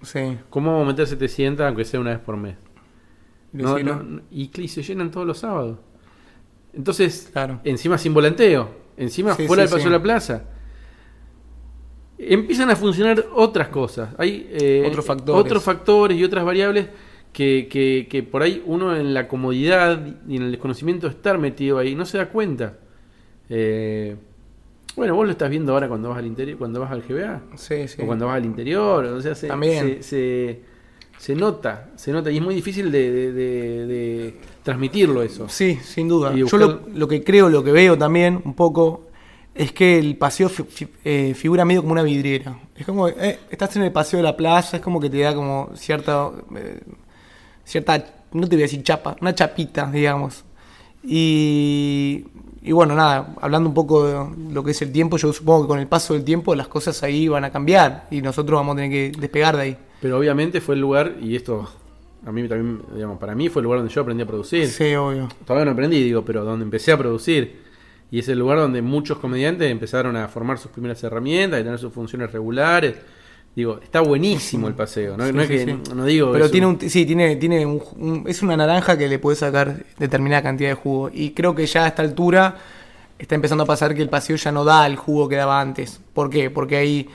Sí. 0.04 0.38
¿cómo 0.50 0.72
vamos 0.72 0.86
a 0.86 0.92
meter 0.92 1.08
700 1.08 1.66
aunque 1.66 1.86
sea 1.86 2.00
una 2.00 2.12
vez 2.12 2.20
por 2.20 2.38
mes? 2.38 2.56
No, 3.54 3.78
y, 4.32 4.68
se 4.68 4.82
llenan 4.82 5.12
todos 5.12 5.28
los 5.28 5.38
sábados. 5.40 5.78
Entonces, 6.74 7.30
Claro. 7.34 7.60
encima 7.66 7.98
sin 7.98 8.14
volanteo, 8.14 8.70
encima 8.98 9.34
Sí, 9.36 9.46
fuera 9.46 9.64
sí, 9.64 9.68
del 9.68 9.70
paseo 9.72 9.88
sí. 9.88 9.92
de 9.92 9.98
la 9.98 10.04
plaza. 10.04 10.44
Empiezan 12.18 12.70
a 12.70 12.76
funcionar 12.76 13.26
otras 13.34 13.68
cosas. 13.70 14.14
Hay 14.18 14.48
eh, 14.52 14.84
Otros 14.88 15.06
factores. 15.06 15.46
otros 15.46 15.64
factores 15.64 16.18
y 16.18 16.24
otras 16.24 16.46
variables 16.46 16.88
que, 17.34 17.68
que, 17.70 18.08
que 18.10 18.24
por 18.24 18.44
ahí 18.44 18.62
uno 18.66 18.96
en 18.96 19.14
la 19.14 19.28
comodidad 19.28 20.06
y 20.28 20.36
en 20.38 20.44
el 20.44 20.52
desconocimiento 20.52 21.08
de 21.08 21.14
estar 21.16 21.38
metido 21.38 21.78
ahí 21.78 21.96
no 21.96 22.06
se 22.06 22.18
da 22.20 22.30
cuenta. 22.30 22.78
Eh, 23.50 24.16
bueno, 24.96 25.16
vos 25.16 25.26
lo 25.26 25.32
estás 25.32 25.50
viendo 25.50 25.74
ahora 25.74 25.88
cuando 25.88 26.10
vas 26.10 26.18
al 26.18 26.26
interior, 26.28 26.58
cuando 26.58 26.80
vas 26.80 26.92
al 26.92 27.02
GBA. 27.02 27.42
Sí, 27.56 27.88
sí. 27.88 28.02
O 28.02 28.06
cuando 28.06 28.26
vas 28.28 28.36
al 28.38 28.46
interior, 28.46 29.06
o 29.06 29.22
sea, 29.22 29.36
se, 29.36 29.48
También. 29.48 30.02
se, 30.02 30.04
se, 30.04 30.60
se 31.18 31.36
nota, 31.36 31.90
se 31.96 32.12
nota 32.12 32.30
y 32.32 32.38
es 32.38 32.44
muy 32.44 32.56
difícil 32.56 32.92
de, 32.92 33.12
de- 33.12 33.32
de- 33.34 33.86
de 33.88 34.34
transmitirlo 34.64 35.22
eso. 35.24 35.48
Sí, 35.50 35.76
sin 35.84 36.08
duda. 36.08 36.34
Yo 36.34 36.46
lo, 36.58 36.82
lo 36.94 37.08
que 37.08 37.24
creo, 37.24 37.48
lo 37.50 37.64
que 37.64 37.72
veo 37.72 37.98
también 37.98 38.42
un 38.44 38.54
poco, 38.54 39.08
es 39.54 39.72
que 39.72 40.00
el 40.00 40.16
paseo 40.18 40.50
fi- 40.50 40.64
fi- 40.64 40.88
eh, 41.04 41.34
figura 41.36 41.64
medio 41.66 41.82
como 41.82 41.94
una 41.94 42.04
vidriera. 42.04 42.58
Es 42.76 42.86
como, 42.86 43.08
eh, 43.08 43.40
estás 43.50 43.76
en 43.76 43.84
el 43.84 43.92
paseo 43.92 44.18
de 44.18 44.24
la 44.24 44.36
plaza, 44.36 44.78
es 44.78 44.84
como 44.84 45.00
que 45.00 45.10
te 45.10 45.20
da 45.20 45.34
como 45.36 45.70
cierta, 45.76 46.32
eh, 46.56 46.80
cierta, 47.66 48.04
no 48.34 48.48
te 48.48 48.56
voy 48.56 48.64
a 48.64 48.66
decir 48.66 48.82
chapa, 48.84 49.16
una 49.22 49.36
chapita, 49.36 49.90
digamos. 49.92 50.44
Y, 51.04 52.26
y 52.62 52.72
bueno, 52.72 52.96
nada, 52.96 53.34
hablando 53.42 53.70
un 53.70 53.76
poco 53.76 54.06
de 54.06 54.54
lo 54.54 54.64
que 54.64 54.72
es 54.72 54.82
el 54.82 54.92
tiempo, 54.92 55.18
yo 55.18 55.34
supongo 55.34 55.64
que 55.64 55.68
con 55.68 55.80
el 55.80 55.88
paso 55.88 56.14
del 56.14 56.24
tiempo 56.24 56.54
las 56.54 56.68
cosas 56.68 57.02
ahí 57.04 57.28
van 57.28 57.44
a 57.44 57.52
cambiar 57.52 58.08
y 58.12 58.22
nosotros 58.22 58.60
vamos 58.60 58.74
a 58.74 58.76
tener 58.78 58.92
que 58.92 59.20
despegar 59.20 59.56
de 59.58 59.62
ahí. 59.64 59.78
Pero 60.02 60.18
obviamente 60.18 60.62
fue 60.62 60.76
el 60.76 60.82
lugar, 60.82 61.16
y 61.22 61.36
esto 61.36 61.68
a 62.26 62.32
mí 62.32 62.48
también, 62.48 62.82
digamos, 62.94 63.18
para 63.18 63.34
mí 63.34 63.50
fue 63.50 63.62
el 63.62 63.64
lugar 63.64 63.80
donde 63.80 63.94
yo 63.94 64.02
aprendí 64.02 64.24
a 64.24 64.28
producir. 64.28 64.68
Sí, 64.68 64.94
obvio. 64.94 65.28
Todavía 65.46 65.66
no 65.66 65.72
aprendí, 65.72 66.04
digo, 66.04 66.24
pero 66.24 66.44
donde 66.44 66.64
empecé 66.64 66.92
a 66.92 66.98
producir. 66.98 67.62
Y 68.12 68.20
es 68.20 68.30
el 68.30 68.38
lugar 68.38 68.60
donde 68.60 68.82
muchos 68.82 69.18
comediantes 69.18 69.72
empezaron 69.72 70.16
a 70.16 70.28
formar 70.28 70.60
sus 70.60 70.70
primeras 70.70 71.02
herramientas 71.04 71.62
y 71.62 71.64
tener 71.64 71.80
sus 71.80 71.92
funciones 71.92 72.32
regulares. 72.32 72.96
Digo, 73.56 73.80
está 73.84 74.00
buenísimo 74.00 74.68
el 74.70 74.76
paseo. 74.76 75.18
No, 75.18 75.26
Sí, 75.28 75.34
no 75.34 75.42
es 75.42 75.48
sí, 75.50 75.54
que, 75.54 75.66
sí. 75.66 75.94
no 75.94 76.06
digo 76.06 76.32
Pero 76.32 76.46
eso. 76.46 76.52
tiene 76.52 76.68
un, 76.68 76.80
sí, 76.90 77.06
tiene, 77.06 77.36
tiene 77.36 77.66
un, 77.66 77.82
un- 77.98 78.24
es 78.28 78.42
una 78.42 78.56
naranja 78.56 78.98
que 78.98 79.10
le 79.10 79.20
puede 79.20 79.36
sacar 79.36 79.84
determinada 80.00 80.42
cantidad 80.42 80.70
de 80.70 80.76
jugo. 80.76 81.10
Y 81.14 81.32
creo 81.32 81.54
que 81.54 81.66
ya 81.66 81.84
a 81.84 81.88
esta 81.90 82.02
altura 82.02 82.56
está 83.20 83.36
empezando 83.36 83.64
a 83.64 83.68
pasar 83.68 83.94
que 83.94 84.02
el 84.02 84.10
paseo 84.10 84.38
ya 84.38 84.52
no 84.54 84.64
da 84.64 84.88
el 84.88 84.96
jugo 84.96 85.28
que 85.28 85.36
daba 85.36 85.60
antes. 85.60 86.00
¿Por 86.14 86.30
qué? 86.30 86.50
Porque 86.50 86.78
hay 86.78 87.10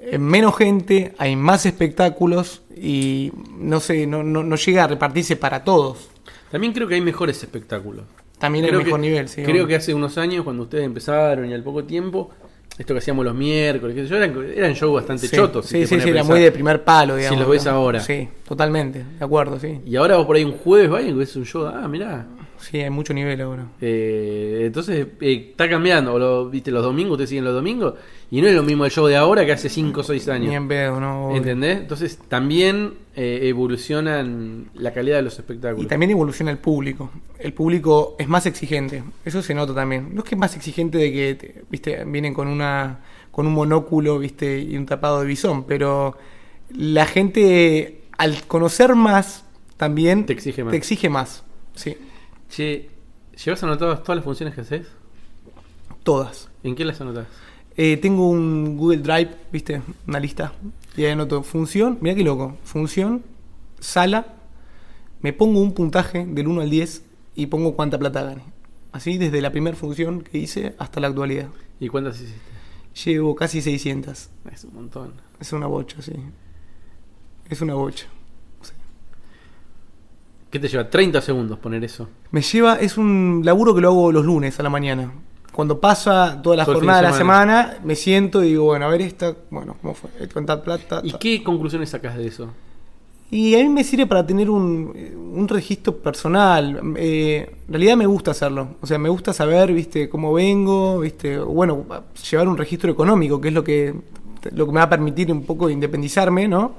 eh, 0.00 0.18
menos 0.18 0.56
gente, 0.56 1.14
hay 1.18 1.36
más 1.36 1.66
espectáculos 1.66 2.62
y 2.76 3.32
no 3.56 3.78
sé, 3.80 4.06
no, 4.08 4.22
no, 4.24 4.42
no 4.42 4.56
llega 4.56 4.84
a 4.84 4.88
repartirse 4.88 5.36
para 5.36 5.62
todos. 5.62 6.08
También 6.50 6.72
creo 6.72 6.88
que 6.88 6.96
hay 6.96 7.00
mejores 7.00 7.40
espectáculos. 7.42 8.04
También 8.38 8.64
hay 8.64 8.70
Creo 8.70 8.82
mejor 8.82 9.00
que- 9.00 9.06
nivel, 9.08 9.28
sí. 9.28 9.42
Creo 9.44 9.66
que 9.68 9.76
hace 9.76 9.94
unos 9.94 10.18
años, 10.18 10.42
cuando 10.44 10.64
ustedes 10.64 10.84
empezaron 10.84 11.48
y 11.48 11.54
al 11.54 11.62
poco 11.62 11.84
tiempo, 11.84 12.30
esto 12.78 12.92
que 12.94 12.98
hacíamos 12.98 13.24
los 13.24 13.34
miércoles, 13.34 14.08
yo, 14.08 14.16
eran, 14.16 14.34
eran 14.54 14.72
shows 14.74 14.94
bastante 14.94 15.26
Sí, 15.28 15.36
chotos. 15.36 15.66
si 15.66 15.72
Sí, 15.72 15.80
te 15.80 15.86
sí, 15.86 16.00
sí, 16.00 16.08
era 16.10 16.24
muy 16.24 16.40
de 16.40 16.52
primer 16.52 16.84
palo, 16.84 17.16
digamos. 17.16 17.40
los 17.40 17.48
ves 17.48 17.64
¿no? 17.64 17.70
ahora. 17.72 18.00
Sí, 18.00 18.28
totalmente, 18.46 19.02
de 19.18 19.24
acuerdo, 19.24 19.58
sí. 19.58 19.80
Y 19.86 19.96
ahora 19.96 20.16
vos 20.18 20.26
por 20.26 20.36
ahí 20.36 20.44
un 20.44 20.52
jueves 20.58 20.90
vas 20.90 21.04
y 21.04 21.12
ves 21.12 21.34
un 21.36 21.44
show, 21.46 21.66
ah, 21.66 21.88
mirá. 21.88 22.26
Sí, 22.60 22.78
hay 22.80 22.90
mucho 22.90 23.12
nivel 23.14 23.40
ahora. 23.40 23.66
Eh, 23.80 24.62
entonces 24.66 25.06
eh, 25.20 25.48
está 25.50 25.68
cambiando. 25.68 26.14
O 26.14 26.18
lo, 26.18 26.48
viste, 26.50 26.70
los 26.70 26.82
domingos, 26.82 27.12
ustedes 27.12 27.30
siguen 27.30 27.44
los 27.44 27.54
domingos. 27.54 27.94
Y 28.30 28.40
no 28.40 28.48
es 28.48 28.54
lo 28.54 28.62
mismo 28.62 28.84
el 28.84 28.90
show 28.90 29.06
de 29.06 29.16
ahora 29.16 29.46
que 29.46 29.52
hace 29.52 29.68
5 29.68 30.00
o 30.00 30.02
6 30.02 30.28
años. 30.28 30.48
Ni 30.48 30.54
en 30.56 30.66
pedo, 30.68 30.98
¿no? 31.00 31.26
obvio. 31.28 31.36
¿Entendés? 31.36 31.78
Entonces 31.78 32.18
también 32.28 32.94
eh, 33.14 33.40
evolucionan 33.44 34.66
la 34.74 34.92
calidad 34.92 35.16
de 35.16 35.22
los 35.22 35.38
espectáculos. 35.38 35.84
Y 35.84 35.88
también 35.88 36.10
evoluciona 36.10 36.50
el 36.50 36.58
público. 36.58 37.10
El 37.38 37.52
público 37.52 38.16
es 38.18 38.26
más 38.28 38.46
exigente. 38.46 39.02
Eso 39.24 39.42
se 39.42 39.54
nota 39.54 39.74
también. 39.74 40.10
No 40.12 40.22
es 40.22 40.28
que 40.28 40.34
es 40.34 40.38
más 40.38 40.56
exigente 40.56 40.98
de 40.98 41.12
que, 41.12 41.34
te- 41.34 41.62
viste, 41.70 42.04
vienen 42.04 42.34
con 42.34 42.48
una 42.48 43.00
con 43.30 43.46
un 43.46 43.52
monóculo, 43.52 44.18
viste, 44.18 44.58
y 44.60 44.78
un 44.78 44.86
tapado 44.86 45.20
de 45.20 45.26
bisón, 45.26 45.64
pero 45.64 46.16
la 46.74 47.04
gente 47.04 48.00
al 48.16 48.42
conocer 48.46 48.94
más 48.94 49.44
también 49.76 50.24
Te 50.24 50.32
exige 50.32 50.64
más. 50.64 50.70
Te 50.70 50.76
exige 50.78 51.08
más. 51.10 51.44
Sí, 51.74 51.98
Che, 52.48 52.90
¿llevas 53.44 53.62
anotadas 53.62 54.02
todas 54.02 54.16
las 54.16 54.24
funciones 54.24 54.54
que 54.54 54.60
haces? 54.62 54.86
todas. 56.06 56.48
¿En 56.62 56.76
qué 56.76 56.84
las 56.84 57.00
anotás? 57.00 57.26
Eh, 57.76 57.98
tengo 57.98 58.30
un 58.30 58.78
Google 58.78 58.98
Drive, 58.98 59.30
viste, 59.52 59.82
una 60.06 60.20
lista. 60.20 60.52
Y 60.96 61.04
ahí 61.04 61.10
anoto 61.10 61.42
función, 61.42 61.98
mira 62.00 62.14
qué 62.14 62.22
loco. 62.22 62.56
Función, 62.62 63.24
sala, 63.80 64.34
me 65.20 65.32
pongo 65.32 65.60
un 65.60 65.72
puntaje 65.74 66.24
del 66.24 66.46
1 66.46 66.62
al 66.62 66.70
10 66.70 67.04
y 67.34 67.46
pongo 67.46 67.74
cuánta 67.74 67.98
plata 67.98 68.22
gane. 68.22 68.44
Así 68.92 69.18
desde 69.18 69.42
la 69.42 69.50
primera 69.50 69.76
función 69.76 70.22
que 70.22 70.38
hice 70.38 70.74
hasta 70.78 71.00
la 71.00 71.08
actualidad. 71.08 71.48
¿Y 71.80 71.88
cuántas 71.88 72.20
hiciste? 72.20 72.40
Llevo 73.04 73.34
casi 73.34 73.60
600. 73.60 74.30
Es 74.50 74.64
un 74.64 74.74
montón. 74.74 75.14
Es 75.40 75.52
una 75.52 75.66
bocha, 75.66 76.00
sí. 76.00 76.14
Es 77.50 77.60
una 77.60 77.74
bocha. 77.74 78.06
¿Qué 80.56 80.60
te 80.60 80.68
lleva? 80.68 80.88
30 80.88 81.20
segundos 81.20 81.58
poner 81.58 81.84
eso. 81.84 82.08
Me 82.30 82.40
lleva, 82.40 82.76
es 82.76 82.96
un 82.96 83.42
laburo 83.44 83.74
que 83.74 83.82
lo 83.82 83.88
hago 83.88 84.10
los 84.10 84.24
lunes 84.24 84.58
a 84.58 84.62
la 84.62 84.70
mañana. 84.70 85.12
Cuando 85.52 85.78
pasa 85.78 86.40
toda 86.42 86.56
la 86.56 86.64
Todo 86.64 86.76
jornada 86.76 87.02
de 87.02 87.06
de 87.08 87.12
la 87.12 87.18
semana, 87.18 87.78
me 87.84 87.94
siento 87.94 88.42
y 88.42 88.48
digo, 88.48 88.64
bueno, 88.64 88.86
a 88.86 88.88
ver 88.88 89.02
esta, 89.02 89.36
bueno, 89.50 89.76
¿cómo 89.82 89.92
fue? 89.92 90.08
Cuánta 90.32 90.62
plata. 90.62 91.02
¿Y 91.04 91.12
ta. 91.12 91.18
qué 91.18 91.42
conclusiones 91.44 91.90
sacas 91.90 92.16
de 92.16 92.28
eso? 92.28 92.48
Y 93.30 93.54
a 93.54 93.58
mí 93.58 93.68
me 93.68 93.84
sirve 93.84 94.06
para 94.06 94.26
tener 94.26 94.48
un, 94.48 95.34
un 95.34 95.46
registro 95.46 95.98
personal. 95.98 96.94
Eh, 96.96 97.54
en 97.66 97.72
realidad 97.74 97.98
me 97.98 98.06
gusta 98.06 98.30
hacerlo. 98.30 98.76
O 98.80 98.86
sea, 98.86 98.96
me 98.96 99.10
gusta 99.10 99.34
saber, 99.34 99.74
viste, 99.74 100.08
cómo 100.08 100.32
vengo, 100.32 101.00
viste, 101.00 101.36
bueno, 101.38 101.84
llevar 102.30 102.48
un 102.48 102.56
registro 102.56 102.90
económico, 102.90 103.42
que 103.42 103.48
es 103.48 103.54
lo 103.54 103.62
que, 103.62 103.94
lo 104.52 104.64
que 104.64 104.72
me 104.72 104.78
va 104.78 104.84
a 104.84 104.88
permitir 104.88 105.30
un 105.30 105.44
poco 105.44 105.68
independizarme, 105.68 106.48
¿no? 106.48 106.76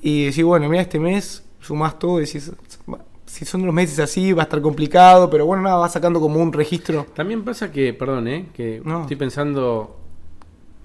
Y 0.00 0.26
decir, 0.26 0.44
bueno, 0.44 0.68
mira, 0.68 0.82
este 0.82 1.00
mes 1.00 1.42
sumás 1.60 1.98
todo, 1.98 2.18
decís, 2.18 2.50
si 3.30 3.44
son 3.44 3.64
los 3.64 3.72
meses 3.72 4.00
así, 4.00 4.32
va 4.32 4.42
a 4.42 4.44
estar 4.44 4.60
complicado, 4.60 5.30
pero 5.30 5.46
bueno, 5.46 5.62
nada, 5.62 5.76
vas 5.76 5.92
sacando 5.92 6.18
como 6.20 6.40
un 6.40 6.52
registro. 6.52 7.06
También 7.14 7.44
pasa 7.44 7.70
que, 7.70 7.94
perdón, 7.94 8.26
¿eh? 8.26 8.46
que 8.52 8.82
No. 8.84 9.02
estoy 9.02 9.16
pensando 9.16 9.96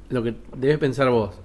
lo 0.10 0.22
que 0.24 0.36
debes 0.56 0.78
pensar 0.78 1.10
vos. 1.10 1.36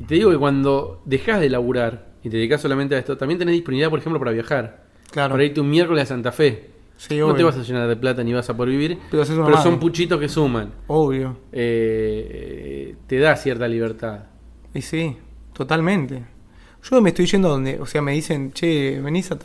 Y 0.00 0.04
te 0.04 0.16
digo 0.16 0.30
que 0.32 0.36
cuando 0.36 1.00
dejas 1.04 1.40
de 1.40 1.48
laburar 1.48 2.08
y 2.24 2.28
te 2.28 2.36
dedicas 2.38 2.60
solamente 2.60 2.96
a 2.96 2.98
esto, 2.98 3.16
también 3.16 3.38
tenés 3.38 3.52
disponibilidad, 3.52 3.88
por 3.88 4.00
ejemplo, 4.00 4.18
para 4.18 4.32
viajar. 4.32 4.84
Claro. 5.12 5.30
Para 5.34 5.44
irte 5.44 5.60
un 5.60 5.70
miércoles 5.70 6.02
a 6.02 6.06
Santa 6.06 6.32
Fe. 6.32 6.70
Sí, 6.96 7.16
no 7.16 7.26
obvio. 7.26 7.36
te 7.36 7.42
vas 7.44 7.56
a 7.56 7.62
llenar 7.62 7.88
de 7.88 7.94
plata 7.94 8.24
ni 8.24 8.32
vas 8.32 8.50
a 8.50 8.56
poder 8.56 8.72
vivir, 8.72 8.98
Pero 9.12 9.24
son 9.24 9.78
puchitos 9.78 10.18
que 10.18 10.28
suman. 10.28 10.72
Obvio. 10.88 11.36
Eh, 11.52 12.96
te 13.06 13.18
da 13.20 13.36
cierta 13.36 13.68
libertad. 13.68 14.24
Y 14.74 14.82
sí, 14.82 15.16
totalmente. 15.52 16.24
Yo 16.82 17.00
me 17.00 17.10
estoy 17.10 17.26
yendo 17.26 17.48
donde, 17.48 17.78
o 17.80 17.86
sea, 17.86 18.00
me 18.02 18.12
dicen, 18.12 18.52
che, 18.52 19.00
¿venís 19.00 19.30
a 19.30 19.38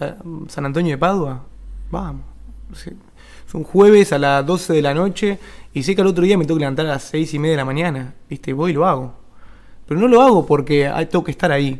San 0.47 0.65
Antonio 0.65 0.91
de 0.91 0.97
Padua? 0.97 1.43
Vamos. 1.89 2.25
Es 2.71 3.53
un 3.53 3.63
jueves 3.63 4.13
a 4.13 4.17
las 4.17 4.45
12 4.45 4.73
de 4.73 4.81
la 4.81 4.93
noche 4.93 5.39
y 5.73 5.83
sé 5.83 5.95
que 5.95 6.01
al 6.01 6.07
otro 6.07 6.23
día 6.23 6.37
me 6.37 6.45
tengo 6.45 6.57
que 6.57 6.61
levantar 6.61 6.85
a 6.85 6.89
las 6.89 7.03
6 7.03 7.33
y 7.33 7.39
media 7.39 7.53
de 7.53 7.57
la 7.57 7.65
mañana. 7.65 8.13
¿Viste? 8.29 8.53
Voy 8.53 8.71
y 8.71 8.73
lo 8.73 8.85
hago. 8.87 9.13
Pero 9.87 9.99
no 9.99 10.07
lo 10.07 10.21
hago 10.21 10.45
porque 10.45 10.87
ah, 10.87 11.07
tengo 11.07 11.23
que 11.23 11.31
estar 11.31 11.51
ahí. 11.51 11.79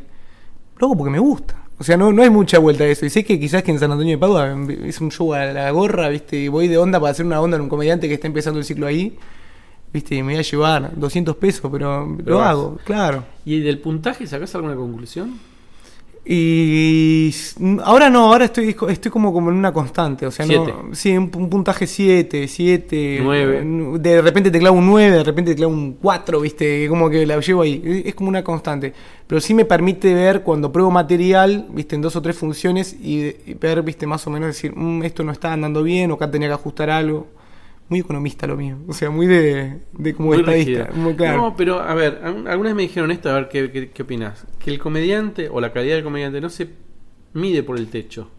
Lo 0.77 0.87
hago 0.87 0.97
porque 0.97 1.11
me 1.11 1.19
gusta. 1.19 1.63
O 1.79 1.83
sea, 1.83 1.97
no, 1.97 2.11
no 2.11 2.21
hay 2.21 2.29
mucha 2.29 2.59
vuelta 2.59 2.83
a 2.83 2.87
eso. 2.87 3.05
Y 3.05 3.09
sé 3.09 3.23
que 3.23 3.39
quizás 3.39 3.63
que 3.63 3.71
en 3.71 3.79
San 3.79 3.91
Antonio 3.91 4.15
de 4.15 4.17
Padua 4.19 4.55
es 4.83 5.01
un 5.01 5.11
show 5.11 5.33
a 5.33 5.45
la 5.45 5.71
gorra, 5.71 6.09
¿viste? 6.09 6.37
Y 6.37 6.47
voy 6.47 6.67
de 6.67 6.77
onda 6.77 6.99
para 6.99 7.11
hacer 7.11 7.25
una 7.25 7.41
onda 7.41 7.57
en 7.57 7.63
un 7.63 7.69
comediante 7.69 8.07
que 8.07 8.13
está 8.15 8.27
empezando 8.27 8.59
el 8.59 8.65
ciclo 8.65 8.85
ahí. 8.85 9.17
¿Viste? 9.93 10.15
Y 10.15 10.23
me 10.23 10.33
voy 10.33 10.39
a 10.39 10.41
llevar 10.41 10.91
200 10.95 11.35
pesos, 11.35 11.69
pero, 11.71 12.15
Pero 12.17 12.31
lo 12.31 12.37
vas. 12.39 12.49
hago, 12.49 12.77
claro. 12.83 13.23
¿Y 13.45 13.59
del 13.59 13.77
puntaje 13.79 14.25
sacás 14.25 14.55
alguna 14.55 14.75
conclusión? 14.75 15.37
Y 16.25 17.27
s- 17.29 17.55
ahora 17.83 18.09
no, 18.09 18.31
ahora 18.31 18.45
estoy, 18.45 18.75
estoy 18.89 19.11
como, 19.11 19.33
como 19.33 19.51
en 19.51 19.57
una 19.57 19.71
constante. 19.73 20.25
O 20.25 20.31
sea, 20.31 20.45
Siete. 20.45 20.71
no, 20.71 20.95
sí, 20.95 21.15
un, 21.17 21.29
un 21.35 21.49
puntaje 21.49 21.85
7, 21.85 22.47
7. 22.47 23.19
Nueve. 23.21 23.61
De 23.99 24.21
repente 24.21 24.49
te 24.49 24.57
clavo 24.59 24.77
un 24.77 24.87
9, 24.87 25.17
de 25.17 25.23
repente 25.23 25.51
te 25.51 25.57
clavo 25.57 25.73
un 25.73 25.93
4, 26.01 26.39
¿viste? 26.39 26.87
Como 26.87 27.09
que 27.09 27.25
la 27.25 27.39
llevo 27.39 27.61
ahí. 27.61 28.03
Es 28.05 28.15
como 28.15 28.29
una 28.29 28.43
constante. 28.43 28.93
Pero 29.27 29.41
sí 29.41 29.53
me 29.53 29.65
permite 29.65 30.13
ver 30.13 30.43
cuando 30.43 30.71
pruebo 30.71 30.89
material, 30.91 31.67
¿viste? 31.71 31.95
En 31.95 32.01
dos 32.01 32.15
o 32.15 32.21
tres 32.21 32.35
funciones 32.37 32.93
y, 32.93 33.35
y 33.45 33.53
ver, 33.59 33.81
¿viste? 33.83 34.07
Más 34.07 34.25
o 34.25 34.29
menos 34.29 34.47
decir, 34.47 34.73
"Mm, 34.75 35.03
esto 35.03 35.23
no 35.23 35.31
está 35.33 35.51
andando 35.53 35.83
bien 35.83 36.09
o 36.11 36.13
acá 36.15 36.31
tenía 36.31 36.47
que 36.47 36.53
ajustar 36.53 36.89
algo. 36.89 37.27
Muy 37.93 37.99
economista 37.99 38.47
lo 38.47 38.57
mío. 38.57 38.77
O 38.87 38.93
sea, 38.93 39.11
muy 39.11 39.27
de, 39.27 39.81
de 39.91 40.13
como 40.15 40.29
Muy 40.29 40.39
estadista. 40.39 40.89
Muy 40.95 41.13
claro. 41.13 41.37
No, 41.37 41.55
pero 41.55 41.79
a 41.79 41.93
ver, 41.93 42.21
al- 42.23 42.47
algunas 42.47 42.73
me 42.73 42.81
dijeron 42.81 43.11
esto, 43.11 43.29
a 43.29 43.33
ver 43.35 43.49
qué, 43.49 43.69
qué, 43.69 43.91
qué 43.91 44.01
opinas. 44.01 44.47
Que 44.57 44.71
el 44.71 44.79
comediante 44.79 45.47
o 45.47 45.61
la 45.61 45.71
calidad 45.71 45.93
del 45.93 46.03
comediante 46.03 46.41
no 46.41 46.49
se 46.49 46.69
mide 47.33 47.61
por 47.61 47.77
el 47.77 47.85
techo. 47.89 48.31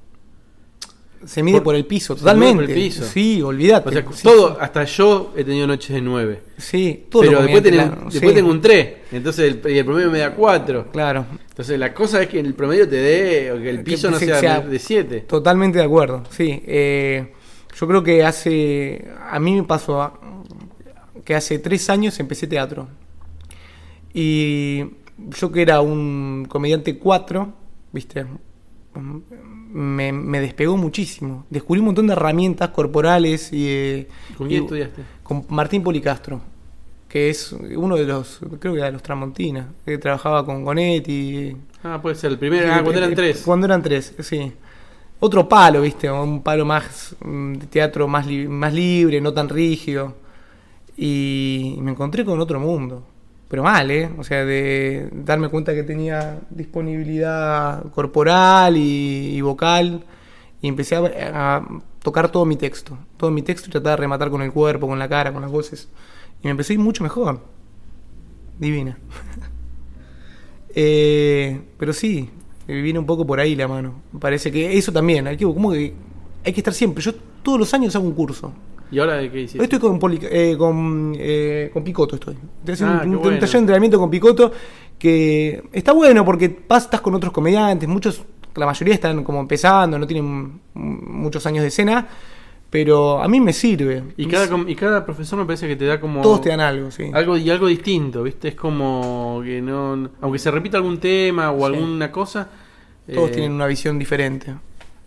se 1.25 1.41
mide 1.45 1.59
por- 1.59 1.63
por, 1.67 1.75
el 1.77 1.87
piso, 1.87 2.15
se 2.17 2.23
mide 2.25 2.33
totalmente. 2.33 2.55
por 2.55 2.65
el 2.65 2.75
piso. 2.75 3.05
Sí, 3.05 3.41
olvídate. 3.43 3.89
O 3.91 3.93
sea, 3.93 4.05
Sí, 4.13 4.23
todo, 4.25 4.61
hasta 4.61 4.83
yo 4.85 5.33
he 5.37 5.45
tenido 5.45 5.69
noches 5.69 5.95
de 5.95 6.03
9. 6.03 6.41
Sí, 6.59 7.05
todo 7.09 7.23
Pero 7.23 7.41
después, 7.43 7.63
tengo, 7.63 7.77
claro, 7.77 8.01
después 8.11 8.31
sí. 8.31 8.35
tengo 8.35 8.51
un 8.51 8.61
3. 8.61 8.89
Entonces 9.13 9.55
el, 9.65 9.73
y 9.73 9.79
el 9.79 9.85
promedio 9.85 10.11
me 10.11 10.19
da 10.19 10.35
4. 10.35 10.89
Claro, 10.91 11.27
Entonces 11.49 11.79
la 11.79 11.95
cosa 11.95 12.21
es 12.23 12.29
que 12.29 12.41
el 12.41 12.55
promedio 12.55 12.89
te 12.89 12.97
dé, 12.97 13.53
o 13.53 13.57
que 13.63 13.71
el 13.71 13.77
Que 13.79 13.83
piso 13.85 14.11
no 14.11 14.19
sea- 14.19 14.61
de 14.63 14.79
7. 14.81 15.21
totalmente 15.29 15.79
de 15.79 15.85
acuerdo. 15.85 16.25
Sí, 16.31 16.61
eh, 16.67 17.33
yo 17.79 17.87
creo 17.89 18.03
que 18.03 18.25
hace. 18.25 19.09
A 19.31 19.39
mí 19.41 19.55
me 19.55 19.63
pasó 19.65 20.01
a- 20.03 20.19
que 21.25 21.35
hace 21.35 21.59
tres 21.59 21.89
años 21.91 22.19
empecé 22.21 22.47
teatro. 22.47 22.89
Y 24.13 24.85
yo 25.41 25.51
que 25.53 25.63
era 25.63 25.81
un 25.81 26.47
comediante 26.49 26.99
4, 26.99 27.53
¿viste? 27.93 28.27
Me, 29.73 30.13
me 30.13 30.41
despegó 30.41 30.77
muchísimo. 30.77 31.47
Descubrí 31.51 31.81
un 31.81 31.87
montón 31.87 32.07
de 32.07 32.13
herramientas 32.13 32.69
corporales 32.71 33.53
y. 33.53 33.67
eh, 33.69 34.09
¿Con 34.37 34.49
quién 34.49 34.63
estudiaste? 34.65 35.03
Con 35.23 35.45
Martín 35.49 35.83
Policastro, 35.83 36.41
que 37.09 37.29
es 37.31 37.53
uno 37.53 37.97
de 37.97 38.05
los, 38.05 38.39
creo 38.61 38.73
que 38.75 38.79
era 38.79 38.87
de 38.87 38.93
los 38.93 39.03
Tramontina, 39.03 39.73
que 39.85 39.99
trabajaba 39.99 40.45
con 40.47 40.65
Gonetti. 40.65 41.57
Ah, 41.83 42.01
puede 42.01 42.15
ser 42.15 42.31
el 42.33 42.39
primero. 42.39 42.69
Ah, 42.73 42.83
cuando 42.83 42.99
eran 43.01 43.15
3. 43.15 43.43
Cuando 43.45 43.67
eran 43.67 43.83
tres, 43.83 44.15
sí. 44.21 44.53
Otro 45.27 45.49
palo, 45.49 45.81
viste, 45.81 46.11
un 46.11 46.43
palo 46.43 46.67
más 46.67 47.17
mm, 47.25 47.55
de 47.55 47.67
teatro 47.69 48.07
más, 48.07 48.27
más 48.47 48.75
libre, 48.75 49.23
no 49.23 49.33
tan 49.33 49.49
rígido. 49.49 50.17
Y 50.99 51.79
me 51.81 51.93
encontré 51.93 52.27
con 52.27 52.39
otro 52.41 52.61
mundo. 52.61 53.03
Pero 53.49 53.63
mal, 53.63 53.91
¿eh? 53.91 54.11
O 54.19 54.23
sea, 54.23 54.45
de 54.45 55.09
darme 55.13 55.49
cuenta 55.49 55.73
que 55.73 55.83
tenía 55.83 56.41
disponibilidad 56.51 57.91
corporal 57.93 58.77
y, 58.77 59.41
vocal. 59.41 60.05
Y 60.61 60.69
empecé 60.69 60.97
a, 60.97 61.63
tocar 62.03 62.31
todo 62.31 62.45
mi 62.45 62.57
texto. 62.57 62.99
Todo 63.17 63.31
mi 63.31 63.41
texto 63.41 63.71
y 63.71 63.73
tratar 63.73 63.93
de 63.93 64.03
rematar 64.03 64.29
con 64.29 64.43
el 64.43 64.53
cuerpo, 64.53 64.87
con 64.87 64.99
la 64.99 65.09
cara, 65.09 65.33
con 65.33 65.41
las 65.41 65.51
voces. 65.51 65.89
Y 66.43 66.49
me 66.49 66.51
empecé 66.51 66.75
a 66.75 66.75
ir 66.75 66.81
mucho 66.81 67.03
mejor. 67.03 67.41
Divina. 68.59 68.99
Eh, 70.77 71.61
pero 71.79 71.93
sí, 71.93 72.29
viene 72.67 72.99
un 72.99 73.07
poco 73.07 73.27
por 73.27 73.41
ahí 73.41 73.55
la 73.55 73.69
mano. 73.69 73.95
Me 74.13 74.21
parece 74.21 74.51
que 74.51 74.77
eso 74.77 74.93
también, 74.93 75.27
hay 75.27 75.37
que, 75.37 75.45
como 75.45 75.73
que 75.73 75.93
hay 76.45 76.53
que 76.53 76.61
estar 76.61 76.75
siempre. 76.75 77.03
Yo 77.03 77.13
todos 77.43 77.59
los 77.59 77.73
años 77.75 77.95
hago 77.97 78.07
un 78.07 78.15
curso. 78.15 78.53
¿Y 78.91 78.99
ahora 78.99 79.15
de 79.17 79.31
qué 79.31 79.41
hiciste? 79.43 79.59
Hoy 79.59 79.65
estoy 79.65 79.79
con, 79.79 79.99
Poli- 79.99 80.21
eh, 80.23 80.55
con, 80.59 81.15
eh, 81.19 81.71
con 81.73 81.83
Picoto, 81.83 82.17
estoy. 82.17 82.35
Estoy 82.61 82.75
haciendo 82.75 82.95
Ah, 82.97 83.03
un, 83.05 83.11
qué 83.11 83.17
un 83.17 83.23
bueno. 83.23 83.39
taller 83.39 83.53
de 83.53 83.59
entrenamiento 83.59 83.99
con 83.99 84.11
Picoto 84.11 84.53
que 84.99 85.63
está 85.73 85.93
bueno 85.93 86.25
porque 86.25 86.65
vas, 86.69 86.85
estás 86.85 87.01
con 87.01 87.15
otros 87.15 87.33
comediantes, 87.33 87.89
muchos, 87.89 88.23
la 88.55 88.67
mayoría 88.67 88.95
están 88.95 89.25
como 89.25 89.41
empezando, 89.41 89.99
no 89.99 90.07
tienen 90.07 90.61
muchos 90.75 91.45
años 91.47 91.63
de 91.63 91.69
escena, 91.69 92.07
pero 92.75 93.23
a 93.23 93.29
mí 93.29 93.41
me 93.41 93.53
sirve. 93.53 94.03
Y 94.17 94.27
cada, 94.27 94.49
y 94.69 94.75
cada 94.75 95.07
profesor 95.07 95.39
me 95.39 95.45
parece 95.45 95.69
que 95.69 95.77
te 95.77 95.85
da 95.85 96.01
como. 96.01 96.21
Todos 96.23 96.41
te 96.41 96.49
dan 96.49 96.59
algo, 96.59 96.91
sí. 96.91 97.09
Algo 97.15 97.37
y 97.37 97.49
algo 97.49 97.69
distinto, 97.69 98.25
¿viste? 98.25 98.49
Es 98.49 98.57
como 98.57 99.41
que 99.45 99.63
no. 99.63 100.11
Aunque 100.21 100.41
se 100.41 100.51
repita 100.51 100.79
algún 100.79 100.99
tema 100.99 101.53
o 101.53 101.59
Sí. 101.59 101.65
alguna 101.67 102.11
cosa. 102.11 102.49
Todos 103.07 103.31
eh, 103.31 103.33
tienen 103.35 103.53
una 103.53 103.69
visión 103.69 103.97
diferente. 103.97 104.57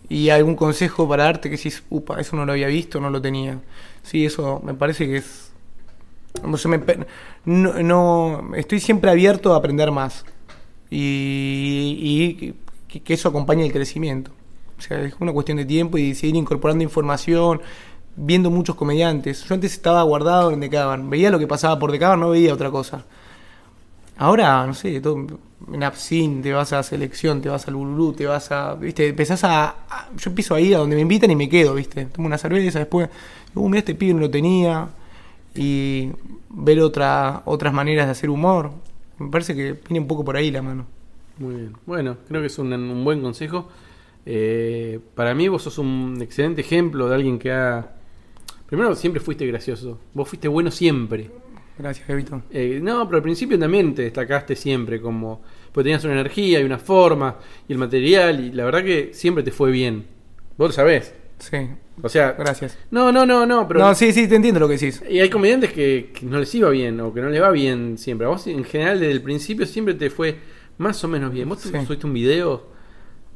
Y 0.07 0.29
algún 0.29 0.55
consejo 0.55 1.09
para 1.09 1.25
darte 1.25 1.49
que 1.49 1.57
decís, 1.57 1.83
upa, 1.89 2.21
eso 2.21 2.37
no 2.37 2.45
lo 2.45 2.53
había 2.53 2.67
visto, 2.67 3.01
no 3.01 3.09
lo 3.09 3.21
tenía. 3.21 3.59
Sí, 4.01 4.23
eso 4.25 4.61
me 4.63 4.73
parece 4.73 5.05
que 5.05 5.17
es. 5.17 5.51
Me 6.65 6.79
no, 7.43 7.83
no- 7.83 8.55
estoy 8.55 8.79
siempre 8.79 9.11
abierto 9.11 9.53
a 9.53 9.57
aprender 9.57 9.91
más. 9.91 10.23
Y, 10.89 12.53
que 12.87 13.13
eso 13.13 13.27
acompañe 13.27 13.65
el 13.65 13.73
crecimiento. 13.73 14.31
O 14.77 14.81
sea, 14.81 15.01
es 15.01 15.15
una 15.19 15.33
cuestión 15.33 15.57
de 15.57 15.65
tiempo 15.65 15.97
y 15.97 16.13
seguir 16.15 16.35
incorporando 16.35 16.83
información, 16.83 17.61
viendo 18.15 18.49
muchos 18.51 18.75
comediantes. 18.75 19.43
Yo 19.45 19.55
antes 19.55 19.73
estaba 19.73 20.03
guardado 20.03 20.51
en 20.51 20.59
Decaban, 20.59 21.09
veía 21.09 21.31
lo 21.31 21.39
que 21.39 21.47
pasaba 21.47 21.79
por 21.79 21.91
Decaban, 21.91 22.19
no 22.19 22.29
veía 22.29 22.53
otra 22.53 22.69
cosa. 22.71 23.05
Ahora, 24.19 24.65
no 24.65 24.73
sé, 24.73 24.99
todo, 24.99 25.27
en 25.71 25.83
Absin, 25.83 26.41
te 26.41 26.51
vas 26.51 26.73
a 26.73 26.81
selección, 26.81 27.39
te 27.41 27.49
vas 27.49 27.67
al 27.67 27.75
Bululú, 27.75 28.13
te 28.13 28.25
vas 28.25 28.51
a. 28.51 28.73
¿Viste? 28.73 29.07
Empezás 29.09 29.43
a, 29.43 29.65
a- 29.89 30.09
Yo 30.17 30.31
empiezo 30.31 30.55
a 30.55 30.59
ir 30.59 30.75
a 30.75 30.79
donde 30.79 30.95
me 30.95 31.03
invitan 31.03 31.29
y 31.29 31.35
me 31.35 31.47
quedo, 31.47 31.75
¿viste? 31.75 32.05
Tomo 32.05 32.25
una 32.27 32.37
cerveza, 32.39 32.79
después. 32.79 33.09
Uh, 33.53 33.69
mira, 33.69 33.79
este 33.79 33.93
pibe 33.95 34.13
no 34.15 34.21
lo 34.21 34.31
tenía. 34.31 34.89
Y 35.55 36.09
ver 36.49 36.79
otra, 36.81 37.41
otras 37.45 37.73
maneras 37.73 38.07
de 38.07 38.11
hacer 38.11 38.29
humor. 38.29 38.71
Me 39.19 39.29
parece 39.29 39.55
que 39.55 39.73
viene 39.73 39.99
un 39.99 40.07
poco 40.07 40.25
por 40.25 40.35
ahí 40.35 40.51
la 40.51 40.61
mano. 40.63 40.85
Muy 41.37 41.55
bien. 41.55 41.73
Bueno, 41.85 42.17
creo 42.27 42.41
que 42.41 42.47
es 42.47 42.57
un, 42.59 42.73
un 42.73 43.03
buen 43.03 43.21
consejo. 43.21 43.69
Eh, 44.29 44.99
para 45.15 45.33
mí, 45.33 45.47
vos 45.47 45.63
sos 45.63 45.77
un 45.77 46.17
excelente 46.21 46.59
ejemplo 46.61 47.07
de 47.07 47.15
alguien 47.15 47.39
que 47.39 47.49
ha. 47.51 47.93
Primero, 48.67 48.93
siempre 48.95 49.21
fuiste 49.21 49.45
gracioso. 49.47 49.99
Vos 50.13 50.27
fuiste 50.27 50.49
bueno 50.49 50.69
siempre. 50.69 51.31
Gracias, 51.79 52.09
Evito. 52.09 52.41
Eh, 52.51 52.79
no, 52.83 53.05
pero 53.07 53.17
al 53.17 53.23
principio 53.23 53.57
también 53.57 53.93
te 53.95 54.01
destacaste 54.01 54.55
siempre 54.55 54.99
como... 54.99 55.41
Porque 55.71 55.85
tenías 55.85 56.03
una 56.03 56.13
energía 56.13 56.59
y 56.59 56.63
una 56.63 56.79
forma 56.79 57.37
y 57.67 57.71
el 57.73 57.77
material 57.79 58.43
y 58.43 58.51
la 58.51 58.65
verdad 58.65 58.83
que 58.83 59.11
siempre 59.13 59.43
te 59.43 59.51
fue 59.51 59.71
bien. 59.71 60.05
Vos 60.57 60.69
lo 60.69 60.73
sabés. 60.73 61.13
Sí, 61.39 61.55
O 62.01 62.09
sea, 62.09 62.31
gracias. 62.31 62.77
no, 62.89 63.11
no, 63.11 63.25
no, 63.27 63.45
no, 63.45 63.67
pero 63.67 63.79
no, 63.79 63.93
sí, 63.93 64.11
sí, 64.11 64.27
te 64.27 64.35
entiendo 64.35 64.59
lo 64.59 64.67
que 64.67 64.73
decís. 64.73 65.03
y 65.07 65.19
hay 65.19 65.29
comediantes 65.29 65.71
que, 65.71 66.11
que 66.13 66.25
no 66.25 66.39
les 66.39 66.53
iba 66.55 66.67
bien 66.71 66.99
o 66.99 67.13
que 67.13 67.21
no 67.21 67.29
les 67.29 67.39
va 67.41 67.51
bien 67.51 67.97
siempre. 67.99 68.25
A 68.25 68.31
vos 68.31 68.47
en 68.47 68.63
general 68.63 68.99
desde 68.99 69.13
el 69.13 69.21
principio 69.21 69.65
siempre 69.67 69.93
te 69.93 70.09
fue 70.09 70.35
más 70.79 71.01
o 71.03 71.07
menos 71.07 71.31
bien. 71.31 71.47
Vos 71.47 71.59
Sí. 71.61 71.69
subiste 71.85 72.07
un 72.07 72.13
video, 72.13 72.65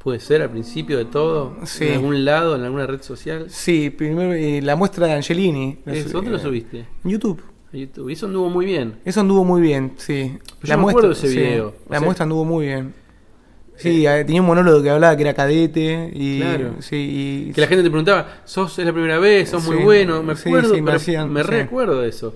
puede 0.04 0.20
ser 0.20 0.42
al 0.42 0.50
principio 0.50 0.98
de 0.98 1.06
todo, 1.06 1.56
Sí. 1.66 1.86
en 1.88 1.94
algún 1.96 2.26
lado, 2.26 2.56
en 2.56 2.64
alguna 2.64 2.88
red 2.88 3.02
social. 3.02 3.46
Sí, 3.50 3.90
primero 3.90 4.34
eh, 4.34 4.62
la 4.62 4.76
muestra 4.76 5.08
de 5.08 5.14
Angelini. 5.14 5.78
Eso, 5.86 6.10
¿Dónde 6.10 6.32
lo 6.32 6.40
subiste? 6.40 6.86
En 7.04 7.12
YouTube. 7.12 7.42
YouTube. 7.72 8.10
Y 8.10 8.14
eso 8.14 8.26
anduvo 8.26 8.50
muy 8.50 8.66
bien. 8.66 8.96
Eso 9.06 9.22
anduvo 9.22 9.44
muy 9.46 9.62
bien, 9.62 9.94
sí. 9.98 10.38
yo 10.64 10.78
me 10.78 10.90
acuerdo 10.90 11.10
de 11.10 11.14
ese 11.14 11.28
video. 11.30 11.76
La 11.90 11.98
sea- 11.98 12.06
muestra 12.06 12.24
anduvo 12.24 12.44
muy 12.46 12.66
bien. 12.66 12.94
Sí, 13.78 14.06
eh, 14.06 14.24
tenía 14.26 14.42
un 14.42 14.48
monólogo 14.48 14.84
que 14.84 14.90
hablaba 14.92 15.16
que 15.16 15.24
era 15.24 15.34
cadete 15.34 16.12
y 16.14 16.40
Claro. 16.42 16.76
sí, 16.82 17.48
y 17.50 17.54
Que 17.54 17.62
la 17.62 17.68
gente 17.68 17.84
te 17.84 17.90
preguntaba, 17.90 18.42
sos 18.46 18.78
es 18.78 18.86
la 18.86 18.94
primera 18.94 19.18
vez, 19.18 19.50
sos 19.50 19.64
muy 19.66 19.78
bueno, 19.78 20.22
me 20.22 20.34
acuerdo, 20.34 20.76
sí, 20.76 20.82
me 20.84 20.92
hacían- 20.92 21.32
me 21.32 21.42
sí. 21.44 21.50
recuerdo 21.50 22.02
de 22.02 22.10
eso. 22.10 22.36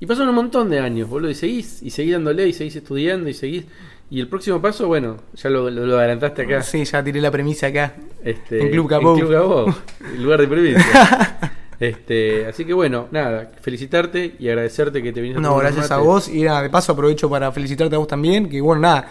Y 0.00 0.06
pasaron 0.06 0.30
un 0.30 0.34
montón 0.36 0.68
de 0.70 0.80
años, 0.80 1.08
boludo, 1.08 1.30
y 1.30 1.34
seguís, 1.34 1.80
y 1.82 1.90
seguís 1.90 2.12
dándole, 2.14 2.48
y 2.48 2.52
seguís 2.52 2.74
estudiando, 2.76 3.28
y 3.28 3.34
seguís. 3.34 3.64
Y 4.10 4.20
el 4.20 4.28
próximo 4.28 4.60
paso, 4.62 4.86
bueno, 4.86 5.16
ya 5.34 5.50
lo, 5.50 5.68
lo- 5.68 5.84
lo 5.86 5.98
adelantaste 5.98 6.42
acá. 6.42 6.62
Sí, 6.62 6.84
ya 6.84 7.02
tiré 7.04 7.20
la 7.20 7.30
premisa 7.30 7.66
acá. 7.66 7.94
Este, 8.24 8.62
En 8.62 8.70
Club 8.70 8.88
Cabou. 8.88 9.16
Club 9.18 9.30
Cabou, 9.32 9.74
el 10.14 10.22
lugar 10.22 10.40
de 10.40 10.48
provincia. 10.48 11.38
este, 11.80 12.46
así 12.46 12.64
que 12.64 12.72
bueno, 12.72 13.06
nada, 13.10 13.50
felicitarte 13.60 14.34
y 14.38 14.48
agradecerte 14.48 15.02
que 15.02 15.12
te 15.12 15.20
viniste 15.20 15.40
No, 15.42 15.56
gracias 15.56 15.90
a 15.90 15.98
vos. 15.98 16.28
Y 16.28 16.42
nada, 16.42 16.62
de 16.62 16.70
paso 16.70 16.92
aprovecho 16.92 17.28
para 17.28 17.52
felicitarte 17.52 17.94
a 17.94 17.98
vos 17.98 18.08
también. 18.08 18.48
Que 18.48 18.60
bueno, 18.62 18.80
nada, 18.82 19.06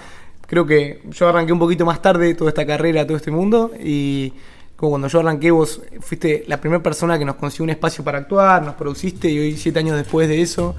creo 0.48 0.66
que 0.66 1.02
yo 1.12 1.28
arranqué 1.30 1.54
un 1.54 1.60
poquito 1.60 1.86
más 1.86 2.02
tarde 2.02 2.34
toda 2.34 2.50
esta 2.50 2.66
carrera, 2.66 3.06
todo 3.06 3.18
este 3.18 3.30
mundo. 3.32 3.72
Y 3.80 4.34
como 4.76 4.92
cuando 4.92 5.08
yo 5.10 5.20
arranqué, 5.20 5.52
vos 5.52 5.82
fuiste 6.02 6.44
la 6.48 6.60
primera 6.60 6.82
persona 6.82 7.18
que 7.20 7.26
nos 7.26 7.36
consiguió 7.36 7.66
un 7.66 7.70
espacio 7.70 8.04
para 8.04 8.18
actuar, 8.18 8.64
nos 8.64 8.74
produciste. 8.76 9.30
Y 9.30 9.38
hoy, 9.40 9.58
siete 9.58 9.78
años 9.80 9.96
después 9.96 10.28
de 10.28 10.42
eso, 10.42 10.76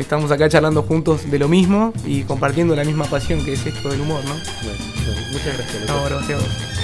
estamos 0.00 0.30
acá 0.30 0.48
charlando 0.48 0.82
juntos 0.82 1.30
de 1.30 1.38
lo 1.38 1.48
mismo 1.48 1.92
y 2.06 2.22
compartiendo 2.22 2.74
la 2.76 2.84
misma 2.84 3.04
pasión 3.04 3.44
que 3.44 3.52
es 3.54 3.66
esto 3.66 3.88
del 3.88 4.00
humor, 4.00 4.22
¿no? 4.24 4.34
Bueno, 4.34 4.78
bueno, 5.06 5.20
muchas 5.32 5.56
gracias. 5.56 5.88
No, 5.88 6.04
gracias 6.04 6.30
a 6.30 6.42
vos. 6.42 6.78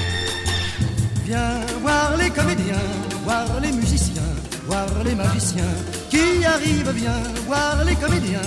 Viens 1.27 1.83
voir 1.83 2.19
les 2.19 2.31
comédiens, 2.31 2.83
voir 3.25 3.61
les 3.61 3.73
musiciens, 3.73 4.23
voir 4.67 4.89
les 5.05 5.15
magiciens 5.15 5.75
qui 6.11 6.45
arrivent. 6.45 6.93
Viens 6.95 7.23
voir 7.47 7.85
les 7.85 7.97
comédiens, 7.97 8.43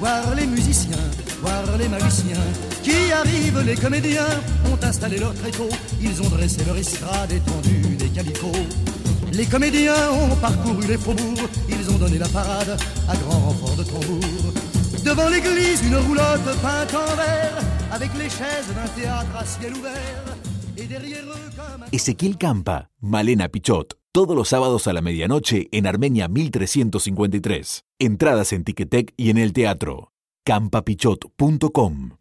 voir 0.00 0.34
les 0.34 0.46
musiciens, 0.46 0.96
voir 1.42 1.76
les 1.78 1.88
magiciens 1.88 2.44
qui 2.82 3.12
arrivent. 3.12 3.62
Les 3.66 3.76
comédiens 3.76 4.28
ont 4.72 4.82
installé 4.82 5.18
leur 5.18 5.34
tréteau, 5.34 5.68
ils 6.00 6.22
ont 6.22 6.28
dressé 6.28 6.64
leur 6.64 6.76
estrade 6.76 7.32
étendue 7.32 7.96
des 7.96 8.08
calicots. 8.08 8.66
Les 9.32 9.46
comédiens 9.46 10.12
ont 10.12 10.36
parcouru 10.36 10.86
les 10.86 10.98
faubourgs, 10.98 11.48
ils 11.68 11.90
ont 11.90 11.98
donné 11.98 12.18
la 12.18 12.28
parade 12.28 12.76
à 13.08 13.16
grand 13.16 13.38
renfort 13.38 13.76
de 13.76 13.84
tambour. 13.84 14.52
Devant 15.04 15.28
l'église, 15.28 15.82
une 15.86 15.96
roulotte 15.96 16.44
peinte 16.60 16.94
en 16.94 17.16
vert, 17.16 17.58
avec 17.90 18.10
les 18.14 18.28
chaises 18.28 18.68
d'un 18.74 18.88
théâtre 19.00 19.36
à 19.36 19.44
ciel 19.44 19.72
ouvert. 19.74 20.24
Et 20.76 20.84
derrière 20.84 21.24
eux, 21.24 21.42
Ezequiel 21.92 22.36
Campa, 22.38 22.88
Malena 23.00 23.48
Pichot, 23.48 23.88
todos 24.12 24.34
los 24.34 24.48
sábados 24.48 24.86
a 24.86 24.92
la 24.92 25.00
medianoche 25.00 25.68
en 25.72 25.86
Armenia 25.86 26.28
1353. 26.28 27.84
Entradas 28.00 28.52
en 28.52 28.64
Ticketek 28.64 29.12
y 29.16 29.30
en 29.30 29.38
el 29.38 29.52
teatro. 29.52 30.12
campapichot.com 30.44 32.12